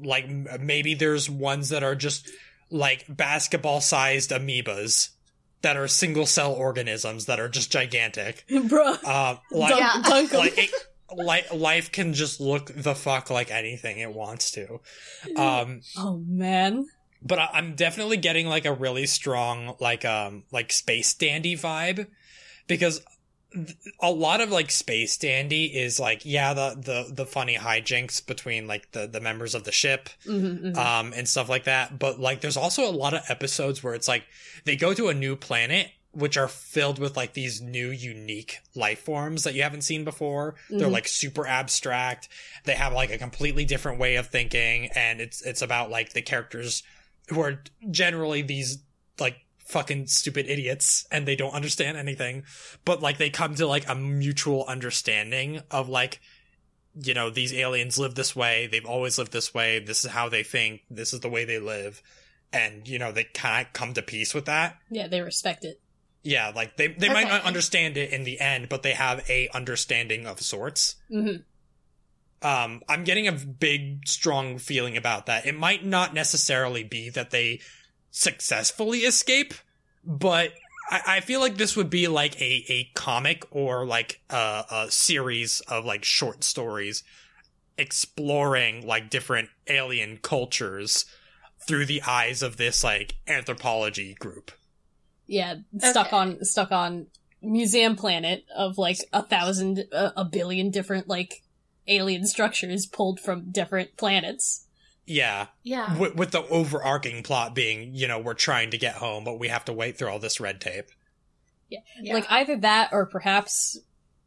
like 0.03 0.29
maybe 0.61 0.95
there's 0.95 1.29
ones 1.29 1.69
that 1.71 1.83
are 1.83 1.95
just 1.95 2.31
like 2.71 3.05
basketball 3.09 3.81
sized 3.81 4.31
amoebas 4.31 5.11
that 5.63 5.77
are 5.77 5.89
single 5.89 6.27
cell 6.27 6.53
organisms 6.53 7.27
that 7.27 7.41
are 7.41 7.49
just 7.49 7.71
gigantic. 7.71 8.45
Bro, 8.69 8.95
Uh, 9.05 9.37
like 9.51 9.77
Yeah. 9.77 10.03
Like 10.09 10.29
it, 10.59 10.71
li- 11.15 11.59
life 11.59 11.93
can 11.93 12.15
just 12.15 12.41
look 12.41 12.71
the 12.75 12.95
fuck 12.95 13.31
like 13.31 13.51
anything 13.51 13.99
it 13.99 14.13
wants 14.13 14.51
to. 14.53 14.81
Um, 15.37 15.81
oh 15.99 16.23
man. 16.27 16.87
But 17.25 17.39
I- 17.39 17.51
I'm 17.55 17.75
definitely 17.75 18.18
getting 18.18 18.47
like 18.47 18.64
a 18.66 18.72
really 18.72 19.07
strong 19.07 19.75
like 19.81 20.05
um 20.05 20.45
like 20.53 20.70
space 20.72 21.14
dandy 21.14 21.57
vibe 21.57 22.07
because 22.66 23.01
a 24.01 24.11
lot 24.11 24.41
of 24.41 24.51
like 24.51 24.68
space 24.70 25.16
dandy 25.16 25.66
is 25.66 26.01
like 26.01 26.22
yeah 26.25 26.55
the 26.55 26.75
the 26.77 27.12
the 27.14 27.27
funny 27.27 27.55
hijinks 27.57 28.25
between 28.27 28.66
like 28.66 28.91
the 28.93 29.07
the 29.07 29.20
members 29.20 29.55
of 29.55 29.62
the 29.64 29.70
ship 29.72 30.09
Mm-hmm, 30.27 30.68
mhm. 30.68 30.77
um 30.77 31.12
and 31.14 31.29
stuff 31.29 31.49
like 31.49 31.64
that 31.64 31.99
but 31.99 32.18
like 32.18 32.41
there's 32.41 32.57
also 32.57 32.85
a 32.89 32.91
lot 32.91 33.14
of 33.14 33.22
episodes 33.29 33.83
where 33.83 33.95
it's 33.95 34.09
like 34.09 34.25
they 34.64 34.75
go 34.75 34.93
to 34.93 35.09
a 35.09 35.14
new 35.14 35.37
planet 35.37 35.89
which 36.11 36.37
are 36.37 36.47
filled 36.49 36.99
with 37.01 37.16
like 37.16 37.35
these 37.35 37.61
new 37.61 37.91
unique 37.91 38.59
life 38.77 39.01
forms 39.01 39.43
that 39.43 39.55
you 39.55 39.64
haven't 39.64 39.83
seen 39.83 40.05
before. 40.05 40.55
They're 40.70 40.87
Mhm. 40.87 40.93
like 40.93 41.09
super 41.09 41.45
abstract. 41.45 42.29
They 42.66 42.75
have 42.75 42.93
like 42.93 43.11
a 43.11 43.18
completely 43.18 43.64
different 43.64 43.99
way 43.99 44.14
of 44.14 44.29
thinking 44.29 44.91
and 44.95 45.20
it's 45.20 45.43
it's 45.43 45.61
about 45.61 45.91
like 45.91 46.12
the 46.12 46.22
characters 46.22 46.85
who 47.29 47.41
are 47.41 47.62
generally 47.91 48.43
these 48.43 48.79
like 49.18 49.37
fucking 49.66 50.07
stupid 50.07 50.47
idiots 50.47 51.07
and 51.11 51.27
they 51.27 51.37
don't 51.37 51.55
understand 51.55 51.97
anything, 51.97 52.45
but 52.85 53.01
like 53.01 53.18
they 53.18 53.31
come 53.31 53.55
to 53.55 53.66
like 53.66 53.89
a 53.89 53.95
mutual 53.95 54.64
understanding 54.66 55.61
of 55.70 55.89
like 55.89 56.20
you 57.01 57.14
know, 57.14 57.31
these 57.31 57.53
aliens 57.53 57.99
live 57.99 58.14
this 58.14 58.37
way, 58.37 58.68
they've 58.70 58.87
always 58.87 59.18
lived 59.18 59.33
this 59.33 59.53
way, 59.53 59.79
this 59.81 60.05
is 60.05 60.11
how 60.11 60.29
they 60.29 60.43
think, 60.43 60.83
this 60.91 61.12
is 61.12 61.20
the 61.20 61.29
way 61.29 61.45
they 61.45 61.59
live. 61.59 62.01
And, 62.53 62.87
you 62.87 62.99
know, 62.99 63.11
they 63.11 63.25
kind 63.25 63.66
of 63.66 63.72
come 63.72 63.95
to 63.95 64.03
peace 64.03 64.33
with 64.33 64.45
that. 64.45 64.79
Yeah, 64.91 65.09
they 65.09 65.20
respect 65.20 65.64
it. 65.64 65.81
Yeah, 66.22 66.53
like 66.55 66.77
they 66.79 66.87
they 66.87 67.11
might 67.11 67.29
not 67.29 67.43
understand 67.45 67.99
it 67.99 68.11
in 68.11 68.25
the 68.25 68.41
end, 68.41 68.70
but 68.70 68.83
they 68.83 68.93
have 68.93 69.29
a 69.29 69.51
understanding 69.53 70.27
of 70.27 70.41
sorts. 70.41 70.97
hmm 71.11 71.37
Um, 72.45 72.83
I'm 72.89 73.05
getting 73.05 73.27
a 73.27 73.33
big, 73.33 74.07
strong 74.07 74.59
feeling 74.59 74.97
about 74.97 75.27
that. 75.27 75.47
It 75.47 75.57
might 75.57 75.85
not 75.85 76.13
necessarily 76.13 76.85
be 76.85 77.09
that 77.11 77.31
they 77.31 77.61
successfully 78.11 79.01
escape, 79.01 79.55
but 80.05 80.53
I, 80.91 81.01
I 81.07 81.21
feel 81.21 81.41
like 81.41 81.57
this 81.57 81.75
would 81.77 81.89
be 81.91 82.07
like 82.07 82.41
a, 82.41 82.65
a 82.69 82.91
comic 82.95 83.45
or 83.51 83.87
like 83.87 84.21
a, 84.29 84.65
a 84.71 84.87
series 84.91 85.61
of 85.61 85.85
like 85.85 86.05
short 86.05 86.45
stories 86.45 87.03
exploring 87.79 88.87
like 88.87 89.11
different 89.11 89.49
alien 89.67 90.19
cultures 90.19 91.07
through 91.67 91.87
the 91.87 92.03
eyes 92.03 92.43
of 92.43 92.57
this 92.57 92.85
like 92.85 93.17
anthropology 93.27 94.15
group. 94.15 94.51
Yeah, 95.27 95.57
stuck 95.79 96.09
Okay. 96.09 96.17
on 96.17 96.45
stuck 96.45 96.71
on 96.73 97.07
museum 97.41 97.97
planet 97.97 98.45
of 98.55 98.77
like 98.77 98.99
a 99.13 99.23
thousand, 99.23 99.85
uh, 99.93 100.11
a 100.17 100.25
billion 100.25 100.71
different 100.71 101.09
like 101.09 101.43
alien 101.87 102.26
structures 102.26 102.87
pulled 102.87 103.20
from 103.20 103.51
different 103.51 103.97
planets. 103.97 104.66
Yeah, 105.07 105.49
Yeah. 105.62 105.99
with, 105.99 106.14
with 106.16 106.30
the 106.30 106.43
overarching 106.49 107.22
plot 107.22 107.55
being, 107.55 107.95
you 107.95 108.09
know, 108.09 108.18
we're 108.18 108.32
trying 108.35 108.70
to 108.70 108.78
get 108.78 108.95
home, 108.97 109.24
but 109.24 109.39
we 109.39 109.49
have 109.49 109.64
to 109.66 109.72
wait 109.72 109.99
through 109.99 110.09
all 110.09 110.18
this 110.18 110.41
red 110.41 110.61
tape. 110.62 110.87
yeah. 111.68 111.80
Like 112.14 112.26
either 112.30 112.57
that 112.59 112.91
or 112.93 113.05
perhaps 113.07 113.78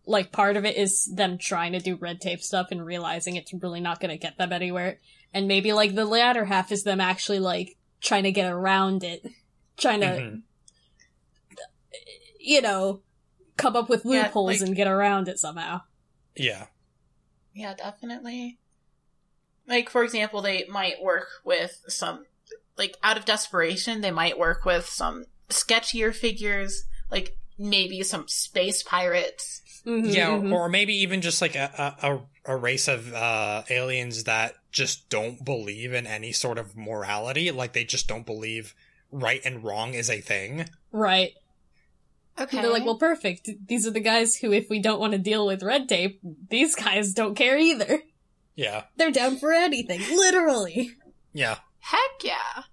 like 0.06 0.32
part 0.32 0.56
of 0.56 0.66
it 0.66 0.78
is 0.78 1.06
them 1.14 1.38
trying 1.38 1.72
to 1.74 1.80
do 1.80 1.96
red 1.96 2.22
tape 2.22 2.42
stuff 2.42 2.68
and 2.72 2.86
realizing 2.86 3.36
it's 3.36 3.54
really 3.54 3.80
not 3.82 4.00
going 4.00 4.12
to 4.12 4.18
get 4.18 4.38
them 4.38 4.54
anywhere. 4.54 5.00
And 5.34 5.48
maybe 5.48 5.74
like 5.74 5.96
the 5.96 6.06
latter 6.06 6.46
half 6.46 6.72
is 6.72 6.84
them 6.84 7.02
actually 7.02 7.40
like 7.40 7.76
trying 8.02 8.24
to 8.24 8.32
get 8.32 8.52
around 8.52 9.04
it, 9.04 9.26
trying 9.78 10.02
to, 10.02 10.08
Mhm. 10.08 10.42
you 12.40 12.62
know, 12.62 13.02
come 13.58 13.76
up 13.76 13.90
with 13.90 14.04
Yeah, 14.06 14.24
loopholes 14.24 14.60
like- 14.60 14.68
and 14.68 14.76
get 14.76 14.88
around 14.88 15.28
it 15.28 15.40
somehow. 15.40 15.82
Yeah. 16.36 16.68
Yeah, 17.58 17.74
definitely. 17.74 18.60
Like, 19.68 19.90
for 19.90 20.04
example, 20.04 20.42
they 20.42 20.66
might 20.70 21.02
work 21.02 21.28
with 21.44 21.82
some, 21.88 22.26
like, 22.78 22.96
out 23.04 23.18
of 23.18 23.26
desperation, 23.26 24.02
they 24.02 24.12
might 24.12 24.38
work 24.40 24.64
with 24.64 24.86
some 24.86 25.26
sketchier 25.50 26.14
figures, 26.16 26.84
like 27.12 27.36
maybe 27.58 28.04
some 28.04 28.28
space 28.28 28.84
pirates. 28.84 29.62
Mhm, 29.86 30.14
Yeah, 30.14 30.30
mhm. 30.38 30.54
or 30.54 30.70
maybe 30.70 30.94
even 30.98 31.22
just 31.22 31.42
like 31.42 31.56
a, 31.56 31.96
a, 32.02 32.08
a- 32.12 32.54
a 32.54 32.56
race 32.56 32.88
of 32.88 33.14
uh, 33.14 33.64
aliens 33.70 34.24
that 34.26 34.54
just 34.72 35.10
don't 35.10 35.44
believe 35.44 35.94
in 35.94 36.06
any 36.08 36.32
sort 36.32 36.58
of 36.58 36.78
morality. 36.78 37.52
Like 37.52 37.74
they 37.74 37.84
just 37.84 38.08
don't 38.08 38.26
believe 38.26 38.74
right 39.12 39.42
and 39.44 39.64
wrong 39.64 39.94
is 39.96 40.10
a 40.10 40.22
thing. 40.22 40.66
right. 40.92 41.32
Okay. 42.40 42.62
They're 42.62 42.72
like, 42.72 42.86
well, 42.86 42.98
perfect. 42.98 43.50
These 43.68 43.88
are 43.88 43.92
the 43.92 44.00
guys 44.00 44.36
who, 44.36 44.52
if 44.54 44.70
we 44.70 44.80
don't 44.80 45.00
want 45.00 45.14
to 45.14 45.20
deal 45.20 45.46
with 45.48 45.64
red 45.64 45.90
tape, 45.90 46.20
these 46.50 46.76
guys 46.76 47.14
don't 47.14 47.36
care 47.36 47.58
either. 47.58 48.02
Yeah. 48.56 48.84
They're 48.96 49.12
down 49.12 49.38
for 49.38 49.52
anything, 49.54 50.02
literally. 50.16 50.92
Yeah. 51.34 51.58
heck 51.80 52.24
yeah. 52.24 52.64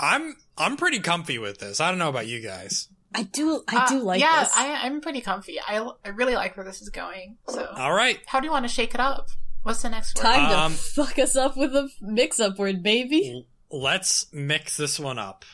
I'm 0.00 0.36
I'm 0.56 0.76
pretty 0.76 1.00
comfy 1.00 1.38
with 1.38 1.58
this. 1.58 1.80
I 1.80 1.90
don't 1.90 1.98
know 1.98 2.08
about 2.08 2.26
you 2.28 2.40
guys. 2.40 2.88
I 3.14 3.22
do, 3.22 3.62
I 3.68 3.88
do 3.88 4.00
Uh, 4.00 4.04
like 4.04 4.20
yeah, 4.20 4.40
this. 4.44 4.52
I, 4.56 4.84
I'm 4.86 5.00
pretty 5.00 5.20
comfy. 5.22 5.58
I, 5.60 5.88
I 6.04 6.08
really 6.10 6.34
like 6.34 6.56
where 6.56 6.64
this 6.66 6.82
is 6.82 6.90
going. 6.90 7.38
So, 7.48 7.64
All 7.76 7.92
right. 7.92 8.18
how 8.26 8.38
do 8.38 8.46
you 8.46 8.52
want 8.52 8.64
to 8.64 8.68
shake 8.68 8.94
it 8.94 9.00
up? 9.00 9.28
What's 9.62 9.82
the 9.82 9.88
next 9.88 10.16
word? 10.16 10.22
Time 10.24 10.50
Um, 10.52 10.72
to 10.72 10.78
fuck 10.78 11.18
us 11.18 11.34
up 11.34 11.56
with 11.56 11.74
a 11.74 11.88
mix-up 12.00 12.58
word, 12.58 12.82
baby. 12.82 13.32
L- 13.70 13.80
Let's 13.80 14.26
mix 14.32 14.76
this 14.76 14.98
one 15.00 15.18
up. 15.18 15.44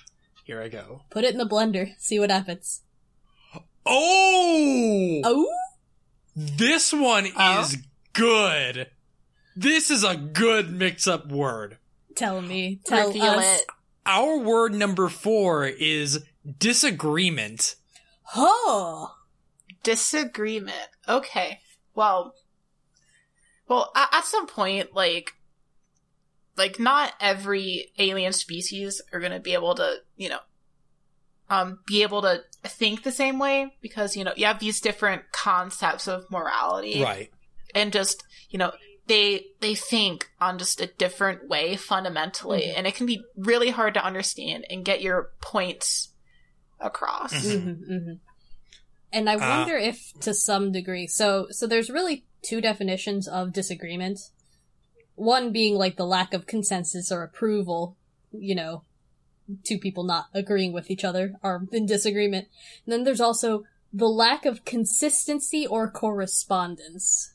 Here 0.44 0.60
I 0.62 0.68
go. 0.68 1.02
Put 1.10 1.24
it 1.24 1.32
in 1.32 1.38
the 1.38 1.46
blender. 1.48 1.94
See 1.98 2.18
what 2.20 2.30
happens. 2.30 2.82
Oh! 3.86 5.20
Oh, 5.24 5.48
This 6.36 6.92
one 6.92 7.28
Oh? 7.36 7.60
is 7.62 7.78
good. 8.12 8.88
This 9.56 9.90
is 9.90 10.02
a 10.04 10.16
good 10.16 10.70
mix 10.72 11.06
up 11.06 11.28
word. 11.28 11.78
tell 12.16 12.40
me, 12.42 12.80
tell 12.84 13.08
Reveal 13.08 13.24
us. 13.24 13.60
it. 13.60 13.66
Our 14.06 14.38
word 14.38 14.74
number 14.74 15.08
four 15.08 15.66
is 15.66 16.24
disagreement. 16.58 17.76
Oh, 18.36 19.14
Disagreement. 19.82 20.88
Okay. 21.08 21.60
Well, 21.94 22.34
well, 23.68 23.92
at 23.94 24.24
some 24.24 24.46
point, 24.46 24.94
like, 24.94 25.32
like 26.56 26.78
not 26.78 27.12
every 27.20 27.92
alien 27.98 28.32
species 28.32 29.02
are 29.12 29.20
going 29.20 29.32
to 29.32 29.40
be 29.40 29.54
able 29.54 29.74
to, 29.74 29.96
you 30.16 30.28
know, 30.28 30.38
um, 31.50 31.80
be 31.86 32.02
able 32.02 32.22
to 32.22 32.42
think 32.64 33.02
the 33.02 33.12
same 33.12 33.38
way 33.38 33.74
because 33.82 34.16
you 34.16 34.24
know 34.24 34.32
you 34.36 34.46
have 34.46 34.58
these 34.60 34.80
different 34.80 35.22
concepts 35.32 36.08
of 36.08 36.24
morality, 36.30 37.02
Right. 37.02 37.30
and 37.74 37.92
just 37.92 38.24
you 38.48 38.58
know 38.58 38.72
they 39.06 39.44
they 39.60 39.74
think 39.74 40.30
on 40.40 40.58
just 40.58 40.80
a 40.80 40.86
different 40.86 41.48
way 41.48 41.76
fundamentally, 41.76 42.70
and 42.70 42.86
it 42.86 42.94
can 42.94 43.06
be 43.06 43.22
really 43.36 43.70
hard 43.70 43.94
to 43.94 44.04
understand 44.04 44.64
and 44.70 44.84
get 44.84 45.02
your 45.02 45.32
points 45.42 46.08
across. 46.80 47.32
Mhm. 47.34 47.62
hmm 47.62 47.98
hmm 47.98 48.12
And 49.12 49.28
I 49.30 49.34
Uh, 49.36 49.38
wonder 49.58 49.76
if, 49.76 50.12
to 50.20 50.32
some 50.34 50.72
degree, 50.72 51.06
so 51.06 51.46
so 51.50 51.66
there's 51.66 51.90
really 51.90 52.24
two 52.42 52.60
definitions 52.62 53.28
of 53.28 53.52
disagreement. 53.52 54.18
One 55.16 55.52
being 55.52 55.76
like 55.76 55.96
the 55.96 56.06
lack 56.06 56.34
of 56.34 56.46
consensus 56.46 57.12
or 57.12 57.22
approval, 57.22 57.96
you 58.32 58.54
know, 58.54 58.82
two 59.62 59.78
people 59.78 60.04
not 60.04 60.26
agreeing 60.34 60.72
with 60.72 60.90
each 60.90 61.04
other 61.04 61.34
are 61.42 61.62
in 61.72 61.86
disagreement. 61.86 62.48
And 62.84 62.92
then 62.92 63.04
there's 63.04 63.20
also 63.20 63.64
the 63.92 64.08
lack 64.08 64.44
of 64.44 64.64
consistency 64.64 65.66
or 65.66 65.88
correspondence. 65.90 67.34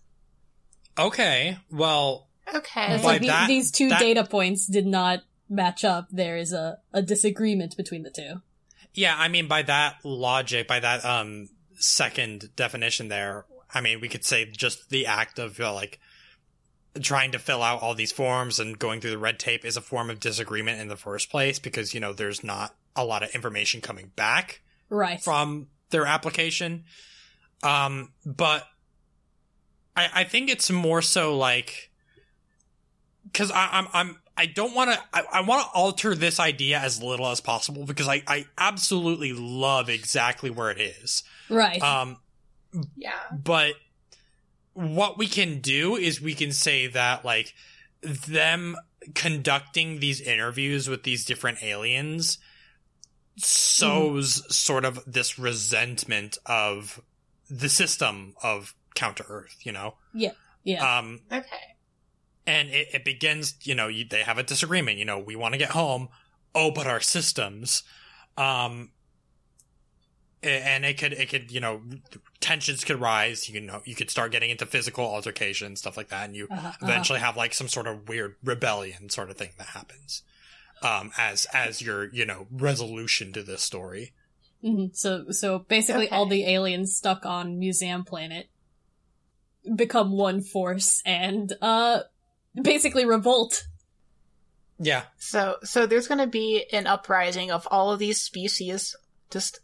Okay. 0.98 1.58
Well, 1.72 2.28
Okay. 2.54 2.96
It's 2.96 3.04
By 3.04 3.10
like 3.14 3.22
the- 3.22 3.28
that- 3.28 3.48
these 3.48 3.70
two 3.72 3.90
that- 3.90 4.00
data 4.00 4.26
points 4.26 4.66
did 4.66 4.88
not 4.88 5.24
match 5.48 5.86
up. 5.86 6.08
There 6.12 6.36
is 6.36 6.52
a, 6.52 6.80
a 6.92 7.02
disagreement 7.04 7.78
between 7.78 8.02
the 8.04 8.10
two. 8.10 8.42
yeah, 8.96 9.16
I 9.16 9.28
mean, 9.28 9.48
by 9.48 9.62
that 9.62 9.98
logic, 10.04 10.68
by 10.68 10.80
that, 10.80 11.06
um, 11.06 11.50
second 11.76 12.50
definition 12.56 13.08
there, 13.08 13.46
I 13.72 13.82
mean, 13.82 14.02
we 14.02 14.10
could 14.10 14.26
say 14.26 14.46
just 14.46 14.90
the 14.90 15.06
act 15.06 15.38
of, 15.38 15.60
uh, 15.60 15.72
like, 15.74 16.00
trying 17.02 17.32
to 17.32 17.39
fill 17.39 17.64
out 17.64 17.82
all 17.82 17.95
these 17.95 18.12
forms 18.12 18.60
and 18.60 18.78
going 18.78 19.02
through 19.02 19.12
the 19.12 19.18
red 19.18 19.39
tape 19.39 19.66
is 19.66 19.78
a 19.78 19.82
form 19.82 20.10
of 20.10 20.20
disagreement 20.20 20.80
in 20.80 20.88
the 20.88 20.95
first 20.95 21.30
place 21.30 21.60
because, 21.60 21.93
you 21.93 22.00
know, 22.00 22.14
there's 22.14 22.43
not 22.43 22.76
a 22.95 23.06
lot 23.06 23.24
of 23.24 23.30
information 23.32 23.82
coming 23.82 24.12
back. 24.16 24.62
Right. 24.89 25.22
from 25.22 25.68
their 25.91 26.06
application. 26.06 26.86
Um, 27.64 28.12
but 28.26 28.66
I, 29.95 30.10
I 30.16 30.24
think 30.24 30.50
it's 30.50 30.72
more 30.72 31.02
so 31.02 31.38
like 31.38 31.91
because 33.32 33.52
I'm 33.54 33.88
I'm 33.93 34.18
I 34.38 34.45
don't 34.45 34.74
want 34.74 34.91
to 34.91 35.00
I, 35.14 35.24
I 35.34 35.41
want 35.41 35.64
to 35.64 35.70
alter 35.74 36.16
this 36.16 36.39
idea 36.39 36.80
as 36.80 37.04
little 37.04 37.28
as 37.28 37.41
possible 37.41 37.86
because 37.86 38.08
I 38.08 38.24
I 38.28 38.45
absolutely 38.58 39.34
love 39.34 39.89
exactly 39.89 40.50
where 40.50 40.72
it 40.72 40.80
is. 40.80 41.24
right. 41.50 41.82
Um, 41.82 42.18
yeah. 42.95 43.12
but 43.32 43.74
what 44.80 45.18
we 45.18 45.28
can 45.28 45.60
do 45.60 45.98
is 45.98 46.22
we 46.22 46.34
can 46.34 46.54
say 46.54 46.88
that 46.88 47.26
like 47.26 47.54
them 48.02 48.78
conducting 49.14 50.00
these 50.00 50.22
interviews 50.22 50.88
with 50.88 51.04
these 51.04 51.26
different 51.26 51.62
aliens 51.62 52.38
sows 53.36 54.44
sort 54.56 54.86
of 54.86 55.02
this 55.06 55.38
resentment 55.38 56.38
of 56.46 57.02
the 57.50 57.68
system 57.68 58.34
of 58.42 58.74
counter 58.96 59.26
earth 59.28 59.58
you 59.64 59.72
know 59.72 59.96
yeah. 60.14 60.32
Yeah. 60.64 61.00
Um 61.00 61.20
Okay. 61.32 61.76
and 62.48 62.70
it, 62.70 62.88
it 62.94 63.06
begins 63.06 63.56
you 63.64 63.76
know 63.76 63.88
you, 63.90 64.06
they 64.06 64.24
have 64.24 64.38
a 64.38 64.44
disagreement 64.44 64.98
you 64.98 65.06
know 65.06 65.20
we 65.20 65.36
want 65.36 65.54
to 65.54 65.58
get 65.58 65.72
home 65.72 66.08
oh 66.56 66.72
but 66.72 66.88
our 66.88 67.02
systems 67.02 67.84
um 68.38 68.92
and 70.42 70.86
it 70.86 70.98
could 70.98 71.12
it 71.12 71.28
could 71.30 71.52
you 71.52 71.60
know 71.60 71.82
tensions 72.42 72.84
could 72.84 73.00
rise 73.02 73.50
you 73.50 73.60
know 73.60 73.82
you 73.86 73.96
could 73.96 74.10
start 74.10 74.32
getting 74.32 74.50
into 74.50 74.66
physical 74.66 75.04
altercations 75.06 75.80
stuff 75.80 75.98
like 75.98 76.08
that 76.10 76.26
and 76.26 76.36
you 76.36 76.48
Uh-huh, 76.50 76.68
uh-huh. 76.70 76.78
eventually 76.82 77.20
have 77.20 77.36
like 77.36 77.54
some 77.54 77.68
sort 77.68 77.86
of 77.88 78.08
weird 78.08 78.36
rebellion 78.44 79.10
sort 79.10 79.30
of 79.30 79.38
thing 79.38 79.50
that 79.58 79.68
happens 79.68 80.24
um 80.82 81.12
as 81.18 81.46
as 81.54 81.82
your 81.82 82.06
you 82.14 82.26
know 82.26 82.48
resolution 82.52 83.34
to 83.34 83.44
this 83.44 83.62
story 83.62 84.14
Mhm. 84.62 84.94
So, 84.94 85.32
so 85.32 85.60
basically, 85.60 86.10
all 86.10 86.26
the 86.26 86.44
aliens 86.46 86.94
stuck 86.94 87.26
on 87.26 87.60
Museum 87.60 88.04
Planet 88.04 88.50
become 89.74 90.12
one 90.12 90.42
force 90.42 91.02
and 91.06 91.54
uh 91.62 92.02
basically 92.62 93.06
revolt. 93.06 93.64
Yeah. 94.78 95.04
So, 95.18 95.56
so 95.64 95.86
there's 95.86 96.10
going 96.10 96.20
to 96.20 96.28
be 96.28 96.66
an 96.74 96.88
uprising 96.88 97.52
of 97.52 97.68
all 97.72 97.92
of 97.94 98.00
these 98.00 98.20
species 98.22 98.98
just 99.32 99.62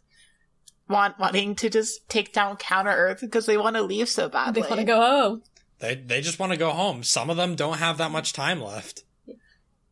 want 0.88 1.18
wanting 1.18 1.54
to 1.56 1.70
just 1.70 2.08
take 2.08 2.32
down 2.32 2.56
Counter 2.56 2.90
Earth 2.90 3.20
because 3.20 3.46
they 3.46 3.56
want 3.56 3.76
to 3.76 3.82
leave 3.82 4.08
so 4.08 4.28
badly. 4.28 4.62
They 4.62 4.68
want 4.68 4.80
to 4.80 4.86
go 4.86 5.00
home. 5.00 5.42
They 5.78 5.94
they 5.94 6.20
just 6.20 6.38
want 6.38 6.52
to 6.52 6.58
go 6.58 6.70
home. 6.70 7.02
Some 7.02 7.30
of 7.30 7.36
them 7.36 7.54
don't 7.54 7.78
have 7.78 7.98
that 7.98 8.10
much 8.10 8.32
time 8.32 8.60
left. 8.60 9.02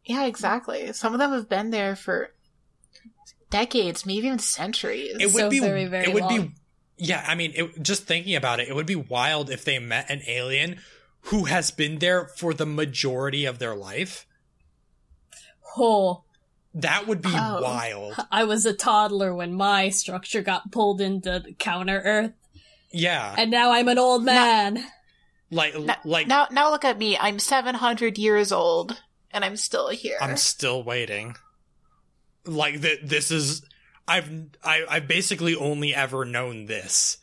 Yeah, 0.04 0.26
exactly. 0.26 0.92
Some 0.92 1.14
of 1.14 1.18
them 1.18 1.32
have 1.32 1.48
been 1.48 1.70
there 1.70 1.96
for 1.96 2.30
decades, 3.50 4.04
maybe 4.04 4.26
even 4.26 4.38
centuries. 4.38 5.16
It 5.18 5.26
would 5.26 5.34
So 5.34 5.50
be 5.50 5.60
very, 5.60 5.86
very 5.86 6.04
it 6.04 6.14
would 6.14 6.28
be 6.28 6.38
long. 6.38 6.54
Yeah, 6.96 7.24
I 7.26 7.34
mean, 7.34 7.52
it, 7.54 7.82
just 7.82 8.04
thinking 8.04 8.36
about 8.36 8.60
it, 8.60 8.68
it 8.68 8.74
would 8.74 8.86
be 8.86 8.96
wild 8.96 9.50
if 9.50 9.64
they 9.64 9.78
met 9.78 10.10
an 10.10 10.22
alien 10.26 10.80
who 11.22 11.44
has 11.44 11.70
been 11.70 11.98
there 11.98 12.26
for 12.36 12.52
the 12.52 12.66
majority 12.66 13.46
of 13.46 13.58
their 13.58 13.74
life. 13.74 14.26
Oh, 15.76 16.23
That 16.74 17.06
would 17.06 17.22
be 17.22 17.30
Oh. 17.32 17.62
wild. 17.62 18.14
I 18.32 18.44
was 18.44 18.66
a 18.66 18.72
toddler 18.74 19.34
when 19.34 19.52
my 19.54 19.90
structure 19.90 20.42
got 20.42 20.72
pulled 20.72 21.00
into 21.00 21.44
Counter 21.58 22.00
Earth, 22.04 22.32
Yeah. 22.92 23.34
and 23.38 23.50
now 23.50 23.70
I'm 23.72 23.86
an 23.88 23.98
old 23.98 24.24
man. 24.24 24.84
Like 25.50 25.78
Now, 25.78 25.96
like 26.04 26.26
now, 26.26 26.48
now 26.50 26.70
look 26.72 26.84
at 26.84 26.98
me. 26.98 27.16
I'm 27.16 27.38
700 27.38 28.18
years 28.18 28.50
old, 28.50 29.00
and 29.30 29.44
I'm 29.44 29.56
still 29.56 29.88
here. 29.90 30.16
I'm 30.20 30.36
still 30.36 30.82
waiting. 30.82 31.36
Like 32.44 32.80
that 32.80 33.08
this 33.08 33.30
is 33.30 33.62
I've 34.08 34.28
I, 34.64 34.84
I've 34.88 35.06
basically 35.08 35.54
only 35.54 35.94
ever 35.94 36.24
known 36.24 36.66
this. 36.66 37.18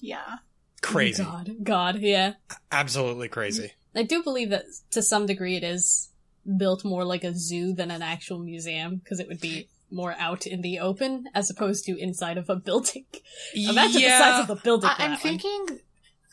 yeah. 0.00 0.36
Crazy. 0.82 1.22
God, 1.24 1.56
God, 1.62 1.98
yeah. 2.00 2.34
Absolutely 2.70 3.28
crazy. 3.28 3.72
I 3.94 4.02
do 4.02 4.22
believe 4.22 4.50
that 4.50 4.64
to 4.90 5.02
some 5.02 5.26
degree 5.26 5.56
it 5.56 5.64
is 5.64 6.10
built 6.58 6.84
more 6.84 7.04
like 7.04 7.24
a 7.24 7.34
zoo 7.34 7.72
than 7.74 7.90
an 7.90 8.02
actual 8.02 8.38
museum 8.38 8.96
because 8.96 9.20
it 9.20 9.28
would 9.28 9.40
be 9.40 9.68
more 9.90 10.14
out 10.18 10.46
in 10.46 10.62
the 10.62 10.78
open 10.80 11.26
as 11.34 11.50
opposed 11.50 11.84
to 11.86 11.96
inside 11.98 12.38
of 12.38 12.48
a 12.50 12.56
building. 12.56 13.04
Imagine 13.54 14.02
the 14.02 14.08
size 14.08 14.40
of 14.42 14.46
the 14.48 14.56
building. 14.56 14.90
I- 14.90 14.94
I'm 14.98 14.98
that 14.98 15.10
one. 15.10 15.18
thinking, 15.18 15.80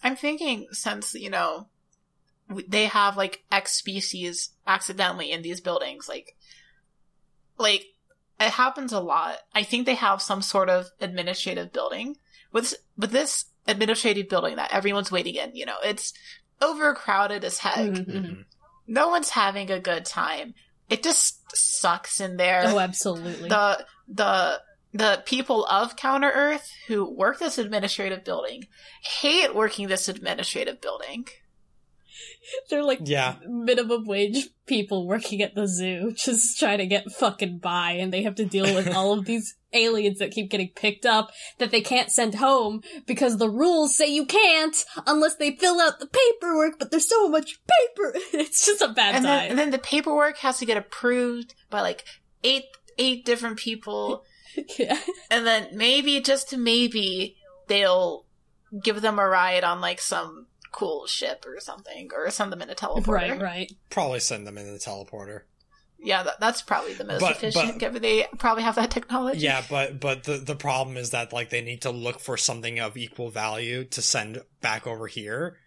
I'm 0.04 0.16
thinking 0.16 0.68
since, 0.72 1.14
you 1.14 1.30
know, 1.30 1.68
they 2.68 2.86
have 2.86 3.16
like 3.18 3.44
X 3.52 3.74
species 3.74 4.50
accidentally 4.68 5.32
in 5.32 5.42
these 5.42 5.62
buildings, 5.62 6.08
like, 6.10 6.36
like, 7.58 7.86
it 8.40 8.50
happens 8.52 8.92
a 8.92 9.00
lot. 9.00 9.38
I 9.54 9.64
think 9.64 9.86
they 9.86 9.96
have 9.96 10.22
some 10.22 10.42
sort 10.42 10.70
of 10.70 10.88
administrative 11.00 11.72
building 11.72 12.18
with, 12.52 12.74
with 12.98 13.12
this 13.12 13.46
administrative 13.68 14.28
building 14.28 14.56
that 14.58 14.74
everyone's 14.74 15.12
waiting 15.12 15.36
in, 15.36 15.56
you 15.56 15.66
know, 15.66 15.78
it's 15.84 16.14
overcrowded 16.62 17.44
as 17.44 17.60
heck. 17.60 17.78
Mhm, 17.78 18.06
mhm. 18.06 18.26
Mhm. 18.26 18.46
No 18.88 19.10
one's 19.10 19.30
having 19.30 19.72
a 19.72 19.80
good 19.80 20.06
time. 20.06 20.54
It 20.90 21.04
just 21.04 21.40
sucks 21.56 22.20
in 22.20 22.38
there. 22.38 22.64
Oh, 22.66 22.80
absolutely. 22.80 23.50
the 23.50 23.86
the 24.08 24.62
the 24.94 25.24
people 25.26 25.66
of 25.66 25.96
Counter 25.96 26.32
Earth 26.34 26.72
who 26.88 27.10
work 27.10 27.40
this 27.40 27.58
administrative 27.58 28.24
building 28.24 28.68
hate 29.02 29.56
working 29.56 29.88
this 29.88 30.08
administrative 30.08 30.82
building. 30.82 31.26
They're 32.70 32.84
like 32.84 33.00
Yeah. 33.04 33.36
minimum 33.48 34.06
wage 34.06 34.50
people 34.66 35.08
working 35.08 35.42
at 35.42 35.56
the 35.56 35.68
zoo, 35.68 36.12
just 36.16 36.58
trying 36.60 36.78
to 36.80 36.86
get 36.88 37.12
fucking 37.12 37.60
by, 37.60 37.92
and 37.94 38.12
they 38.14 38.24
have 38.24 38.36
to 38.36 38.46
deal 38.46 38.74
with 38.76 38.88
all 38.94 39.14
of 39.18 39.26
these 39.26 39.56
aliens 39.74 40.20
that 40.20 40.32
keep 40.32 40.52
getting 40.52 40.70
picked 40.76 41.06
up 41.06 41.32
that 41.58 41.72
they 41.72 41.82
can't 41.82 42.12
send 42.12 42.36
home 42.36 42.82
because 43.08 43.38
the 43.38 43.50
rules 43.50 43.96
say 43.96 44.08
you 44.08 44.24
can't 44.26 44.76
unless 45.08 45.36
they 45.38 45.52
fill 45.56 45.82
out 45.82 46.00
the 46.00 46.08
paperwork, 46.08 46.78
but 46.78 46.92
there's 46.92 47.10
so 47.10 47.28
much 47.30 47.60
paper. 47.68 48.14
It's 48.34 48.66
just 48.66 48.82
a 48.82 48.90
bad 48.90 49.16
And 49.16 49.26
then, 49.26 49.40
time. 49.40 49.50
and 49.50 49.60
then 49.60 49.72
the 49.72 49.80
paperwork 49.80 50.38
has 50.40 50.60
to 50.60 50.66
get 50.66 50.78
approved 50.78 51.56
by 51.70 51.82
like 51.82 52.04
eight 52.44 52.66
eight 53.00 53.26
different 53.26 53.58
people, 53.58 54.24
yeah. 54.78 55.00
and 55.32 55.48
then 55.48 55.70
maybe 55.74 56.22
just 56.22 56.50
to 56.52 56.58
maybe 56.58 57.36
they'll 57.68 58.26
give 58.84 59.02
them 59.02 59.18
a 59.18 59.28
ride 59.28 59.64
on 59.64 59.82
like 59.82 60.00
some 60.00 60.46
cool 60.74 61.08
ship 61.08 61.46
or 61.48 61.60
something, 61.62 62.10
or 62.14 62.30
send 62.32 62.52
them 62.52 62.62
in 62.62 62.70
a 62.70 62.76
teleporter. 62.76 63.08
Right, 63.08 63.42
right. 63.42 63.72
Probably 63.90 64.20
send 64.20 64.46
them 64.46 64.58
in 64.58 64.66
the 64.72 64.80
teleporter. 64.80 65.42
Yeah, 66.06 66.24
that, 66.24 66.42
that's 66.42 66.62
probably 66.62 66.94
the 66.96 67.06
most 67.06 67.22
But- 67.22 67.38
efficient. 67.38 67.74
but- 67.74 67.80
given 67.80 68.02
they 68.02 68.28
probably 68.38 68.64
have 68.64 68.76
that 68.76 68.92
technology. 68.92 69.40
Yeah, 69.40 69.64
but 69.70 70.02
but 70.02 70.26
the 70.26 70.34
the 70.38 70.56
problem 70.56 70.98
is 70.98 71.12
that 71.12 71.32
like 71.32 71.50
they 71.50 71.62
need 71.62 71.82
to 71.84 71.92
look 71.92 72.20
for 72.20 72.36
something 72.36 72.80
of 72.80 72.98
equal 72.98 73.30
value 73.30 73.86
to 73.86 74.02
send 74.02 74.42
back 74.60 74.86
over 74.86 75.08
here, 75.08 75.58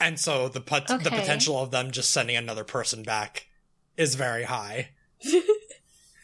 and 0.00 0.18
so 0.18 0.48
the 0.48 0.60
pot- 0.60 0.88
the 0.88 0.98
potential 0.98 1.62
of 1.62 1.70
them 1.70 1.92
just 1.92 2.10
sending 2.10 2.34
another 2.36 2.64
person 2.64 3.04
back 3.04 3.46
is 3.96 4.16
very 4.16 4.42
high. 4.42 4.88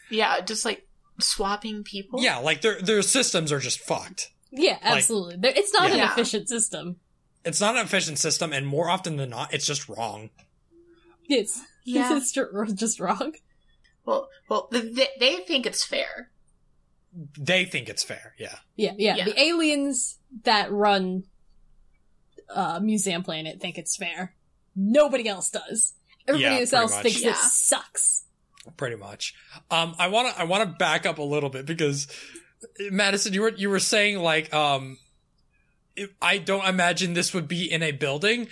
yeah, 0.09 0.41
just 0.41 0.65
like 0.65 0.85
swapping 1.19 1.83
people. 1.83 2.21
Yeah, 2.21 2.37
like 2.39 2.61
their 2.61 2.81
their 2.81 3.01
systems 3.01 3.51
are 3.51 3.59
just 3.59 3.79
fucked. 3.79 4.31
Yeah, 4.51 4.77
absolutely. 4.81 5.37
There- 5.37 5.53
it's 5.55 5.73
not 5.73 5.89
an 5.91 5.99
efficient 6.01 6.49
system. 6.49 6.97
It's 7.45 7.59
not 7.61 7.75
an 7.75 7.85
efficient 7.85 8.19
system, 8.19 8.53
and 8.53 8.65
more 8.65 8.89
often 8.89 9.17
than 9.17 9.29
not, 9.31 9.53
it's 9.53 9.65
just 9.65 9.87
wrong. 9.89 10.29
It's 11.29 11.61
Yeah. 11.85 12.17
it's 12.17 12.33
just 12.75 12.99
wrong. 12.99 13.33
Well, 14.05 14.27
well, 14.49 14.67
they, 14.71 15.07
they 15.19 15.35
think 15.47 15.65
it's 15.65 15.83
fair. 15.85 16.29
They 17.39 17.63
think 17.63 17.87
it's 17.87 18.03
fair. 18.03 18.33
Yeah, 18.37 18.55
Yeah, 18.75 18.91
yeah, 18.97 19.15
Yeah. 19.15 19.25
The 19.25 19.39
aliens 19.39 20.19
that 20.43 20.69
run 20.71 21.23
uh 22.49 22.79
Museum 22.81 23.23
Planet 23.23 23.61
think 23.61 23.77
it's 23.77 23.95
fair. 23.95 24.35
Nobody 24.75 25.27
else 25.29 25.49
does. 25.49 25.93
Everybody 26.27 26.55
Yeah, 26.55 26.77
else 26.79 26.91
much. 26.93 27.03
thinks 27.03 27.21
Yeah. 27.23 27.31
it 27.31 27.35
sucks. 27.37 28.25
pretty 28.77 28.95
much. 28.97 29.33
Um, 29.71 29.95
I 29.97 30.07
want 30.09 30.33
to 30.35 30.41
I 30.41 30.43
want 30.43 30.69
to 30.69 30.75
back 30.77 31.05
up 31.05 31.19
a 31.19 31.23
little 31.23 31.49
bit 31.49 31.65
because 31.65 32.07
Madison, 32.79 33.33
you 33.33 33.41
were 33.43 33.53
you 33.55 33.69
were 33.69 33.79
saying 33.79 34.19
like 34.19 34.53
um, 34.53 34.93
if- 34.93 35.02
I 36.21 36.37
don't 36.37 36.65
imagine 36.65 37.13
this 37.13 37.33
would 37.33 37.47
be 37.47 37.71
in 37.71 37.83
a 37.83 37.91
building, 37.91 38.47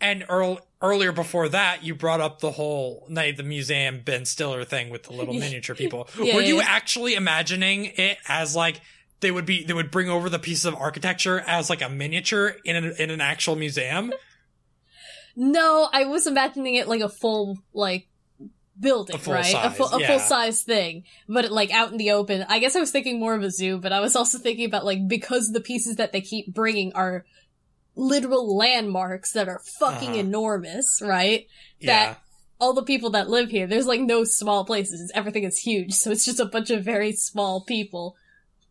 and 0.00 0.24
earl- 0.28 0.66
earlier 0.82 1.12
before 1.12 1.48
that, 1.48 1.82
you 1.82 1.94
brought 1.94 2.20
up 2.20 2.40
the 2.40 2.52
whole 2.52 3.06
night 3.08 3.36
the 3.36 3.42
museum 3.42 4.02
Ben 4.04 4.24
Stiller 4.24 4.64
thing 4.64 4.90
with 4.90 5.04
the 5.04 5.12
little 5.12 5.34
miniature 5.44 5.74
people. 5.74 6.08
Yeah, 6.18 6.34
were 6.36 6.42
you 6.42 6.58
yeah. 6.58 6.66
actually 6.66 7.14
imagining 7.14 7.86
it 7.96 8.18
as 8.28 8.54
like? 8.54 8.80
They 9.20 9.30
would 9.30 9.46
be. 9.46 9.64
They 9.64 9.72
would 9.72 9.90
bring 9.90 10.10
over 10.10 10.28
the 10.28 10.38
piece 10.38 10.66
of 10.66 10.74
architecture 10.74 11.40
as 11.46 11.70
like 11.70 11.80
a 11.80 11.88
miniature 11.88 12.56
in 12.64 12.76
an 12.76 12.94
in 12.98 13.10
an 13.10 13.20
actual 13.20 13.56
museum. 13.56 14.12
No, 15.36 15.88
I 15.92 16.04
was 16.04 16.28
imagining 16.28 16.76
it 16.76 16.86
like 16.86 17.00
a 17.00 17.08
full 17.08 17.58
like 17.72 18.06
building, 18.78 19.16
A 19.26 19.30
right? 19.30 19.46
a 19.46 19.50
size, 19.50 19.76
full, 19.76 19.88
a 19.88 20.00
yeah. 20.00 20.06
full 20.08 20.18
size 20.18 20.62
thing, 20.62 21.04
but 21.28 21.50
like 21.50 21.70
out 21.72 21.92
in 21.92 21.98
the 21.98 22.10
open. 22.12 22.44
I 22.48 22.58
guess 22.58 22.74
I 22.76 22.80
was 22.80 22.90
thinking 22.90 23.20
more 23.20 23.34
of 23.34 23.42
a 23.42 23.50
zoo, 23.50 23.78
but 23.78 23.92
I 23.92 24.00
was 24.00 24.16
also 24.16 24.38
thinking 24.38 24.66
about 24.66 24.84
like 24.84 25.06
because 25.08 25.50
the 25.52 25.60
pieces 25.60 25.96
that 25.96 26.12
they 26.12 26.20
keep 26.20 26.52
bringing 26.52 26.92
are 26.94 27.24
literal 27.96 28.56
landmarks 28.56 29.32
that 29.32 29.48
are 29.48 29.60
fucking 29.78 30.10
Uh-huh. 30.10 30.18
enormous, 30.18 31.00
right? 31.02 31.46
Yeah. 31.80 32.06
That- 32.10 32.20
All 32.60 32.72
the 32.72 32.82
people 32.84 33.10
that 33.10 33.28
live 33.28 33.50
here, 33.50 33.66
there's 33.66 33.86
like 33.86 34.00
no 34.00 34.24
small 34.24 34.64
places. 34.64 35.10
Everything 35.14 35.44
is 35.44 35.58
huge, 35.58 35.92
so 36.00 36.10
it's 36.10 36.24
just 36.24 36.40
a 36.40 36.44
bunch 36.46 36.70
of 36.70 36.84
very 36.84 37.12
small 37.12 37.62
people 37.64 38.16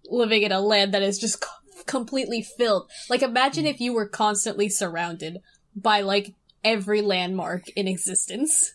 living 0.10 0.41
in 0.43 0.51
a 0.51 0.60
land 0.60 0.93
that 0.93 1.01
is 1.04 1.20
just 1.20 1.41
co- 1.41 1.84
completely 1.86 2.41
filled. 2.41 2.89
Like 3.10 3.22
imagine 3.22 3.66
if 3.66 3.80
you 3.80 3.93
were 3.93 4.08
constantly 4.08 4.68
surrounded 4.70 5.38
by 5.76 6.01
like 6.01 6.34
every 6.64 7.01
landmark 7.01 7.68
in 7.76 7.88
existence. 7.88 8.74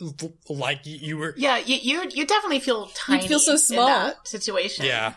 L- 0.00 0.32
like 0.48 0.86
you, 0.86 0.96
you 0.96 1.16
were. 1.18 1.34
Yeah, 1.36 1.58
you 1.58 1.76
you 1.76 2.10
you 2.12 2.26
definitely 2.26 2.60
feel 2.60 2.86
tiny. 2.94 3.22
You 3.22 3.28
feel 3.28 3.38
so 3.38 3.52
in 3.52 3.58
small. 3.58 3.86
that 3.86 4.26
situation. 4.26 4.86
Yeah. 4.86 5.14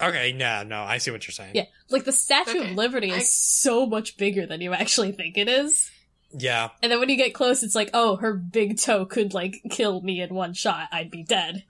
Okay. 0.00 0.32
no, 0.32 0.62
No. 0.62 0.82
I 0.82 0.98
see 0.98 1.10
what 1.10 1.26
you're 1.26 1.32
saying. 1.32 1.52
Yeah, 1.54 1.64
like 1.90 2.04
the 2.04 2.12
Statue 2.12 2.58
Okay, 2.60 2.70
of 2.70 2.76
Liberty 2.76 3.12
I- 3.12 3.16
is 3.16 3.32
so 3.32 3.86
much 3.86 4.16
bigger 4.16 4.46
than 4.46 4.60
you 4.60 4.72
actually 4.72 5.12
think 5.12 5.36
it 5.36 5.48
is. 5.48 5.90
Yeah. 6.32 6.68
And 6.82 6.90
then 6.92 7.00
when 7.00 7.08
you 7.08 7.16
get 7.16 7.34
close, 7.34 7.62
it's 7.62 7.74
like, 7.74 7.90
oh, 7.92 8.16
her 8.16 8.32
big 8.34 8.78
toe 8.78 9.04
could 9.04 9.34
like 9.34 9.56
kill 9.70 10.00
me 10.00 10.20
in 10.22 10.32
one 10.34 10.54
shot. 10.54 10.88
I'd 10.92 11.10
be 11.10 11.22
dead. 11.24 11.64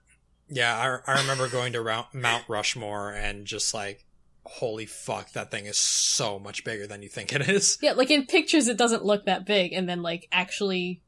Yeah, 0.49 1.01
I, 1.07 1.13
I 1.13 1.21
remember 1.23 1.49
going 1.49 1.73
to 1.73 2.05
Mount 2.13 2.45
Rushmore 2.49 3.11
and 3.13 3.47
just 3.47 3.73
like, 3.73 4.05
holy 4.45 4.85
fuck, 4.87 5.33
that 5.33 5.51
thing 5.51 5.67
is 5.67 5.79
so 5.79 6.39
much 6.39 6.65
bigger 6.65 6.87
than 6.87 7.03
you 7.03 7.09
think 7.09 7.33
it 7.33 7.49
is. 7.49 7.79
Yeah, 7.81 7.93
like 7.93 8.11
in 8.11 8.27
pictures, 8.27 8.69
it 8.69 8.77
doesn't 8.77 9.05
look 9.05 9.25
that 9.27 9.47
big, 9.47 9.73
and 9.73 9.89
then 9.89 10.03
like 10.03 10.29
actually 10.33 11.01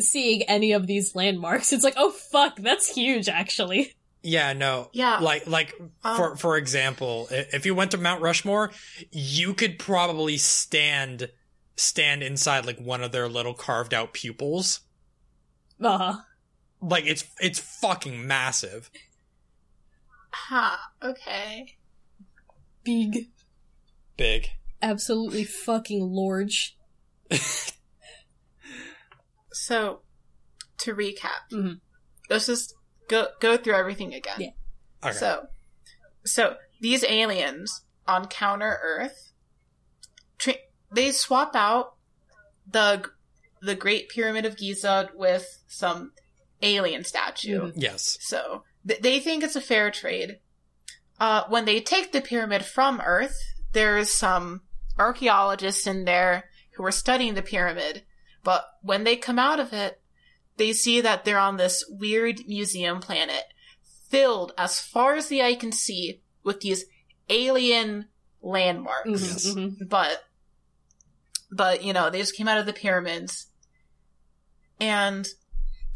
seeing 0.00 0.42
any 0.42 0.72
of 0.72 0.86
these 0.86 1.14
landmarks, 1.14 1.72
it's 1.72 1.84
like, 1.84 1.94
oh 1.96 2.10
fuck, 2.10 2.56
that's 2.56 2.94
huge, 2.94 3.28
actually. 3.28 3.94
Yeah, 4.22 4.52
no. 4.52 4.88
Yeah. 4.92 5.18
Like, 5.18 5.46
like 5.46 5.74
Um, 6.04 6.16
for 6.16 6.36
for 6.36 6.56
example, 6.56 7.26
if 7.30 7.66
you 7.66 7.74
went 7.74 7.90
to 7.90 7.98
Mount 7.98 8.22
Rushmore, 8.22 8.70
you 9.10 9.52
could 9.54 9.78
probably 9.78 10.36
stand 10.36 11.28
stand 11.76 12.22
inside 12.22 12.64
like 12.66 12.78
one 12.78 13.02
of 13.02 13.10
their 13.12 13.28
little 13.28 13.54
carved 13.54 13.92
out 13.92 14.12
pupils. 14.12 14.80
Uh 15.80 15.98
huh. 15.98 16.16
Like 16.80 17.04
it's 17.06 17.24
it's 17.40 17.58
fucking 17.58 18.26
massive. 18.26 18.90
Huh. 20.30 20.76
Okay. 21.02 21.76
Big. 22.84 23.28
Big. 24.16 24.50
Absolutely 24.80 25.44
fucking 25.44 26.12
large. 26.12 26.76
So, 29.62 30.02
to 30.78 30.94
recap, 30.94 31.48
Mhm. 31.52 31.80
let's 32.28 32.46
just 32.46 32.74
go 33.08 33.28
go 33.40 33.56
through 33.56 33.74
everything 33.74 34.12
again. 34.14 34.40
Yeah. 34.40 34.50
Okay. 35.08 35.16
So, 35.18 35.46
so 36.24 36.56
these 36.80 37.04
aliens 37.04 37.82
on 38.06 38.26
Counter 38.26 38.80
Earth, 38.82 39.32
tra- 40.38 40.54
they 40.90 41.12
swap 41.12 41.54
out 41.54 41.94
the 42.66 43.08
the 43.60 43.76
Great 43.76 44.08
Pyramid 44.08 44.44
of 44.44 44.56
Giza 44.56 45.10
with 45.14 45.62
some 45.68 46.12
alien 46.62 47.04
statue. 47.04 47.60
Mhm. 47.70 47.72
yes. 47.76 48.18
So 48.20 48.64
th- 48.86 49.00
they 49.00 49.20
think 49.20 49.44
it's 49.44 49.54
a 49.54 49.60
fair 49.60 49.92
trade. 49.92 50.40
Uh, 51.20 51.44
when 51.48 51.64
they 51.66 51.80
take 51.80 52.10
the 52.10 52.20
pyramid 52.20 52.64
from 52.64 53.00
Earth, 53.00 53.38
there's 53.72 54.10
some 54.12 54.62
archaeologists 54.98 55.86
in 55.86 56.04
there 56.04 56.50
who 56.72 56.84
are 56.84 56.90
studying 56.90 57.34
the 57.34 57.42
pyramid. 57.42 58.04
But 58.42 58.64
when 58.82 59.04
they 59.04 59.16
come 59.16 59.38
out 59.38 59.60
of 59.60 59.72
it, 59.72 60.00
they 60.56 60.72
see 60.72 61.00
that 61.00 61.24
they're 61.24 61.38
on 61.38 61.56
this 61.56 61.84
weird 61.88 62.40
museum 62.46 63.00
planet 63.00 63.44
filled 64.10 64.52
as 64.58 64.80
far 64.80 65.14
as 65.14 65.28
the 65.28 65.42
eye 65.42 65.54
can 65.54 65.72
see 65.72 66.20
with 66.44 66.60
these 66.60 66.84
alien 67.30 68.08
landmarks. 68.42 69.08
Mhm, 69.08 69.20
Yes. 69.22 69.46
mhm. 69.46 69.88
But, 69.88 70.24
but, 71.50 71.82
you 71.84 71.92
know, 71.92 72.10
they 72.10 72.18
just 72.18 72.36
came 72.36 72.48
out 72.48 72.58
of 72.58 72.66
the 72.66 72.72
pyramids. 72.72 73.46
And, 74.80 75.26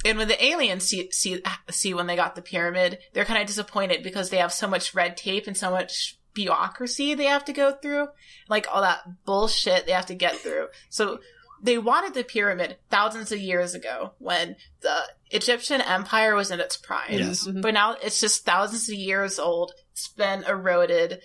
and 0.04 0.16
when 0.18 0.28
the 0.28 0.42
aliens 0.44 0.84
see, 0.84 1.10
see, 1.10 1.42
see 1.70 1.94
when 1.94 2.06
they 2.06 2.16
got 2.16 2.34
the 2.36 2.42
pyramid, 2.42 2.98
they're 3.12 3.24
kind 3.24 3.40
of 3.40 3.46
disappointed 3.46 4.02
because 4.02 4.30
they 4.30 4.36
have 4.38 4.52
so 4.52 4.68
much 4.68 4.94
red 4.94 5.16
tape 5.16 5.46
and 5.46 5.56
so 5.56 5.70
much 5.70 6.18
bureaucracy 6.34 7.14
they 7.14 7.24
have 7.24 7.44
to 7.46 7.52
go 7.52 7.72
through. 7.72 8.08
Like 8.48 8.66
all 8.72 8.82
that 8.82 9.00
bullshit 9.24 9.86
they 9.86 9.92
have 9.92 10.06
to 10.06 10.14
get 10.14 10.36
through. 10.36 10.68
So 10.90 11.18
they 11.62 11.78
wanted 11.78 12.14
the 12.14 12.22
pyramid 12.24 12.76
thousands 12.90 13.32
of 13.32 13.38
years 13.38 13.74
ago 13.74 14.12
when 14.18 14.56
the 14.80 14.96
Egyptian 15.30 15.80
empire 15.80 16.34
was 16.34 16.50
in 16.50 16.60
its 16.60 16.76
prime. 16.76 17.12
Yes. 17.12 17.46
Mhm. 17.46 17.62
But 17.62 17.74
now 17.74 17.92
it's 18.02 18.20
just 18.20 18.44
thousands 18.44 18.88
of 18.88 18.94
years 18.94 19.38
old. 19.38 19.72
It's 19.92 20.08
been 20.08 20.44
eroded, 20.44 21.12
s- 21.14 21.20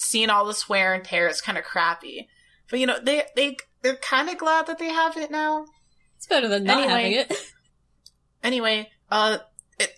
seen 0.00 0.30
all 0.30 0.44
this 0.46 0.68
wear 0.68 0.94
and 0.94 1.04
tear. 1.04 1.28
It's 1.28 1.40
kind 1.40 1.58
of 1.58 1.64
crappy. 1.64 2.28
But 2.70 2.80
you 2.80 2.86
know, 2.86 2.98
they 3.00 3.24
they 3.36 3.56
they're 3.82 3.96
kind 3.96 4.28
of 4.30 4.38
glad 4.38 4.66
that 4.66 4.78
they 4.78 4.88
have 4.88 5.16
it 5.16 5.30
now. 5.30 5.66
It's 6.16 6.26
better 6.26 6.48
than 6.48 6.64
not 6.64 6.78
Anyway. 6.84 7.12
having 7.12 7.12
it. 7.36 7.52
Anyway, 8.42 8.90
uh, 9.10 9.38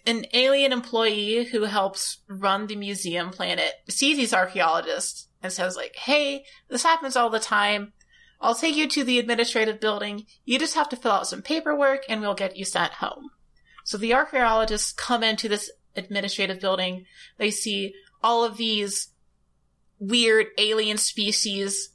an 0.06 0.26
alien 0.32 0.72
employee 0.72 1.44
who 1.44 1.62
helps 1.64 2.18
run 2.28 2.66
the 2.66 2.76
museum 2.76 3.30
planet 3.30 3.72
sees 3.88 4.16
these 4.16 4.34
archaeologists 4.34 5.28
and 5.42 5.52
says 5.52 5.76
like, 5.76 5.94
"Hey, 5.96 6.44
this 6.68 6.82
happens 6.82 7.14
all 7.14 7.30
the 7.30 7.38
time. 7.38 7.92
I'll 8.40 8.54
take 8.54 8.76
you 8.76 8.88
to 8.88 9.04
the 9.04 9.18
administrative 9.18 9.80
building. 9.80 10.26
You 10.44 10.58
just 10.58 10.74
have 10.74 10.88
to 10.90 10.96
fill 10.96 11.12
out 11.12 11.26
some 11.26 11.42
paperwork 11.42 12.02
and 12.08 12.20
we'll 12.20 12.34
get 12.34 12.56
you 12.56 12.64
sent 12.64 12.94
home." 12.94 13.30
So 13.84 13.96
the 13.96 14.14
archaeologists 14.14 14.92
come 14.92 15.22
into 15.22 15.48
this 15.48 15.70
administrative 15.96 16.60
building. 16.60 17.06
They 17.38 17.50
see 17.50 17.94
all 18.22 18.44
of 18.44 18.56
these 18.56 19.08
weird 19.98 20.48
alien 20.58 20.98
species 20.98 21.90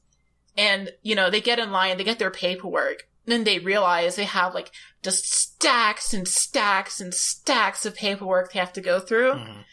and, 0.58 0.92
you 1.02 1.16
know, 1.16 1.30
they 1.30 1.42
get 1.42 1.60
in 1.60 1.72
line, 1.72 1.98
they 1.98 2.04
get 2.04 2.20
their 2.20 2.32
paperwork. 2.32 3.08
Then 3.26 3.44
they 3.44 3.60
realize 3.60 4.16
they 4.16 4.26
have 4.26 4.54
like 4.54 4.72
just 5.02 5.32
stacks 5.32 6.14
and 6.14 6.28
stacks 6.28 7.00
and 7.00 7.14
stacks 7.14 7.86
of 7.86 7.96
paperwork 7.96 8.52
they 8.52 8.60
have 8.60 8.74
to 8.74 8.82
go 8.82 9.00
through. 9.00 9.34
Mhm. 9.34 9.64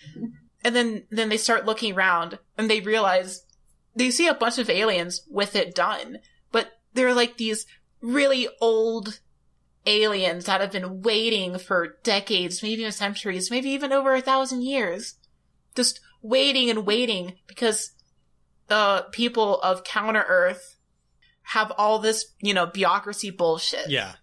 And 0.62 0.77
then, 0.77 1.07
then 1.11 1.29
they 1.29 1.37
start 1.37 1.66
looking 1.66 1.95
around 1.95 2.39
and 2.57 2.71
they 2.71 2.81
realize 2.81 3.45
they 3.97 4.11
see 4.11 4.29
a 4.29 4.35
bunch 4.35 4.59
of 4.59 4.71
aliens 4.71 5.23
with 5.29 5.57
it 5.57 5.75
done, 5.75 6.18
they're 6.95 7.14
like 7.14 7.36
these 7.36 7.66
really 8.01 8.49
old 8.61 9.20
aliens 9.86 10.45
that 10.47 10.61
have 10.61 10.72
been 10.72 11.03
waiting 11.03 11.59
for 11.59 11.97
decades, 12.03 12.62
maybe 12.62 12.80
even 12.82 12.93
centuries, 12.93 13.51
maybe 13.51 13.70
even 13.70 13.93
over 13.93 14.14
a 14.14 14.20
thousand 14.20 14.62
years. 14.62 15.14
Just 15.74 16.01
waiting 16.22 16.68
and 16.70 16.84
waiting 16.86 17.34
because 17.47 17.93
the 18.68 19.07
people 19.12 19.61
of 19.62 19.84
Counter 19.84 20.24
Earth 20.28 20.76
have 21.43 21.72
all 21.78 21.99
this, 21.99 22.26
you 22.41 22.53
know, 22.55 22.66
bureaucracy 22.66 23.30
bullshit. 23.30 23.88
Yeah. 23.88 24.14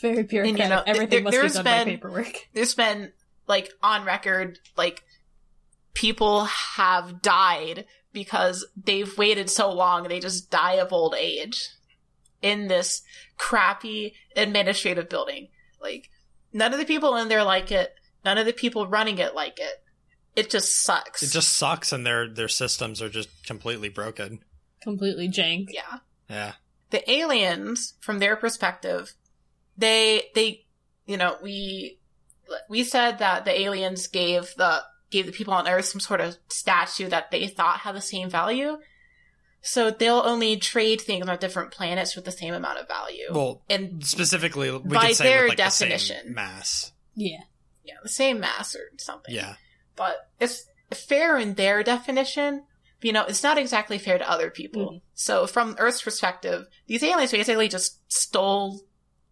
Very 0.00 0.24
bureaucratic. 0.24 0.68
know, 0.68 0.82
Everything 0.86 1.08
there- 1.10 1.22
must 1.22 1.32
be 1.34 1.38
there's 1.40 1.54
done 1.54 1.64
by 1.64 1.84
paperwork. 1.84 2.48
there's 2.52 2.74
been 2.74 3.12
like 3.46 3.70
on 3.82 4.04
record 4.04 4.58
like 4.76 5.02
people 5.94 6.44
have 6.44 7.22
died 7.22 7.84
because 8.12 8.66
they've 8.76 9.16
waited 9.18 9.48
so 9.50 9.72
long 9.72 10.04
they 10.04 10.20
just 10.20 10.50
die 10.50 10.74
of 10.74 10.92
old 10.92 11.14
age 11.18 11.68
in 12.42 12.68
this 12.68 13.02
crappy 13.36 14.14
administrative 14.36 15.08
building 15.08 15.48
like 15.80 16.08
none 16.52 16.72
of 16.72 16.78
the 16.78 16.84
people 16.84 17.16
in 17.16 17.28
there 17.28 17.44
like 17.44 17.70
it 17.70 17.94
none 18.24 18.38
of 18.38 18.46
the 18.46 18.52
people 18.52 18.86
running 18.86 19.18
it 19.18 19.34
like 19.34 19.58
it 19.58 19.82
it 20.36 20.48
just 20.50 20.82
sucks 20.82 21.22
It 21.24 21.30
just 21.32 21.54
sucks, 21.54 21.92
and 21.92 22.06
their 22.06 22.28
their 22.28 22.48
systems 22.48 23.02
are 23.02 23.08
just 23.08 23.28
completely 23.46 23.88
broken. 23.88 24.38
Completely 24.80 25.28
jank. 25.28 25.66
yeah 25.70 25.98
Yeah. 26.28 26.52
the 26.90 27.10
aliens 27.10 27.94
from 28.00 28.20
their 28.20 28.36
perspective 28.36 29.14
they 29.76 30.24
they 30.34 30.64
you 31.06 31.16
know 31.16 31.36
we 31.42 31.98
we 32.68 32.84
said 32.84 33.18
that 33.18 33.44
the 33.44 33.60
aliens 33.60 34.06
gave 34.06 34.54
the 34.56 34.82
gave 35.10 35.26
the 35.26 35.32
people 35.32 35.52
on 35.52 35.68
earth 35.68 35.86
some 35.86 36.00
sort 36.00 36.20
of 36.20 36.36
statue 36.48 37.08
that 37.08 37.30
they 37.32 37.48
thought 37.48 37.80
had 37.80 37.96
the 37.96 38.00
same 38.00 38.30
value 38.30 38.78
so 39.62 39.90
they'll 39.90 40.22
only 40.24 40.56
trade 40.56 41.00
things 41.00 41.26
on 41.28 41.38
different 41.38 41.70
planets 41.70 42.16
with 42.16 42.24
the 42.24 42.32
same 42.32 42.54
amount 42.54 42.78
of 42.78 42.88
value 42.88 43.26
Well, 43.30 43.62
and 43.68 44.04
specifically, 44.04 44.70
we 44.70 44.78
By 44.78 45.08
could 45.08 45.16
say 45.16 45.24
their 45.24 45.42
with, 45.42 45.48
like, 45.50 45.58
the 45.58 45.70
same 45.70 45.88
definition. 45.90 46.34
mass. 46.34 46.92
Yeah. 47.14 47.42
yeah 47.84 47.94
the 48.02 48.08
same 48.08 48.40
mass 48.40 48.74
or 48.74 48.90
something 48.98 49.34
Yeah. 49.34 49.54
but 49.96 50.28
it's 50.40 50.64
fair 50.92 51.36
in 51.38 51.54
their 51.54 51.82
definition. 51.82 52.64
You 53.02 53.12
know, 53.12 53.24
it's 53.24 53.42
not 53.42 53.56
exactly 53.58 53.96
fair 53.98 54.18
to 54.18 54.30
other 54.30 54.50
people. 54.50 54.90
Mhm. 54.92 55.00
So 55.14 55.46
from 55.46 55.74
Earth's 55.78 56.02
perspective, 56.02 56.66
these 56.86 57.02
aliens 57.02 57.30
basically 57.32 57.68
just 57.68 57.98
stole 58.12 58.80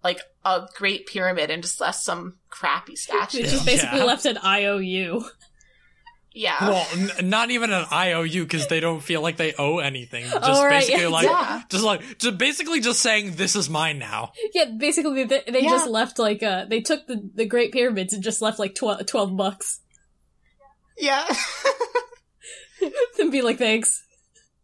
like 0.05 0.21
a 0.45 0.67
great 0.75 1.07
pyramid 1.07 1.51
and 1.51 1.63
just 1.63 1.81
left 1.81 1.99
some 1.99 2.39
crappy 2.49 2.93
They 2.93 2.97
statue. 2.97 3.43
just 3.43 3.67
basically 3.67 3.99
Yeah. 3.99 4.05
left 4.05 4.25
an 4.25 4.39
IOU. 4.39 5.25
Yeah. 6.33 6.57
Well, 6.61 6.87
n- 7.19 7.29
not 7.31 7.51
even 7.51 7.73
an 7.73 7.87
IOU 7.93 8.45
because 8.45 8.67
they 8.69 8.81
don't 8.81 9.01
feel 9.01 9.21
like 9.23 9.37
they 9.37 9.55
owe 9.59 9.79
anything. 9.79 10.25
Just 10.31 10.39
Oh, 10.43 10.63
right, 10.65 10.81
basically 10.81 11.03
yeah. 11.03 11.09
like, 11.09 11.27
Yeah. 11.27 11.63
just 11.69 11.85
like, 11.85 12.19
just 12.19 12.39
basically 12.39 12.81
just 12.81 13.01
saying 13.01 13.37
this 13.37 13.57
is 13.57 13.69
mine 13.69 13.99
now. 13.99 14.33
Yeah, 14.55 14.67
basically 14.77 15.25
they, 15.25 15.43
they 15.49 15.63
Yeah. 15.63 15.71
just 15.71 15.89
left 15.89 16.19
like 16.19 16.43
uh 16.43 16.67
they 16.67 16.81
took 16.81 17.07
the 17.07 17.29
the 17.35 17.45
Great 17.47 17.73
Pyramids 17.73 18.13
and 18.13 18.23
just 18.23 18.41
left 18.43 18.59
like 18.59 18.75
12, 18.75 19.07
12 19.07 19.37
bucks 19.37 19.81
yeah. 21.01 21.25
and 23.19 23.31
be 23.33 23.43
like 23.43 23.59
thanks. 23.59 24.05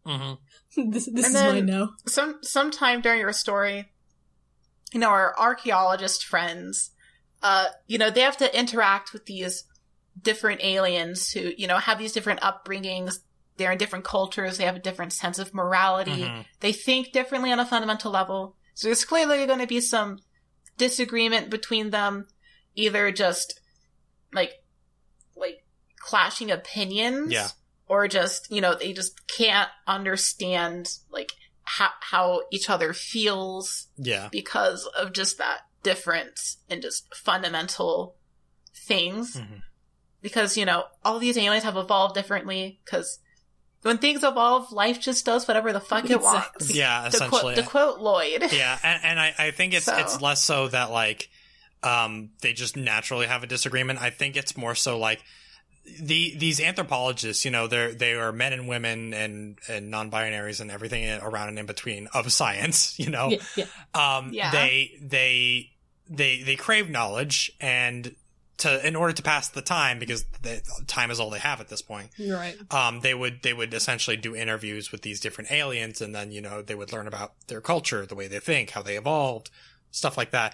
Mm-hmm. 0.05 0.33
This 0.91 1.05
this 1.11 1.27
And 1.27 1.35
is 1.35 1.41
mine 1.41 1.65
now. 1.67 1.89
some 2.05 2.39
sometime 2.41 2.99
during 3.01 3.19
your 3.21 3.31
story, 3.31 3.85
you 4.93 4.99
know, 4.99 5.07
our 5.09 5.33
archaeologist 5.39 6.25
friends, 6.25 6.91
uh, 7.41 7.67
you 7.87 7.97
know, 7.97 8.09
they 8.09 8.19
have 8.21 8.35
to 8.37 8.57
interact 8.59 9.13
with 9.13 9.25
these 9.25 9.63
different 10.21 10.63
aliens 10.63 11.31
who, 11.31 11.51
you 11.57 11.67
know, 11.67 11.77
have 11.77 11.97
these 11.97 12.13
different 12.13 12.41
upbringings. 12.41 13.19
They're 13.57 13.71
in 13.71 13.77
different 13.77 14.05
cultures. 14.05 14.57
They 14.57 14.65
have 14.65 14.75
a 14.75 14.79
different 14.79 15.13
sense 15.13 15.39
of 15.39 15.53
morality. 15.53 16.23
Mhm. 16.23 16.45
They 16.59 16.73
think 16.73 17.11
differently 17.11 17.51
on 17.51 17.59
a 17.59 17.65
fundamental 17.65 18.11
level. 18.11 18.55
So 18.73 18.87
there's 18.87 19.05
clearly 19.05 19.45
going 19.45 19.59
to 19.59 19.67
be 19.67 19.81
some 19.81 20.19
disagreement 20.77 21.49
between 21.49 21.89
them, 21.91 22.27
either 22.75 23.11
just 23.11 23.59
like, 24.33 24.51
like 25.35 25.65
clashing 25.97 26.51
opinions. 26.51 27.31
Yeah. 27.31 27.49
Or 27.87 28.07
just, 28.07 28.51
you 28.51 28.61
know, 28.61 28.73
they 28.73 28.93
just 28.93 29.27
can't 29.27 29.69
understand 29.85 30.97
like 31.11 31.31
how, 31.63 31.89
how 32.01 32.41
each 32.51 32.69
other 32.69 32.93
feels 32.93 33.87
Yeah. 33.97 34.29
because 34.31 34.85
of 34.97 35.13
just 35.13 35.37
that 35.37 35.61
difference 35.83 36.57
in 36.67 36.81
just 36.81 37.13
fundamental 37.13 38.15
things. 38.73 39.35
Mhm. 39.35 39.61
Because, 40.25 40.57
you 40.57 40.65
know, 40.65 40.85
all 41.03 41.19
these 41.19 41.37
aliens 41.37 41.63
have 41.65 41.77
evolved 41.77 42.15
differently 42.15 42.79
because 42.83 43.19
when 43.83 43.99
things 43.99 44.23
evolve, 44.23 44.71
life 44.71 44.99
just 44.99 45.23
does 45.23 45.47
whatever 45.47 45.71
the 45.71 45.79
fuck 45.79 46.09
it 46.09 46.19
wants. 46.19 46.47
Exactly. 46.55 46.79
Yeah. 46.79 47.01
To 47.03 47.07
Essentially. 47.09 47.39
quote, 47.41 47.55
to 47.57 47.61
quote 47.63 47.99
Lloyd. 47.99 48.41
yeah, 48.51 48.79
and, 48.83 48.99
and 49.03 49.19
I, 49.19 49.35
I 49.37 49.51
think 49.51 49.75
it's 49.75 49.85
So- 49.85 49.95
it's 49.97 50.19
less 50.21 50.43
so 50.43 50.67
that 50.69 50.89
like 50.89 51.29
um 51.83 52.31
they 52.41 52.53
just 52.53 52.75
naturally 52.75 53.27
have 53.27 53.43
a 53.43 53.47
disagreement. 53.47 54.01
I 54.01 54.09
think 54.09 54.35
it's 54.35 54.57
more 54.57 54.73
so 54.73 54.97
like 54.97 55.23
the 56.01 56.35
these 56.35 56.59
anthropologists, 56.59 57.45
you 57.45 57.51
know, 57.51 57.67
they're 57.67 57.93
they 57.93 58.13
are 58.13 58.31
men 58.31 58.53
and 58.53 58.67
women 58.67 59.13
and 59.13 59.59
and 59.69 59.91
non-binaries 59.91 60.59
and 60.59 60.71
everything 60.71 61.07
around 61.21 61.49
and 61.49 61.59
in 61.59 61.67
between 61.67 62.07
of 62.15 62.31
science, 62.31 62.97
you 63.03 63.11
know. 63.11 63.29
Yeah, 63.29 63.37
yeah. 63.55 63.65
Um 63.93 64.31
Yeah. 64.33 64.49
they 64.49 64.97
they 64.99 65.69
they 66.09 66.41
they 66.41 66.55
crave 66.55 66.89
knowledge 66.89 67.51
and 67.61 68.15
to 68.57 68.87
in 68.87 68.95
order 68.95 69.13
to 69.13 69.21
pass 69.21 69.49
the 69.49 69.61
time 69.61 69.99
because 69.99 70.23
the 70.41 70.61
time 70.87 71.11
is 71.11 71.19
all 71.19 71.29
they 71.29 71.39
have 71.39 71.59
at 71.59 71.67
this 71.67 71.81
point. 71.81 72.09
Right. 72.19 72.55
Um, 72.71 73.01
they 73.01 73.13
would 73.13 73.41
they 73.41 73.53
would 73.53 73.73
essentially 73.73 74.17
do 74.17 74.35
interviews 74.35 74.91
with 74.91 75.01
these 75.01 75.19
different 75.19 75.51
aliens, 75.51 76.01
and 76.01 76.15
then 76.15 76.31
you 76.31 76.41
know 76.41 76.61
they 76.61 76.75
would 76.75 76.93
learn 76.93 77.07
about 77.07 77.33
their 77.47 77.61
culture, 77.61 78.05
the 78.05 78.15
way 78.15 78.27
they 78.27 78.39
think, 78.39 78.71
how 78.71 78.81
they 78.81 78.97
evolved, 78.97 79.49
stuff 79.91 80.17
like 80.17 80.31
that. 80.31 80.53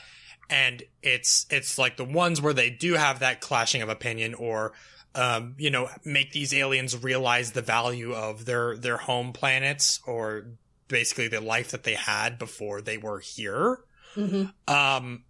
And 0.50 0.84
it's 1.02 1.46
it's 1.50 1.78
like 1.78 1.98
the 1.98 2.06
ones 2.06 2.42
where 2.42 2.54
they 2.54 2.70
do 2.70 2.94
have 2.94 3.20
that 3.20 3.40
clashing 3.42 3.82
of 3.82 3.90
opinion, 3.90 4.34
or 4.34 4.74
um, 5.14 5.56
you 5.58 5.70
know, 5.70 5.90
make 6.04 6.32
these 6.32 6.54
aliens 6.54 7.02
realize 7.02 7.52
the 7.52 7.62
value 7.62 8.14
of 8.14 8.46
their 8.46 8.76
their 8.78 8.98
home 8.98 9.32
planets, 9.32 10.00
or 10.08 10.46
basically 10.88 11.28
the 11.28 11.40
life 11.40 11.72
that 11.72 11.84
they 11.84 11.94
had 11.94 12.38
before 12.38 12.82
they 12.82 12.98
were 12.98 13.20
here 13.20 13.80
hmm 14.14 14.44
um, 14.68 15.24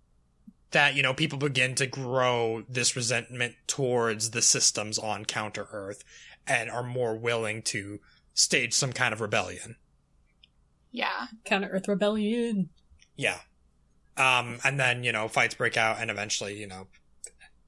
that 0.71 0.95
you 0.95 1.03
know 1.03 1.13
people 1.13 1.37
begin 1.39 1.75
to 1.75 1.85
grow 1.87 2.63
this 2.69 2.95
resentment 2.95 3.55
towards 3.67 4.31
the 4.31 4.41
systems 4.41 4.97
on 4.97 5.25
Counter 5.25 5.67
Earth 5.71 6.03
and 6.47 6.69
are 6.69 6.83
more 6.83 7.15
willing 7.17 7.61
to 7.63 7.99
stage 8.33 8.73
some 8.73 8.93
kind 8.93 9.13
of 9.13 9.21
rebellion. 9.21 9.75
Yeah. 10.91 11.27
Counter 11.45 11.69
Earth 11.69 11.87
Rebellion. 11.87 12.69
Yeah. 13.15 13.37
Um, 14.17 14.59
and 14.63 14.79
then 14.79 15.03
you 15.03 15.11
know 15.11 15.27
fights 15.27 15.55
break 15.55 15.77
out, 15.77 15.97
and 15.99 16.11
eventually 16.11 16.59
you 16.59 16.67
know 16.67 16.87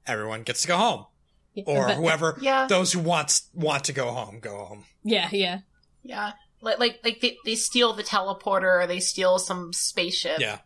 everyone 0.06 0.42
gets 0.42 0.62
to 0.62 0.68
go 0.68 0.76
home, 0.76 1.06
Yeah, 1.54 1.64
or 1.66 1.86
but- 1.88 1.96
whoever 1.96 2.38
Yeah. 2.40 2.66
those 2.66 2.92
who 2.92 3.00
wants 3.00 3.48
want 3.54 3.84
to 3.84 3.92
go 3.92 4.12
home 4.12 4.40
go 4.40 4.64
home. 4.64 4.84
Yeah, 5.02 5.28
yeah. 5.32 5.60
Yeah. 6.02 6.32
Like 6.60 6.78
like 6.78 7.00
like 7.02 7.20
they, 7.20 7.36
they 7.44 7.54
steal 7.54 7.92
the 7.94 8.02
teleporter 8.02 8.82
or 8.82 8.86
they 8.86 9.00
steal 9.00 9.38
some 9.38 9.72
spaceship. 9.72 10.38
Yeah, 10.40 10.58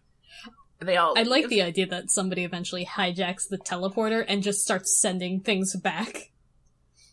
They 0.81 0.97
all 0.97 1.19
I 1.19 1.23
like 1.25 1.49
the 1.49 1.63
idea 1.63 1.87
that 1.87 2.11
somebody 2.11 2.45
eventually 2.45 2.85
hijacks 2.87 3.49
the 3.49 3.59
teleporter 3.59 4.25
and 4.27 4.43
just 4.43 4.63
starts 4.63 4.97
sending 5.01 5.41
things 5.41 5.75
back. 5.77 6.31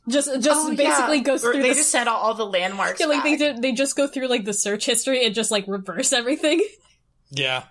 Just, 0.07 0.27
just 0.41 0.67
Oh, 0.67 0.75
basically 0.75 1.17
yeah. 1.17 1.23
goes 1.23 1.43
Or 1.43 1.51
through 1.53 1.63
they 1.63 1.69
the 1.69 1.75
just 1.75 1.89
send 1.89 2.07
all, 2.07 2.17
all 2.21 2.33
the 2.35 2.45
landmarks. 2.45 2.99
yeah, 2.99 3.07
like 3.07 3.23
they 3.23 3.37
back. 3.37 3.55
do, 3.55 3.61
they 3.61 3.71
just 3.71 3.95
go 3.97 4.05
through 4.07 4.27
like 4.27 4.45
the 4.45 4.53
search 4.53 4.85
history 4.85 5.25
and 5.25 5.33
just 5.33 5.49
like 5.49 5.65
reverse 5.67 6.13
everything, 6.13 6.63
yeah, 7.31 7.63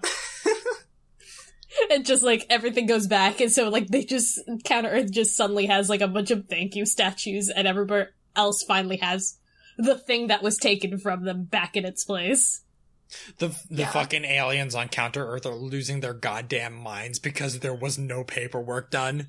and 1.90 2.04
just 2.04 2.22
like 2.24 2.44
everything 2.50 2.86
goes 2.86 3.06
back, 3.06 3.40
and 3.40 3.52
so 3.52 3.68
like 3.68 3.86
they 3.86 4.04
just 4.04 4.40
Counter 4.64 4.88
Earth 4.90 5.12
just 5.12 5.36
suddenly 5.36 5.66
has 5.66 5.88
like 5.88 6.00
a 6.00 6.08
bunch 6.08 6.32
of 6.32 6.48
thank 6.48 6.74
you 6.74 6.86
statues, 6.86 7.48
and 7.50 7.68
everybody 7.68 8.06
else 8.34 8.64
finally 8.64 8.96
has 8.96 9.38
the 9.78 9.96
thing 9.96 10.26
that 10.26 10.42
was 10.42 10.56
taken 10.56 10.98
from 10.98 11.24
them 11.24 11.44
back 11.44 11.76
in 11.76 11.84
its 11.84 12.04
place. 12.04 12.62
The 13.38 13.48
the 13.70 13.82
Yeah. 13.82 13.90
fucking 13.90 14.24
aliens 14.24 14.74
on 14.74 14.88
Counter 14.88 15.26
Earth 15.26 15.46
are 15.46 15.54
losing 15.54 16.00
their 16.00 16.14
goddamn 16.14 16.74
minds 16.74 17.18
because 17.18 17.60
there 17.60 17.74
was 17.74 17.98
no 17.98 18.24
paperwork 18.24 18.90
done. 18.90 19.28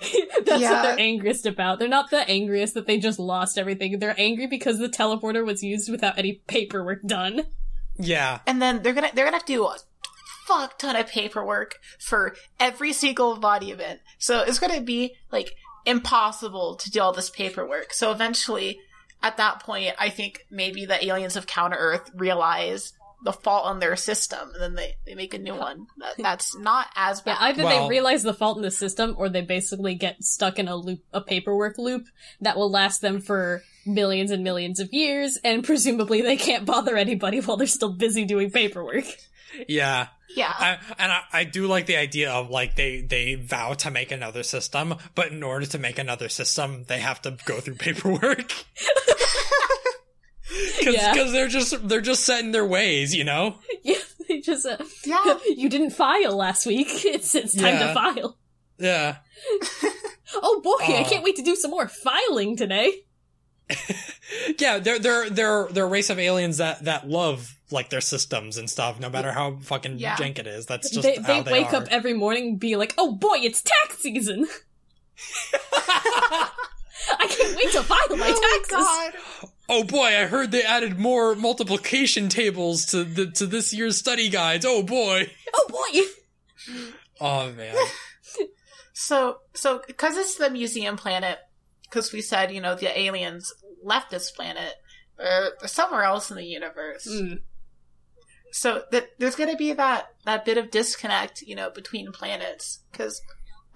That's 0.00 0.62
what 0.62 0.82
they're 0.82 0.98
angriest 0.98 1.46
about. 1.46 1.78
They're 1.78 1.88
not 1.88 2.10
the 2.10 2.28
angriest 2.28 2.74
that 2.74 2.86
they 2.86 2.98
just 2.98 3.18
lost 3.18 3.58
everything. 3.58 3.98
They're 3.98 4.14
angry 4.18 4.46
because 4.46 4.78
the 4.78 4.88
teleporter 4.88 5.44
was 5.44 5.62
used 5.62 5.90
without 5.90 6.18
any 6.18 6.40
paperwork 6.46 7.02
done. 7.04 7.46
Yeah, 7.98 8.40
and 8.46 8.60
then 8.62 8.82
they're 8.82 8.92
gonna 8.92 9.10
they're 9.14 9.24
gonna 9.24 9.36
have 9.38 9.46
to 9.46 9.52
do 9.52 9.64
a 9.64 9.76
fuck 10.46 10.78
ton 10.78 10.96
of 10.96 11.08
paperwork 11.08 11.78
for 11.98 12.34
every 12.60 12.92
single 12.92 13.36
body 13.36 13.70
event. 13.70 14.00
So 14.18 14.40
it's 14.42 14.58
gonna 14.58 14.80
be 14.80 15.14
like 15.32 15.54
impossible 15.84 16.76
to 16.76 16.90
do 16.90 17.00
all 17.00 17.12
this 17.12 17.30
paperwork. 17.30 17.92
So 17.92 18.10
eventually, 18.12 18.78
at 19.22 19.36
that 19.38 19.60
point, 19.60 19.94
I 19.98 20.10
think 20.10 20.46
maybe 20.50 20.84
the 20.86 21.04
aliens 21.04 21.34
of 21.36 21.46
Counter 21.46 21.76
Earth 21.78 22.10
realize 22.14 22.92
the 23.24 23.32
fault 23.32 23.72
in 23.72 23.80
their 23.80 23.96
system, 23.96 24.50
and 24.54 24.62
then 24.62 24.74
they, 24.74 24.94
they 25.04 25.14
make 25.14 25.34
a 25.34 25.38
new 25.38 25.54
one. 25.54 25.86
That, 25.98 26.14
that's 26.18 26.56
not 26.56 26.86
as 26.94 27.22
Yeah, 27.26 27.34
bad. 27.34 27.42
either 27.42 27.64
Well- 27.64 27.84
they 27.84 27.88
realize 27.88 28.22
the 28.22 28.34
fault 28.34 28.56
in 28.58 28.62
the 28.62 28.70
system 28.70 29.14
or 29.18 29.28
they 29.28 29.40
basically 29.42 29.94
get 29.96 30.22
stuck 30.22 30.58
in 30.58 30.68
a 30.68 30.76
loop, 30.76 31.00
a 31.12 31.20
paperwork 31.20 31.78
loop 31.78 32.06
that 32.40 32.56
will 32.56 32.70
last 32.70 33.00
them 33.00 33.20
for 33.20 33.62
millions 33.84 34.30
and 34.30 34.44
millions 34.44 34.78
of 34.80 34.92
years, 34.92 35.36
and 35.42 35.64
presumably 35.64 36.22
they 36.22 36.36
can't 36.36 36.64
bother 36.64 36.96
anybody 36.96 37.40
while 37.40 37.56
they're 37.56 37.66
still 37.66 37.92
busy 37.92 38.24
doing 38.24 38.50
paperwork. 38.50 39.04
yeah. 39.66 40.06
yeah. 40.36 40.52
I, 40.56 40.78
and 40.98 41.10
I, 41.10 41.22
I 41.32 41.44
do 41.44 41.66
like 41.66 41.86
the 41.86 41.96
idea 41.96 42.30
of 42.30 42.50
like 42.50 42.76
they 42.76 43.00
they 43.00 43.34
vow 43.34 43.72
to 43.74 43.90
make 43.90 44.12
another 44.12 44.42
system, 44.44 44.94
but 45.16 45.32
in 45.32 45.42
order 45.42 45.66
to 45.66 45.78
make 45.78 45.98
another 45.98 46.28
system, 46.28 46.84
they 46.86 47.00
have 47.00 47.20
to 47.22 47.36
go 47.46 47.58
through 47.60 47.74
paperwork. 47.86 48.52
Because 50.78 50.94
Yeah. 50.94 51.14
they're 51.32 51.48
just 51.48 51.88
they're 51.88 52.00
just 52.00 52.24
set 52.24 52.44
in 52.44 52.52
their 52.52 52.64
ways, 52.66 53.14
you 53.14 53.24
know. 53.24 53.56
yeah, 53.82 53.96
they 54.28 54.40
just, 54.40 54.66
uh, 54.66 54.76
yeah. 55.04 55.38
you 55.56 55.68
didn't 55.68 55.90
file 55.90 56.36
last 56.36 56.66
week. 56.66 56.88
It's, 57.04 57.34
it's 57.34 57.54
time 57.54 57.74
Yeah. 57.78 57.86
to 57.88 57.94
file. 57.94 58.38
Yeah, 58.78 59.16
Oh 60.34 60.60
boy, 60.62 60.84
I 60.94 61.02
can't 61.04 61.24
wait 61.24 61.36
to 61.36 61.42
do 61.42 61.56
some 61.56 61.70
more 61.72 61.88
filing 61.88 62.56
today. 62.56 62.92
yeah. 64.58 64.78
They're 64.78 64.98
they're 64.98 65.28
they're 65.30 65.68
they're 65.70 65.84
a 65.84 65.88
race 65.88 66.10
of 66.10 66.18
aliens 66.18 66.58
that 66.58 66.84
that 66.84 67.08
love 67.08 67.54
like 67.70 67.90
their 67.90 68.00
systems 68.00 68.56
and 68.56 68.68
stuff, 68.70 68.98
no 69.00 69.10
matter 69.10 69.32
how 69.32 69.56
fucking 69.62 69.98
Yeah. 69.98 70.16
jank 70.16 70.38
it 70.38 70.46
is. 70.46 70.66
That's 70.66 70.90
just 70.90 71.02
they 71.02 71.16
how 71.16 71.22
they 71.22 71.42
they, 71.42 71.52
wake 71.52 71.72
are. 71.72 71.76
up 71.82 71.88
every 71.90 72.14
morning 72.14 72.48
and 72.50 72.60
be 72.60 72.76
like, 72.76 72.94
"Oh 72.96 73.12
boy, 73.12 73.38
it's 73.42 73.62
tax 73.62 73.98
season! 73.98 74.46
I 77.10 77.26
can't 77.28 77.56
wait 77.56 77.72
to 77.72 77.82
file 77.82 78.16
my 78.16 78.26
taxes." 78.28 78.70
God. 78.70 79.12
Oh 79.68 79.84
boy, 79.84 80.06
I 80.06 80.26
heard 80.26 80.50
they 80.50 80.62
added 80.62 80.98
more 80.98 81.34
multiplication 81.34 82.28
tables 82.28 82.86
to 82.86 83.04
the 83.04 83.30
to 83.32 83.46
this 83.46 83.72
year's 83.72 83.96
study 83.96 84.28
guides. 84.28 84.64
Oh 84.66 84.82
boy. 84.82 85.30
oh 85.54 85.66
boy, 85.68 86.00
Oh 87.20 87.52
man. 87.52 87.76
So, 89.00 89.36
so 89.54 89.80
because 89.86 90.16
it's 90.16 90.34
the 90.34 90.50
museum 90.50 90.96
planet, 90.96 91.38
because 91.84 92.12
we 92.12 92.20
said 92.20 92.50
you 92.50 92.60
know 92.60 92.74
the 92.74 92.98
aliens 92.98 93.54
left 93.80 94.10
this 94.10 94.32
planet, 94.32 94.74
or 95.16 95.52
somewhere 95.68 96.02
else 96.02 96.32
in 96.32 96.36
the 96.36 96.44
universe. 96.44 97.06
Mm. 97.08 97.42
So 98.50 98.82
that 98.90 99.10
there's 99.18 99.36
going 99.36 99.50
to 99.50 99.56
be 99.56 99.72
that 99.72 100.08
that 100.24 100.44
bit 100.44 100.58
of 100.58 100.72
disconnect, 100.72 101.42
you 101.42 101.54
know, 101.54 101.70
between 101.70 102.10
planets. 102.10 102.80
Because 102.90 103.22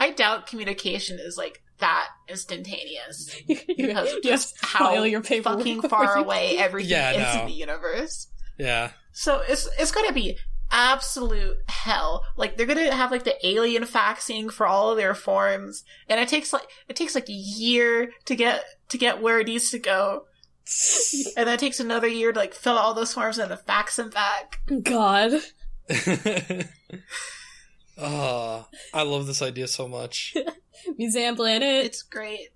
I 0.00 0.10
doubt 0.10 0.48
communication 0.48 1.20
is 1.20 1.36
like 1.38 1.61
that 1.82 2.08
instantaneous. 2.28 3.36
you, 3.46 3.58
you, 3.68 3.86
Because 3.88 4.08
of 4.08 4.14
have 4.14 4.22
just 4.22 4.58
to 4.58 4.66
how 4.66 4.78
file 4.94 5.06
your 5.06 5.20
paperwork 5.20 5.58
fucking 5.58 5.80
before 5.82 6.04
far 6.06 6.16
you- 6.18 6.24
away 6.24 6.56
everything 6.58 6.90
Yeah, 6.90 7.10
is 7.12 7.34
no. 7.36 7.40
in 7.42 7.46
the 7.48 7.52
universe. 7.52 8.28
Yeah. 8.58 8.90
So 9.12 9.42
it's 9.46 9.68
it's 9.78 9.90
going 9.92 10.08
to 10.08 10.14
be 10.14 10.38
absolute 10.70 11.58
hell. 11.68 12.24
Like 12.36 12.56
they're 12.56 12.64
going 12.66 12.78
to 12.78 12.94
have 12.94 13.10
like 13.10 13.24
the 13.24 13.46
alien 13.46 13.82
faxing 13.84 14.50
for 14.50 14.66
all 14.66 14.90
of 14.90 14.96
their 14.96 15.14
forms, 15.14 15.84
and 16.08 16.18
it 16.18 16.28
takes 16.28 16.52
like 16.52 16.66
it 16.88 16.96
takes 16.96 17.14
like 17.14 17.28
a 17.28 17.32
year 17.32 18.10
to 18.24 18.34
get 18.34 18.64
to 18.88 18.96
get 18.98 19.20
where 19.20 19.38
it 19.40 19.46
needs 19.48 19.70
to 19.72 19.78
go, 19.78 20.24
and 21.36 21.46
then 21.46 21.54
it 21.54 21.60
takes 21.60 21.78
another 21.80 22.08
year 22.08 22.32
to 22.32 22.38
like 22.38 22.54
fill 22.54 22.78
out 22.78 22.84
all 22.84 22.94
those 22.94 23.12
forms 23.12 23.36
and 23.38 23.50
then 23.50 23.58
fax 23.66 23.96
them 23.96 24.08
back. 24.10 24.60
God, 24.82 25.32
oh, 27.98 28.66
I 28.94 29.02
love 29.02 29.26
this 29.26 29.42
idea 29.42 29.66
so 29.68 29.88
much. 29.88 30.34
Museum 30.98 31.36
Planet. 31.36 31.84
It's 31.86 32.02
great. 32.02 32.48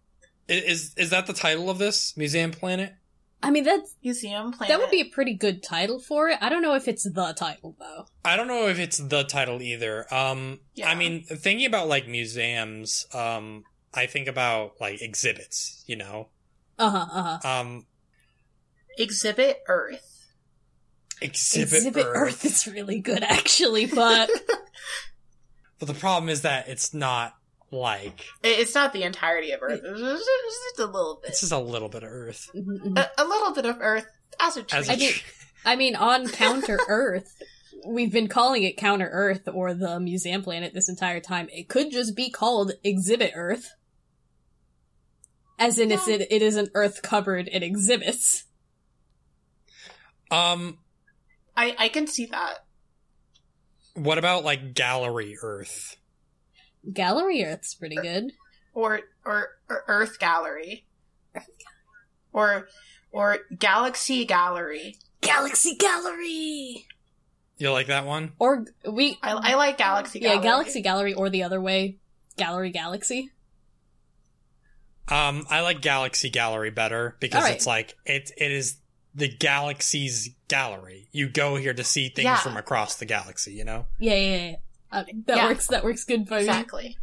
Is 0.48 0.94
is 0.96 1.10
that 1.10 1.26
the 1.26 1.32
title 1.32 1.68
of 1.70 1.78
this 1.78 2.16
Museum 2.16 2.50
Planet? 2.52 2.94
I 3.42 3.50
mean, 3.50 3.64
that's 3.64 3.94
Museum 4.02 4.52
planet. 4.52 4.68
that 4.68 4.80
would 4.80 4.90
be 4.90 5.02
a 5.02 5.04
pretty 5.12 5.34
good 5.34 5.62
title 5.62 6.00
for 6.00 6.28
it. 6.28 6.38
I 6.40 6.48
don't 6.48 6.62
know 6.62 6.74
if 6.74 6.88
it's 6.88 7.04
the 7.04 7.34
title 7.34 7.76
though. 7.78 8.06
I 8.24 8.36
don't 8.36 8.48
know 8.48 8.66
if 8.68 8.78
it's 8.78 8.98
the 8.98 9.24
title 9.24 9.60
either. 9.60 10.06
Um, 10.12 10.60
Yeah. 10.74 10.88
I 10.88 10.94
mean, 10.94 11.22
thinking 11.22 11.66
about 11.66 11.86
like 11.88 12.08
museums, 12.08 13.06
um, 13.12 13.64
I 13.92 14.06
think 14.06 14.26
about 14.26 14.80
like 14.80 15.02
exhibits. 15.02 15.84
You 15.86 15.96
know, 15.96 16.28
Uh 16.78 16.90
huh. 16.90 17.06
Uh 17.12 17.38
huh. 17.42 17.60
um, 17.60 17.86
Exhibit 18.98 19.58
Earth. 19.68 20.26
exhibit, 21.20 21.72
Exhibit 21.74 22.06
Earth. 22.06 22.16
Earth 22.16 22.44
is 22.46 22.66
really 22.66 23.00
good, 23.00 23.22
actually, 23.22 23.86
but 23.86 24.30
But 25.78 25.88
the 25.88 25.94
problem 25.94 26.30
is 26.30 26.40
that 26.42 26.68
it's 26.68 26.94
not 26.94 27.34
like 27.70 28.24
It's 28.42 28.74
not 28.74 28.92
the 28.92 29.02
entirety 29.02 29.50
of 29.52 29.62
Earth. 29.62 29.80
It's 29.84 30.00
just, 30.00 30.78
a 30.78 30.86
little 30.86 31.18
bit. 31.22 31.30
it's 31.30 31.40
just 31.40 31.52
a 31.52 31.58
little 31.58 31.88
bit 31.88 32.02
of 32.02 32.10
Earth. 32.10 32.48
A, 32.54 33.06
a 33.18 33.24
little 33.24 33.52
bit 33.54 33.66
of 33.66 33.78
Earth 33.80 34.06
as 34.40 34.56
a 34.56 34.62
treat. 34.62 34.78
As 34.78 34.88
a 34.88 34.92
I 34.92 34.96
mean- 34.96 35.12
I 35.64 35.74
mean, 35.76 35.96
on 35.96 36.28
Counter 36.28 36.78
Earth, 36.88 37.42
we've 37.84 38.12
been 38.12 38.28
calling 38.28 38.62
it 38.62 38.76
Counter 38.76 39.08
Earth 39.12 39.48
or 39.52 39.74
the 39.74 39.98
Museum 39.98 40.42
Planet 40.42 40.72
this 40.72 40.88
entire 40.88 41.18
time. 41.18 41.48
It 41.50 41.68
could 41.68 41.90
just 41.90 42.14
be 42.14 42.30
called 42.30 42.72
Exhibit 42.84 43.32
Earth. 43.34 43.66
As 45.58 45.78
in, 45.80 45.90
it's, 45.90 46.06
it, 46.06 46.28
it 46.30 46.42
is 46.42 46.54
an 46.56 46.68
Earth 46.74 47.02
covered 47.02 47.48
in 47.48 47.62
exhibits. 47.64 48.44
um, 50.30 50.78
I, 51.56 51.74
I 51.78 51.88
can 51.88 52.06
see 52.06 52.26
that. 52.26 52.58
what 53.94 54.18
about 54.18 54.44
like 54.44 54.74
Gallery 54.74 55.36
Earth? 55.42 55.96
Gallery 56.92 57.44
Earth's 57.44 57.74
pretty 57.74 57.96
good. 57.96 58.32
Or, 58.74 59.00
or, 59.24 59.48
or 59.68 59.84
Earth 59.88 60.18
Gallery. 60.18 60.86
Or, 62.32 62.68
or 63.12 63.38
Galaxy 63.58 64.24
Gallery. 64.24 64.96
Galaxy 65.22 65.74
Gallery! 65.76 66.86
You 67.58 67.72
like 67.72 67.86
that 67.86 68.04
one? 68.04 68.32
Or 68.38 68.66
we, 68.86 69.18
I, 69.22 69.32
I 69.32 69.54
like 69.54 69.78
Galaxy 69.78 70.20
yeah, 70.20 70.40
Galaxy 70.40 70.82
Gallery 70.82 71.14
or 71.14 71.30
the 71.30 71.42
other 71.42 71.60
way. 71.60 71.96
Gallery 72.36 72.70
Galaxy. 72.70 73.30
Um, 75.08 75.46
I 75.48 75.60
like 75.60 75.80
Galaxy 75.80 76.28
Gallery 76.30 76.70
better 76.70 77.16
because 77.20 77.42
Alright. 77.42 77.56
it's 77.56 77.66
like 77.66 77.96
it 78.04 78.30
it 78.36 78.52
is 78.52 78.78
the 79.14 79.28
galaxy's 79.28 80.30
gallery. 80.48 81.08
You 81.12 81.28
go 81.28 81.56
here 81.56 81.72
to 81.72 81.84
see 81.84 82.08
things 82.08 82.24
Yeah. 82.24 82.36
from 82.36 82.56
across 82.56 82.96
the 82.96 83.06
galaxy. 83.06 83.54
You 83.54 83.64
know. 83.64 83.86
Yeah, 83.98 84.16
yeah, 84.16 84.36
yeah. 84.50 84.56
That 85.26 85.36
Yeah. 85.36 85.46
works. 85.48 85.66
That 85.68 85.84
works 85.84 86.04
good 86.04 86.26
for 86.28 86.38
Exactly. 86.38 86.96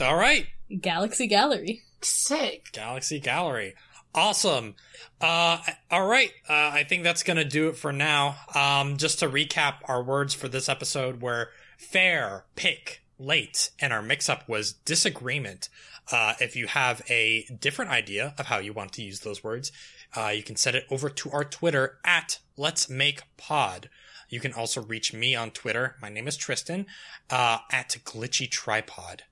All 0.00 0.16
right. 0.16 0.46
Galaxy 0.80 1.26
Gallery. 1.26 1.82
Sick. 2.00 2.70
Galaxy 2.72 3.20
Gallery. 3.20 3.74
Awesome. 4.14 4.74
Uh, 5.20 5.58
all 5.90 6.06
right. 6.06 6.32
Uh, 6.48 6.70
I 6.74 6.84
think 6.84 7.02
that's 7.02 7.22
going 7.22 7.36
to 7.36 7.44
do 7.44 7.68
it 7.68 7.76
for 7.76 7.92
now. 7.92 8.36
Um, 8.54 8.96
just 8.96 9.20
to 9.20 9.28
recap 9.28 9.76
our 9.86 10.02
words 10.02 10.34
for 10.34 10.48
this 10.48 10.68
episode 10.68 11.22
were 11.22 11.50
fair, 11.78 12.44
pick, 12.56 13.02
late, 13.18 13.70
and 13.78 13.92
our 13.92 14.02
mix 14.02 14.28
up 14.28 14.48
was 14.48 14.72
disagreement. 14.72 15.68
Uh, 16.10 16.34
if 16.40 16.56
you 16.56 16.66
have 16.66 17.00
a 17.08 17.44
different 17.60 17.90
idea 17.90 18.34
of 18.38 18.46
how 18.46 18.58
you 18.58 18.72
want 18.72 18.92
to 18.94 19.02
use 19.02 19.20
those 19.20 19.44
words, 19.44 19.70
uh, 20.16 20.28
you 20.28 20.42
can 20.42 20.56
send 20.56 20.76
it 20.76 20.84
over 20.90 21.08
to 21.08 21.30
our 21.30 21.44
Twitter 21.44 21.98
at 22.04 22.38
Let's 22.56 22.90
Make 22.90 23.22
Pod. 23.36 23.88
You 24.32 24.40
can 24.40 24.54
also 24.54 24.80
reach 24.80 25.12
me 25.12 25.36
on 25.36 25.50
Twitter. 25.50 25.96
My 26.00 26.08
name 26.08 26.26
is 26.26 26.38
Tristan, 26.38 26.86
uh, 27.28 27.58
at 27.70 27.90
Glitchy 28.02 28.50
Tripod. 28.50 29.24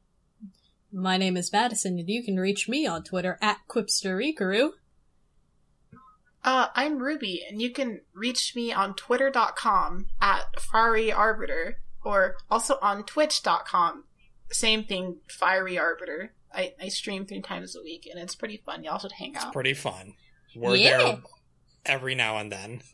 My 0.92 1.16
name 1.16 1.38
is 1.38 1.51
Madison, 1.51 1.98
and 1.98 2.07
you 2.11 2.22
can 2.22 2.38
reach 2.38 2.68
me 2.68 2.86
on 2.86 3.03
Twitter 3.03 3.38
at 3.40 3.61
Quipsterikaru. 3.66 4.72
Uh, 6.44 6.66
I'm 6.74 6.98
Ruby, 6.98 7.42
and 7.48 7.62
you 7.62 7.70
can 7.70 8.03
reach 8.12 8.55
me 8.55 8.74
on 8.74 8.94
twitter.com 8.94 10.09
at 10.20 10.61
Fiery 10.61 11.11
Arbiter, 11.11 11.78
or 12.05 12.36
also 12.51 12.76
on 12.82 13.03
twitch.com. 13.05 14.05
Same 14.51 14.84
thing, 14.84 15.16
Fiery 15.30 15.78
Arbiter. 15.78 16.34
I, 16.55 16.74
I 16.78 16.88
stream 16.88 17.24
three 17.24 17.40
times 17.40 17.74
a 17.74 17.82
week, 17.82 18.07
and 18.11 18.20
it's 18.22 18.34
pretty 18.34 18.59
fun. 18.59 18.84
Y'all 18.84 18.98
should 18.98 19.12
hang 19.12 19.34
out. 19.34 19.44
It's 19.44 19.53
pretty 19.53 19.72
fun. 19.72 20.12
We're 20.55 20.76
Yeah. 20.76 20.98
there 20.98 21.18
every 21.86 22.14
now 22.14 22.36
and 22.36 22.53
then. 22.53 22.82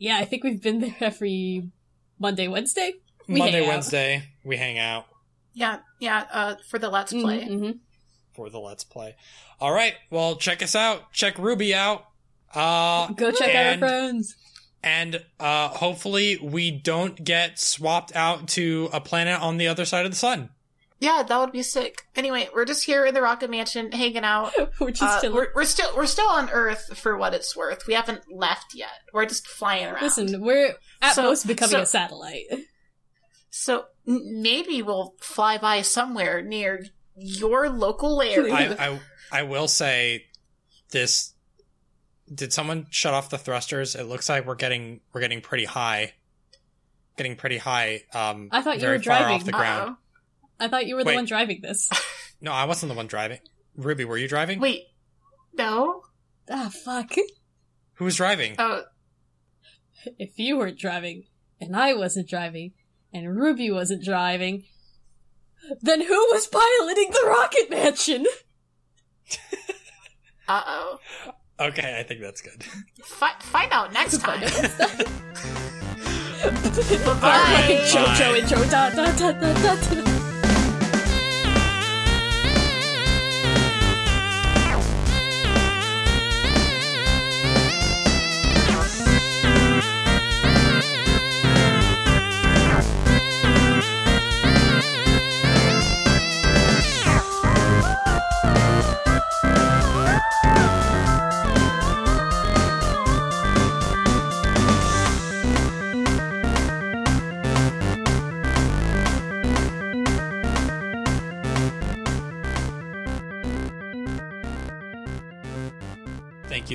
Yeah, 0.00 0.16
I 0.18 0.24
think 0.24 0.42
we've 0.44 0.60
been 0.62 0.80
there 0.80 0.96
every 1.00 1.70
Monday, 2.18 2.48
Wednesday. 2.48 2.94
We 3.28 3.38
Monday, 3.38 3.58
hang 3.60 3.64
out. 3.64 3.68
Wednesday, 3.68 4.22
we 4.42 4.56
hang 4.56 4.78
out 4.78 5.04
Yeah, 5.54 5.78
yeah, 6.00 6.24
uh, 6.32 6.54
for 6.68 6.78
the 6.80 6.88
Let's 6.88 7.12
Play. 7.12 7.42
Mhm. 7.44 7.78
for 8.34 8.48
the 8.50 8.58
Let's 8.58 8.82
Play. 8.82 9.14
All 9.60 9.72
right. 9.72 9.94
Well, 10.10 10.36
check 10.36 10.62
us 10.62 10.74
out. 10.74 11.12
Check 11.12 11.38
Ruby 11.38 11.74
out. 11.74 12.06
Uh, 12.54 13.08
Go 13.12 13.30
check 13.30 13.50
out 13.54 13.66
our 13.66 13.72
and- 13.72 13.80
friends. 13.80 14.36
and 14.82 15.22
uh, 15.38 15.68
hopefully 15.68 16.38
we 16.42 16.70
don't 16.70 17.22
get 17.22 17.58
swapped 17.58 18.16
out 18.16 18.48
to 18.48 18.88
a 18.92 19.00
planet 19.00 19.38
on 19.40 19.58
the 19.58 19.68
other 19.68 19.84
side 19.84 20.06
of 20.06 20.10
the 20.12 20.16
sun. 20.16 20.48
Yeah, 21.00 21.22
that 21.26 21.38
would 21.40 21.50
be 21.52 21.62
sick. 21.62 22.02
Anyway, 22.14 22.48
we're 22.54 22.66
just 22.66 22.84
here 22.84 23.06
in 23.06 23.14
the 23.14 23.22
Rocket 23.22 23.48
Mansion 23.50 23.90
hanging 23.90 24.22
out. 24.22 24.52
We're 24.80 24.90
just 24.90 25.02
Uh, 25.02 25.20
chilling. 25.22 25.34
we're, 25.36 25.48
we're 25.54 25.64
still 25.64 25.88
we're 25.96 26.04
still 26.06 26.28
on 26.28 26.50
Earth 26.50 26.96
for 26.98 27.16
what 27.16 27.32
it's 27.32 27.56
worth. 27.56 27.86
We 27.86 27.94
haven't 27.94 28.30
left 28.30 28.74
yet. 28.74 28.90
We're 29.14 29.24
just 29.24 29.46
flying 29.48 29.86
around. 29.86 30.02
Listen, 30.02 30.40
we're 30.42 30.74
at 31.00 31.14
So- 31.14 31.22
most 31.22 31.46
becoming 31.46 31.70
so- 31.70 31.80
a 31.82 31.86
satellite. 31.86 32.44
So 33.48 33.86
maybe 34.06 34.82
we'll 34.82 35.14
fly 35.20 35.56
by 35.58 35.82
somewhere 35.82 36.42
near 36.42 36.84
your 37.16 37.68
local 37.70 38.20
area. 38.22 38.52
I, 38.54 38.88
I 38.90 39.00
I 39.32 39.42
will 39.44 39.68
say 39.68 40.26
this. 40.92 41.34
Did 42.32 42.52
someone 42.52 42.86
shut 42.90 43.12
off 43.14 43.30
the 43.30 43.38
thrusters? 43.38 43.94
It 43.96 44.04
looks 44.04 44.28
like 44.28 44.46
we're 44.46 44.54
getting 44.54 45.00
we're 45.14 45.20
getting 45.22 45.40
pretty 45.40 45.64
high. 45.64 46.12
Getting 47.16 47.36
pretty 47.36 47.58
high. 47.58 48.02
Um, 48.14 48.48
I 48.52 48.62
thought 48.62 48.76
you 48.76 48.80
very 48.82 48.98
were 48.98 49.02
far 49.02 49.18
driving. 49.18 49.34
off 49.36 49.44
the 49.44 49.52
ground. 49.52 49.96
Uh-oh. 50.60 50.66
I 50.66 50.68
thought 50.68 50.86
you 50.86 50.94
were 50.96 51.04
the 51.04 51.14
one 51.14 51.24
driving 51.24 51.60
this. 51.62 51.88
No, 52.42 52.52
I 52.52 52.64
wasn't 52.64 52.88
the 52.90 52.96
one 52.96 53.06
driving. 53.06 53.40
Ruby, 53.76 54.06
were 54.06 54.16
you 54.16 54.26
driving? 54.26 54.60
Wait, 54.60 54.84
no. 55.52 56.04
ah, 56.50 56.70
fuck. 56.84 57.12
Who 57.96 58.06
was 58.06 58.16
driving? 58.16 58.54
Oh, 58.58 58.84
If 60.18 60.38
you 60.38 60.56
weren't 60.56 60.78
driving, 60.78 61.24
and 61.60 61.76
I 61.76 61.92
wasn't 61.92 62.30
driving, 62.30 62.72
and 63.12 63.36
Ruby 63.36 63.70
wasn't 63.70 64.02
driving, 64.02 64.64
then 65.82 66.00
who 66.00 66.14
was 66.32 66.46
piloting 66.46 67.10
the 67.10 67.26
rocket 67.28 67.68
mansion? 67.68 68.24
uh 70.48 70.62
oh. 70.66 70.98
Okay, 71.60 71.98
I 72.00 72.02
think 72.04 72.22
that's 72.22 72.40
good. 72.40 72.64
Fi- 73.04 73.38
find 73.40 73.70
out 73.70 73.92
next 73.92 74.16
time. 74.22 74.42
Our 74.42 74.50
Bye. 77.20 77.52
fucking 77.54 77.76
Bye. 77.76 78.16
JoJo 78.16 78.38
intro. 78.38 78.64
Da, 78.64 78.88
da, 78.88 79.12
da, 79.14 79.32
da, 79.32 79.52
da, 79.52 79.74
da. 80.02 80.09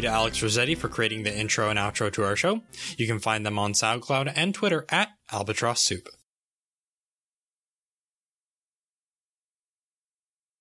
To 0.05 0.11
Alex 0.11 0.41
Rossetti 0.41 0.75
for 0.75 0.87
creating 0.87 1.23
the 1.23 1.35
intro 1.35 1.69
and 1.69 1.79
outro 1.79 2.11
to 2.13 2.23
our 2.23 2.35
show. 2.35 2.61
You 2.97 3.07
can 3.07 3.19
find 3.19 3.45
them 3.45 3.59
on 3.59 3.73
SoundCloud 3.73 4.31
and 4.35 4.53
Twitter 4.53 4.85
at 4.89 5.09
Albatross 5.31 5.83
Soup. 5.83 6.07